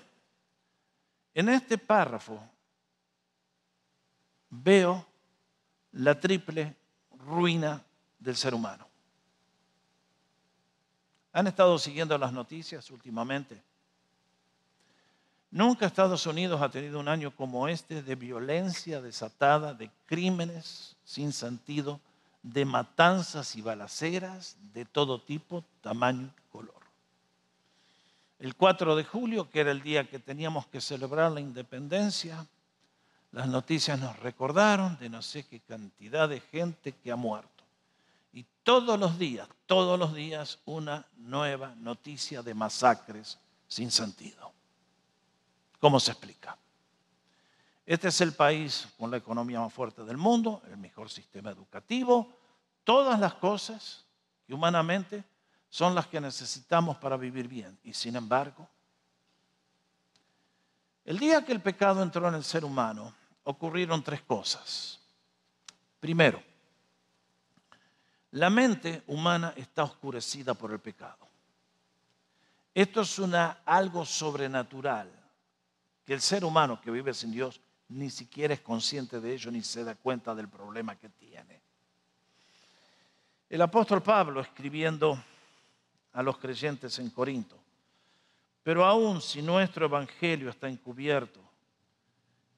en 1.33 1.49
este 1.49 1.77
párrafo 1.77 2.41
veo 4.49 5.05
la 5.91 6.19
triple 6.19 6.75
ruina 7.25 7.83
del 8.19 8.35
ser 8.35 8.53
humano. 8.53 8.87
¿Han 11.33 11.47
estado 11.47 11.77
siguiendo 11.77 12.17
las 12.17 12.31
noticias 12.31 12.89
últimamente? 12.91 13.61
Nunca 15.53 15.85
Estados 15.85 16.25
Unidos 16.25 16.59
ha 16.63 16.69
tenido 16.69 16.99
un 16.99 17.07
año 17.07 17.29
como 17.29 17.67
este 17.67 18.01
de 18.01 18.15
violencia 18.15 18.99
desatada, 19.01 19.75
de 19.75 19.91
crímenes 20.07 20.95
sin 21.05 21.31
sentido, 21.31 21.99
de 22.41 22.65
matanzas 22.65 23.55
y 23.55 23.61
balaceras 23.61 24.57
de 24.73 24.83
todo 24.83 25.21
tipo, 25.21 25.63
tamaño 25.81 26.27
y 26.35 26.51
color. 26.51 26.81
El 28.39 28.55
4 28.55 28.95
de 28.95 29.03
julio, 29.03 29.47
que 29.51 29.59
era 29.59 29.69
el 29.69 29.83
día 29.83 30.09
que 30.09 30.17
teníamos 30.17 30.65
que 30.65 30.81
celebrar 30.81 31.31
la 31.31 31.39
independencia, 31.39 32.47
las 33.31 33.47
noticias 33.47 33.99
nos 33.99 34.17
recordaron 34.21 34.97
de 34.97 35.07
no 35.07 35.21
sé 35.21 35.43
qué 35.43 35.59
cantidad 35.59 36.27
de 36.27 36.39
gente 36.39 36.93
que 36.93 37.11
ha 37.11 37.15
muerto. 37.15 37.63
Y 38.33 38.43
todos 38.63 38.99
los 38.99 39.19
días, 39.19 39.47
todos 39.67 39.99
los 39.99 40.15
días, 40.15 40.57
una 40.65 41.05
nueva 41.15 41.75
noticia 41.75 42.41
de 42.41 42.55
masacres 42.55 43.37
sin 43.67 43.91
sentido. 43.91 44.51
¿Cómo 45.83 45.99
se 45.99 46.11
explica? 46.11 46.57
Este 47.85 48.07
es 48.07 48.21
el 48.21 48.31
país 48.31 48.87
con 48.97 49.11
la 49.11 49.17
economía 49.17 49.59
más 49.59 49.73
fuerte 49.73 50.05
del 50.05 50.15
mundo, 50.15 50.61
el 50.67 50.77
mejor 50.77 51.09
sistema 51.09 51.51
educativo, 51.51 52.37
todas 52.85 53.19
las 53.19 53.33
cosas 53.33 54.05
que 54.47 54.53
humanamente 54.53 55.25
son 55.67 55.93
las 55.93 56.07
que 56.07 56.21
necesitamos 56.21 56.95
para 56.99 57.17
vivir 57.17 57.49
bien. 57.49 57.77
Y 57.83 57.93
sin 57.93 58.15
embargo, 58.15 58.65
el 61.03 61.19
día 61.19 61.43
que 61.43 61.51
el 61.51 61.59
pecado 61.59 62.01
entró 62.01 62.29
en 62.29 62.35
el 62.35 62.45
ser 62.45 62.63
humano, 62.63 63.13
ocurrieron 63.43 64.01
tres 64.01 64.21
cosas. 64.21 65.01
Primero, 65.99 66.41
la 68.31 68.49
mente 68.49 69.03
humana 69.07 69.53
está 69.57 69.83
oscurecida 69.83 70.53
por 70.53 70.71
el 70.71 70.79
pecado. 70.79 71.27
Esto 72.73 73.01
es 73.01 73.19
una, 73.19 73.63
algo 73.65 74.05
sobrenatural 74.05 75.22
que 76.05 76.13
el 76.13 76.21
ser 76.21 76.43
humano 76.43 76.79
que 76.81 76.91
vive 76.91 77.13
sin 77.13 77.31
Dios 77.31 77.61
ni 77.89 78.09
siquiera 78.09 78.53
es 78.53 78.61
consciente 78.61 79.19
de 79.19 79.33
ello 79.33 79.51
ni 79.51 79.61
se 79.61 79.83
da 79.83 79.95
cuenta 79.95 80.33
del 80.35 80.49
problema 80.49 80.95
que 80.95 81.09
tiene. 81.09 81.61
El 83.49 83.61
apóstol 83.61 84.01
Pablo 84.01 84.41
escribiendo 84.41 85.21
a 86.13 86.23
los 86.23 86.37
creyentes 86.37 86.97
en 86.99 87.09
Corinto, 87.09 87.57
pero 88.63 88.85
aún 88.85 89.21
si 89.21 89.41
nuestro 89.41 89.85
evangelio 89.85 90.49
está 90.49 90.67
encubierto, 90.67 91.41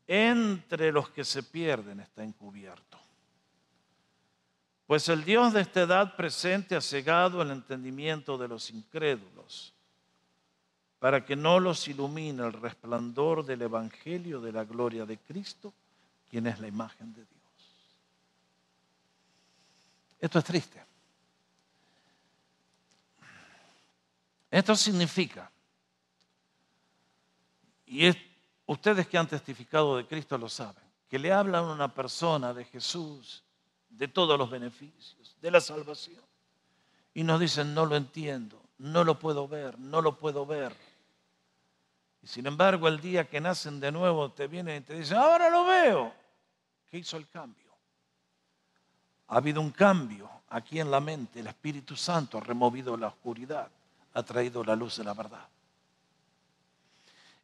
entre 0.08 0.92
los 0.92 1.10
que 1.10 1.24
se 1.24 1.44
pierden 1.44 2.00
está 2.00 2.24
encubierto. 2.24 3.00
Pues 4.86 5.10
el 5.10 5.24
Dios 5.26 5.52
de 5.54 5.62
esta 5.62 5.82
edad 5.82 6.16
presente 6.16 6.76
ha 6.76 6.82
cegado 6.82 7.42
el 7.42 7.50
entendimiento 7.50 8.38
de 8.38 8.48
los 8.48 8.70
incrédulos 8.70 9.75
para 11.06 11.24
que 11.24 11.36
no 11.36 11.60
los 11.60 11.88
ilumine 11.88 12.42
el 12.42 12.54
resplandor 12.54 13.46
del 13.46 13.62
Evangelio 13.62 14.42
de 14.42 14.52
la 14.52 14.64
gloria 14.64 15.06
de 15.06 15.20
Cristo, 15.20 15.72
quien 16.32 16.48
es 16.48 16.60
la 16.60 16.68
imagen 16.68 17.14
de 17.14 17.20
Dios. 17.22 17.70
Esto 20.20 20.40
es 20.40 20.46
triste. 20.46 20.84
Esto 24.50 24.76
significa, 24.76 25.52
y 27.86 28.12
ustedes 28.66 29.08
que 29.08 29.20
han 29.20 29.28
testificado 29.28 29.98
de 29.98 30.08
Cristo 30.08 30.40
lo 30.40 30.50
saben, 30.50 30.84
que 31.08 31.20
le 31.20 31.32
hablan 31.32 31.66
a 31.66 31.74
una 31.74 31.94
persona 31.94 32.52
de 32.52 32.66
Jesús, 32.66 33.44
de 33.90 34.08
todos 34.08 34.40
los 34.40 34.50
beneficios, 34.50 35.36
de 35.40 35.52
la 35.52 35.62
salvación, 35.62 36.24
y 37.14 37.22
nos 37.22 37.40
dicen, 37.40 37.76
no 37.76 37.86
lo 37.86 37.96
entiendo, 37.96 38.60
no 38.80 39.04
lo 39.04 39.20
puedo 39.20 39.48
ver, 39.48 39.78
no 39.78 40.02
lo 40.02 40.18
puedo 40.18 40.48
ver. 40.48 40.85
Y 42.26 42.28
sin 42.28 42.48
embargo, 42.48 42.88
el 42.88 43.00
día 43.00 43.30
que 43.30 43.40
nacen 43.40 43.80
de 43.80 43.92
nuevo, 43.92 44.32
te 44.32 44.48
vienen 44.48 44.82
y 44.82 44.82
te 44.82 44.96
dicen, 44.96 45.16
ahora 45.16 45.48
lo 45.48 45.64
veo. 45.64 46.12
¿Qué 46.90 46.98
hizo 46.98 47.18
el 47.18 47.30
cambio? 47.30 47.72
Ha 49.28 49.38
habido 49.38 49.62
un 49.62 49.70
cambio 49.70 50.28
aquí 50.50 50.80
en 50.80 50.90
la 50.90 51.00
mente. 51.00 51.40
El 51.40 51.46
Espíritu 51.46 51.96
Santo 51.96 52.40
ha 52.40 52.42
removido 52.42 52.98
la 52.98 53.10
oscuridad, 53.10 53.70
ha 54.12 54.24
traído 54.24 54.64
la 54.64 54.76
luz 54.76 54.98
de 54.98 55.04
la 55.04 55.14
verdad. 55.14 55.48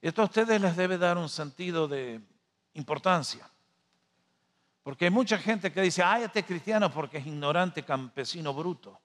Esto 0.02 0.24
a 0.24 0.26
ustedes 0.26 0.60
les 0.60 0.76
debe 0.76 0.98
dar 0.98 1.16
un 1.16 1.30
sentido 1.30 1.88
de 1.88 2.20
importancia. 2.74 3.48
Porque 4.82 5.06
hay 5.06 5.12
mucha 5.12 5.38
gente 5.38 5.72
que 5.72 5.82
dice, 5.82 6.02
ay, 6.02 6.24
este 6.24 6.44
cristiano 6.44 6.92
porque 6.92 7.20
es 7.20 7.28
ignorante, 7.28 7.84
campesino, 7.84 8.52
bruto. 8.52 9.00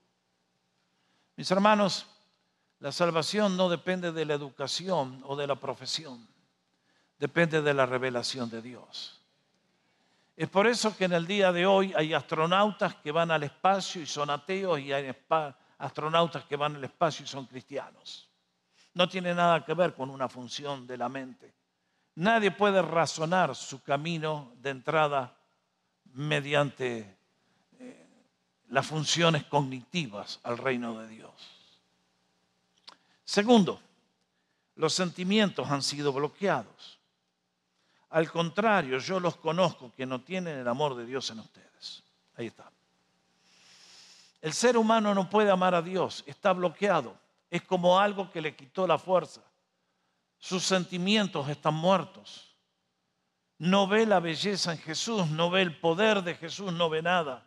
Mis 1.37 1.51
hermanos, 1.51 2.07
la 2.87 2.93
salvación 2.93 3.57
no 3.57 3.68
depende 3.68 4.12
de 4.12 4.24
la 4.24 4.34
educación 4.34 5.20
o 5.26 5.34
de 5.34 5.49
la 5.49 5.57
profesión, 5.57 6.24
depende 7.18 7.61
de 7.61 7.74
la 7.74 7.84
revelación 7.84 8.49
de 8.49 8.62
Dios. 8.62 9.20
Es 10.37 10.49
por 10.49 10.68
eso 10.68 10.97
que 10.97 11.07
en 11.07 11.12
el 11.12 11.26
día 11.26 11.51
de 11.51 11.66
hoy 11.66 11.93
hay 11.97 12.14
astronautas 12.14 12.95
que 12.95 13.11
van 13.11 13.32
al 13.32 13.43
espacio 13.43 14.01
y 14.01 14.07
son 14.07 14.30
ateos 14.30 14.78
y 14.78 14.93
hay 14.93 15.12
astronautas 15.78 16.45
que 16.45 16.55
van 16.55 16.76
al 16.76 16.84
espacio 16.84 17.24
y 17.24 17.26
son 17.26 17.47
cristianos. 17.47 18.30
No 18.95 19.09
tiene 19.09 19.34
nada 19.34 19.64
que 19.64 19.74
ver 19.74 19.93
con 19.93 20.09
una 20.09 20.28
función 20.28 20.87
de 20.87 20.97
la 20.97 21.09
mente. 21.09 21.53
Nadie 22.14 22.53
puede 22.53 22.82
razonar 22.82 23.57
su 23.57 23.82
camino 23.82 24.53
de 24.59 24.70
entrada 24.70 25.37
mediante 26.12 27.18
eh, 27.80 28.07
las 28.68 28.87
funciones 28.87 29.43
cognitivas 29.43 30.39
al 30.45 30.57
reino 30.57 30.97
de 31.01 31.09
Dios. 31.09 31.55
Segundo, 33.27 33.81
los 34.77 34.95
sentimientos 34.95 35.68
han 35.68 35.83
sido 35.83 36.12
bloqueados. 36.12 37.01
Al 38.11 38.31
contrario, 38.31 38.99
yo 38.99 39.18
los 39.18 39.37
conozco 39.37 39.93
que 39.95 40.07
no 40.07 40.20
tienen 40.20 40.57
el 40.59 40.68
amor 40.68 40.95
de 40.95 41.05
Dios 41.05 41.29
en 41.31 41.41
ustedes. 41.41 42.05
Ahí 42.37 42.47
está. 42.47 42.70
El 44.41 44.53
ser 44.53 44.77
humano 44.77 45.12
no 45.12 45.29
puede 45.29 45.51
amar 45.51 45.74
a 45.74 45.83
Dios, 45.83 46.22
está 46.24 46.53
bloqueado. 46.53 47.18
Es 47.51 47.62
como 47.62 47.99
algo 47.99 48.31
que 48.31 48.41
le 48.41 48.55
quitó 48.55 48.87
la 48.87 48.97
fuerza. 48.97 49.41
Sus 50.39 50.62
sentimientos 50.62 51.49
están 51.49 51.74
muertos. 51.74 52.55
No 53.59 53.89
ve 53.89 54.07
la 54.07 54.20
belleza 54.20 54.72
en 54.72 54.79
Jesús, 54.79 55.27
no 55.27 55.51
ve 55.51 55.62
el 55.62 55.77
poder 55.77 56.22
de 56.22 56.37
Jesús, 56.37 56.72
no 56.72 56.89
ve 56.89 57.03
nada. 57.03 57.45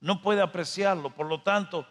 No 0.00 0.20
puede 0.20 0.42
apreciarlo. 0.42 1.14
Por 1.14 1.26
lo 1.26 1.40
tanto, 1.40 1.86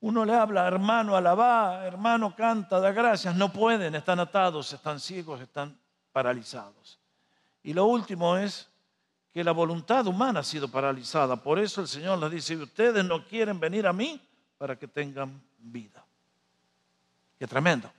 uno 0.00 0.24
le 0.24 0.34
habla, 0.34 0.66
hermano, 0.66 1.14
alabá, 1.14 1.84
hermano, 1.84 2.34
canta, 2.34 2.80
da 2.80 2.90
gracias. 2.90 3.34
No 3.36 3.52
pueden, 3.52 3.94
están 3.94 4.18
atados, 4.18 4.72
están 4.72 4.98
ciegos, 4.98 5.40
están 5.40 5.78
paralizados. 6.12 6.98
Y 7.62 7.74
lo 7.74 7.84
último 7.84 8.36
es 8.36 8.68
que 9.32 9.44
la 9.44 9.52
voluntad 9.52 10.06
humana 10.06 10.40
ha 10.40 10.44
sido 10.44 10.68
paralizada. 10.68 11.36
Por 11.36 11.58
eso 11.58 11.82
el 11.82 11.88
Señor 11.88 12.18
les 12.18 12.30
dice, 12.30 12.56
ustedes 12.56 13.04
no 13.04 13.24
quieren 13.26 13.60
venir 13.60 13.86
a 13.86 13.92
mí 13.92 14.20
para 14.56 14.74
que 14.76 14.88
tengan 14.88 15.40
vida. 15.58 16.02
Qué 17.38 17.46
tremendo. 17.46 17.92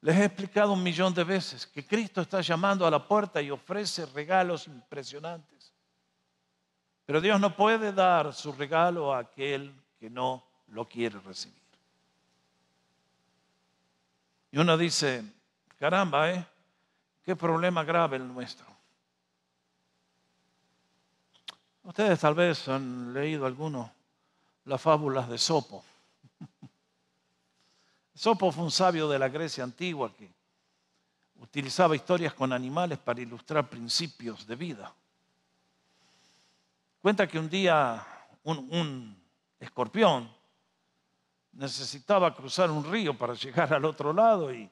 Les 0.00 0.16
he 0.16 0.24
explicado 0.24 0.72
un 0.72 0.82
millón 0.82 1.12
de 1.12 1.24
veces 1.24 1.66
que 1.66 1.86
Cristo 1.86 2.22
está 2.22 2.40
llamando 2.40 2.86
a 2.86 2.90
la 2.90 3.06
puerta 3.06 3.42
y 3.42 3.50
ofrece 3.50 4.06
regalos 4.06 4.66
impresionantes. 4.66 5.74
Pero 7.04 7.20
Dios 7.20 7.38
no 7.38 7.54
puede 7.54 7.92
dar 7.92 8.32
su 8.32 8.52
regalo 8.52 9.12
a 9.14 9.18
aquel 9.18 9.74
que 10.00 10.08
no 10.08 10.42
lo 10.68 10.88
quiere 10.88 11.20
recibir. 11.20 11.60
Y 14.50 14.58
uno 14.58 14.76
dice, 14.76 15.22
caramba, 15.78 16.30
¿eh? 16.32 16.44
Qué 17.22 17.36
problema 17.36 17.84
grave 17.84 18.16
el 18.16 18.26
nuestro. 18.26 18.66
Ustedes 21.84 22.18
tal 22.18 22.34
vez 22.34 22.66
han 22.68 23.12
leído 23.12 23.44
algunos 23.46 23.90
las 24.64 24.80
fábulas 24.80 25.28
de 25.28 25.38
Sopo. 25.38 25.84
Sopo 28.14 28.50
fue 28.50 28.64
un 28.64 28.70
sabio 28.70 29.08
de 29.08 29.18
la 29.18 29.28
Grecia 29.28 29.62
antigua 29.64 30.14
que 30.16 30.30
utilizaba 31.40 31.94
historias 31.94 32.32
con 32.32 32.52
animales 32.52 32.98
para 32.98 33.20
ilustrar 33.20 33.68
principios 33.68 34.46
de 34.46 34.56
vida. 34.56 34.92
Cuenta 37.02 37.26
que 37.26 37.38
un 37.38 37.48
día 37.48 38.06
un, 38.44 39.19
escorpión, 39.60 40.28
necesitaba 41.52 42.34
cruzar 42.34 42.70
un 42.70 42.90
río 42.90 43.16
para 43.16 43.34
llegar 43.34 43.72
al 43.74 43.84
otro 43.84 44.12
lado 44.12 44.52
y 44.52 44.68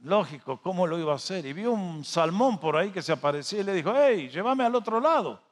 lógico, 0.00 0.60
¿cómo 0.60 0.86
lo 0.86 0.98
iba 0.98 1.12
a 1.12 1.16
hacer? 1.16 1.44
Y 1.44 1.52
vio 1.52 1.72
un 1.72 2.04
salmón 2.04 2.58
por 2.58 2.76
ahí 2.76 2.90
que 2.90 3.02
se 3.02 3.12
aparecía 3.12 3.60
y 3.60 3.64
le 3.64 3.72
dijo, 3.72 3.92
hey, 3.94 4.28
llévame 4.28 4.64
al 4.64 4.74
otro 4.74 5.00
lado. 5.00 5.42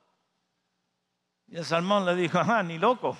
Y 1.48 1.56
el 1.56 1.64
salmón 1.64 2.06
le 2.06 2.14
dijo, 2.14 2.38
ah, 2.38 2.62
ni 2.62 2.78
loco, 2.78 3.16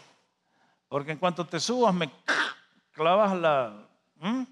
porque 0.88 1.12
en 1.12 1.18
cuanto 1.18 1.46
te 1.46 1.58
subas 1.58 1.92
me 1.92 2.10
clavas 2.92 3.36
la, 3.36 3.88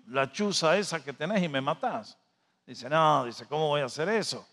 la 0.08 0.32
chuza 0.32 0.76
esa 0.76 1.02
que 1.02 1.12
tenés 1.12 1.42
y 1.42 1.48
me 1.48 1.60
matás. 1.60 2.18
Dice, 2.66 2.88
no, 2.88 3.24
dice, 3.24 3.46
¿cómo 3.46 3.68
voy 3.68 3.80
a 3.80 3.86
hacer 3.86 4.08
eso? 4.08 4.46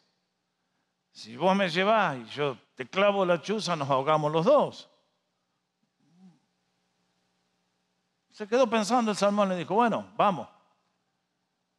Si 1.12 1.36
vos 1.36 1.56
me 1.56 1.70
llevás 1.70 2.18
y 2.18 2.26
yo 2.26 2.58
te 2.76 2.88
clavo 2.88 3.26
la 3.26 3.42
chuza, 3.42 3.76
nos 3.76 3.90
ahogamos 3.90 4.32
los 4.32 4.46
dos. 4.46 4.90
Se 8.38 8.48
quedó 8.48 8.70
pensando 8.70 9.10
el 9.10 9.18
salmón, 9.18 9.50
le 9.50 9.56
dijo, 9.56 9.74
bueno, 9.74 10.14
vamos. 10.16 10.48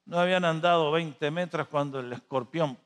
No 0.07 0.19
habían 0.19 0.45
andado 0.45 0.91
20 0.91 1.31
metros 1.31 1.69
cuando 1.69 2.01
el 2.01 2.13
escorpión... 2.13 2.77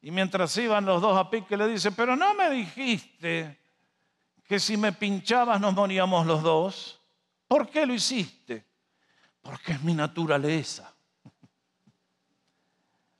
Y 0.00 0.12
mientras 0.12 0.56
iban 0.56 0.84
los 0.84 1.02
dos 1.02 1.18
a 1.18 1.28
pique 1.28 1.56
le 1.56 1.66
dice, 1.66 1.90
pero 1.90 2.14
no 2.14 2.32
me 2.34 2.48
dijiste 2.50 3.58
que 4.46 4.60
si 4.60 4.76
me 4.76 4.92
pinchabas 4.92 5.60
nos 5.60 5.74
moríamos 5.74 6.24
los 6.26 6.44
dos. 6.44 7.00
¿Por 7.48 7.68
qué 7.68 7.84
lo 7.84 7.92
hiciste? 7.92 8.64
Porque 9.42 9.72
es 9.72 9.82
mi 9.82 9.94
naturaleza. 9.94 10.94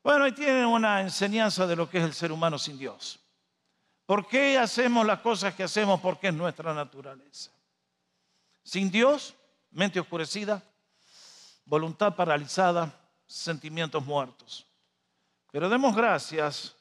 Bueno, 0.01 0.27
ahí 0.27 0.33
tienen 0.33 0.67
una 0.67 1.01
enseñanza 1.01 1.67
de 1.67 1.75
lo 1.75 1.91
que 1.91 1.99
es 1.99 2.05
el 2.05 2.15
ser 2.15 2.31
humano 2.31 2.57
sin 2.57 2.79
Dios. 2.79 3.19
¿Por 4.07 4.29
qué 4.29 4.59
hacemos 4.59 5.05
las 5.05 5.19
cosas 5.19 5.55
que 5.55 5.65
hacemos? 5.65 5.99
Porque 5.99 6.29
es 6.29 6.35
nuestra 6.35 6.73
naturaleza. 6.73 7.54
Sin 8.65 8.91
Dios, 8.91 9.35
mente 9.71 10.01
oscurecida, 10.01 10.63
voluntad 11.67 12.17
paralizada, 12.17 12.99
sentimientos 13.27 14.05
muertos. 14.05 14.67
Pero 15.53 15.69
demos 15.69 15.95
gracias 15.95 16.75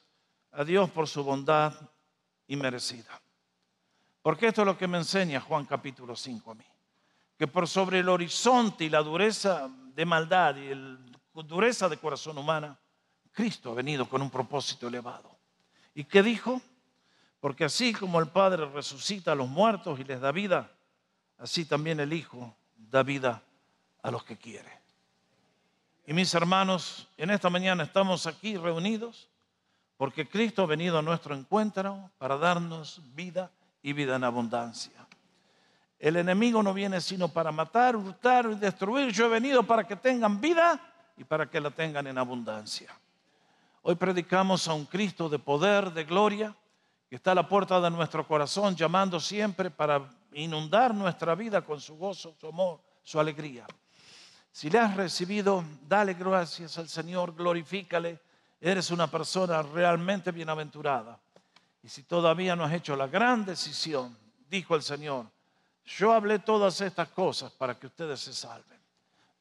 a 0.52 0.64
Dios 0.64 0.90
por 0.90 1.08
su 1.08 1.24
bondad 1.24 1.74
inmerecida. 2.48 3.22
Porque 4.22 4.48
esto 4.48 4.62
es 4.62 4.66
lo 4.66 4.78
que 4.78 4.88
me 4.88 4.98
enseña 4.98 5.42
Juan 5.42 5.66
capítulo 5.66 6.16
5 6.16 6.52
a 6.52 6.56
mí. 6.56 6.66
Que 7.38 7.48
por 7.48 7.68
sobre 7.68 8.00
el 8.00 8.08
horizonte 8.08 8.86
y 8.86 8.90
la 8.90 9.02
dureza 9.02 9.70
de 9.94 10.06
maldad 10.06 10.56
y 10.56 10.74
la 10.74 10.98
dureza 11.34 11.90
de 11.90 11.98
corazón 11.98 12.38
humana, 12.38 12.80
Cristo 13.32 13.72
ha 13.72 13.76
venido 13.76 14.08
con 14.08 14.22
un 14.22 14.30
propósito 14.30 14.88
elevado. 14.88 15.38
¿Y 15.94 16.06
qué 16.06 16.24
dijo? 16.24 16.62
Porque 17.42 17.66
así 17.66 17.94
como 17.94 18.22
el 18.22 18.30
Padre 18.30 18.66
resucita 18.68 19.34
a 19.34 19.36
los 19.36 19.50
muertos 19.50 20.00
y 20.00 20.06
les 20.06 20.22
da 20.22 20.32
vida, 20.32 20.72
así 21.38 21.66
también 21.66 22.00
el 22.00 22.14
Hijo 22.14 22.56
da 22.76 23.04
vida 23.04 23.42
a 24.02 24.12
los 24.12 24.24
que 24.24 24.38
quiere. 24.38 24.72
Y 26.06 26.14
mis 26.14 26.34
hermanos, 26.34 27.08
en 27.18 27.30
esta 27.30 27.50
mañana 27.50 27.84
estamos 27.84 28.28
aquí 28.28 28.58
reunidos 28.58 29.30
porque 29.98 30.28
Cristo 30.28 30.64
ha 30.64 30.66
venido 30.66 30.98
a 30.98 31.02
nuestro 31.02 31.34
encuentro 31.34 32.12
para 32.18 32.38
darnos 32.38 33.02
vida 33.16 33.52
y 33.82 33.94
vida 33.94 34.16
en 34.16 34.24
abundancia. 34.24 34.92
El 36.00 36.18
enemigo 36.18 36.62
no 36.62 36.74
viene 36.74 37.00
sino 37.00 37.30
para 37.30 37.54
matar, 37.54 37.96
hurtar 37.96 38.50
y 38.52 38.56
destruir. 38.56 39.14
Yo 39.14 39.28
he 39.28 39.30
venido 39.30 39.64
para 39.64 39.86
que 39.86 39.96
tengan 39.96 40.42
vida 40.42 40.78
y 41.16 41.24
para 41.24 41.50
que 41.50 41.62
la 41.62 41.72
tengan 41.72 42.08
en 42.08 42.18
abundancia. 42.18 42.90
Hoy 43.82 43.96
predicamos 43.96 44.68
a 44.68 44.74
un 44.74 44.86
Cristo 44.86 45.30
de 45.30 45.40
poder, 45.40 45.94
de 45.94 46.04
gloria, 46.04 46.54
que 47.10 47.16
está 47.16 47.32
a 47.32 47.36
la 47.36 47.48
puerta 47.48 47.80
de 47.80 47.90
nuestro 47.90 48.28
corazón, 48.28 48.76
llamando 48.76 49.20
siempre 49.20 49.70
para 49.72 50.10
inundar 50.36 50.94
nuestra 50.94 51.36
vida 51.36 51.62
con 51.62 51.80
su 51.80 51.96
gozo, 51.96 52.36
su 52.40 52.48
amor, 52.48 52.80
su 53.04 53.20
alegría. 53.20 53.66
Si 54.52 54.70
le 54.70 54.80
has 54.80 54.96
recibido, 54.96 55.64
dale 55.88 56.14
gracias 56.14 56.78
al 56.78 56.88
Señor, 56.88 57.36
glorifícale. 57.36 58.20
Eres 58.62 58.92
una 58.92 59.08
persona 59.10 59.62
realmente 59.62 60.32
bienaventurada. 60.32 61.20
Y 61.82 61.90
si 61.90 62.04
todavía 62.04 62.56
no 62.56 62.64
has 62.64 62.74
hecho 62.74 62.96
la 62.96 63.08
gran 63.08 63.46
decisión, 63.46 64.18
dijo 64.50 64.76
el 64.76 64.84
Señor, 64.84 65.26
yo 65.86 66.14
hablé 66.14 66.40
todas 66.40 66.80
estas 66.82 67.10
cosas 67.10 67.52
para 67.52 67.78
que 67.78 67.88
ustedes 67.88 68.20
se 68.20 68.34
salven. 68.34 68.80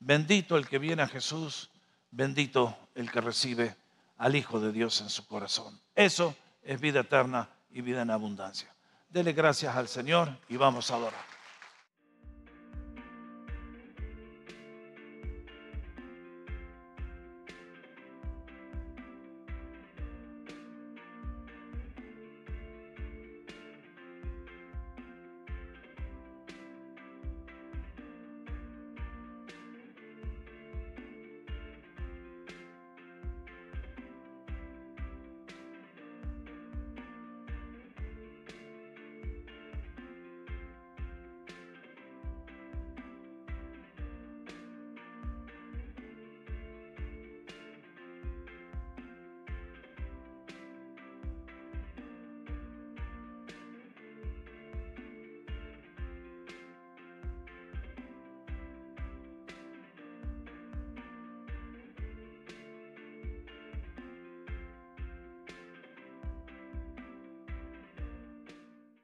Bendito 0.00 0.56
el 0.56 0.66
que 0.66 0.78
viene 0.78 1.02
a 1.02 1.08
Jesús, 1.08 1.70
bendito 2.10 2.76
el 2.94 3.10
que 3.12 3.20
recibe 3.20 3.76
al 4.18 4.34
Hijo 4.34 4.58
de 4.58 4.72
Dios 4.72 5.00
en 5.00 5.10
su 5.10 5.26
corazón. 5.26 5.78
Eso 5.94 6.34
es 6.62 6.80
vida 6.80 7.00
eterna 7.00 7.48
y 7.70 7.82
vida 7.82 8.02
en 8.02 8.10
abundancia. 8.10 8.71
Dele 9.12 9.34
gracias 9.34 9.76
al 9.76 9.88
Señor 9.88 10.30
y 10.48 10.56
vamos 10.56 10.90
a 10.90 10.94
adorar. 10.94 11.31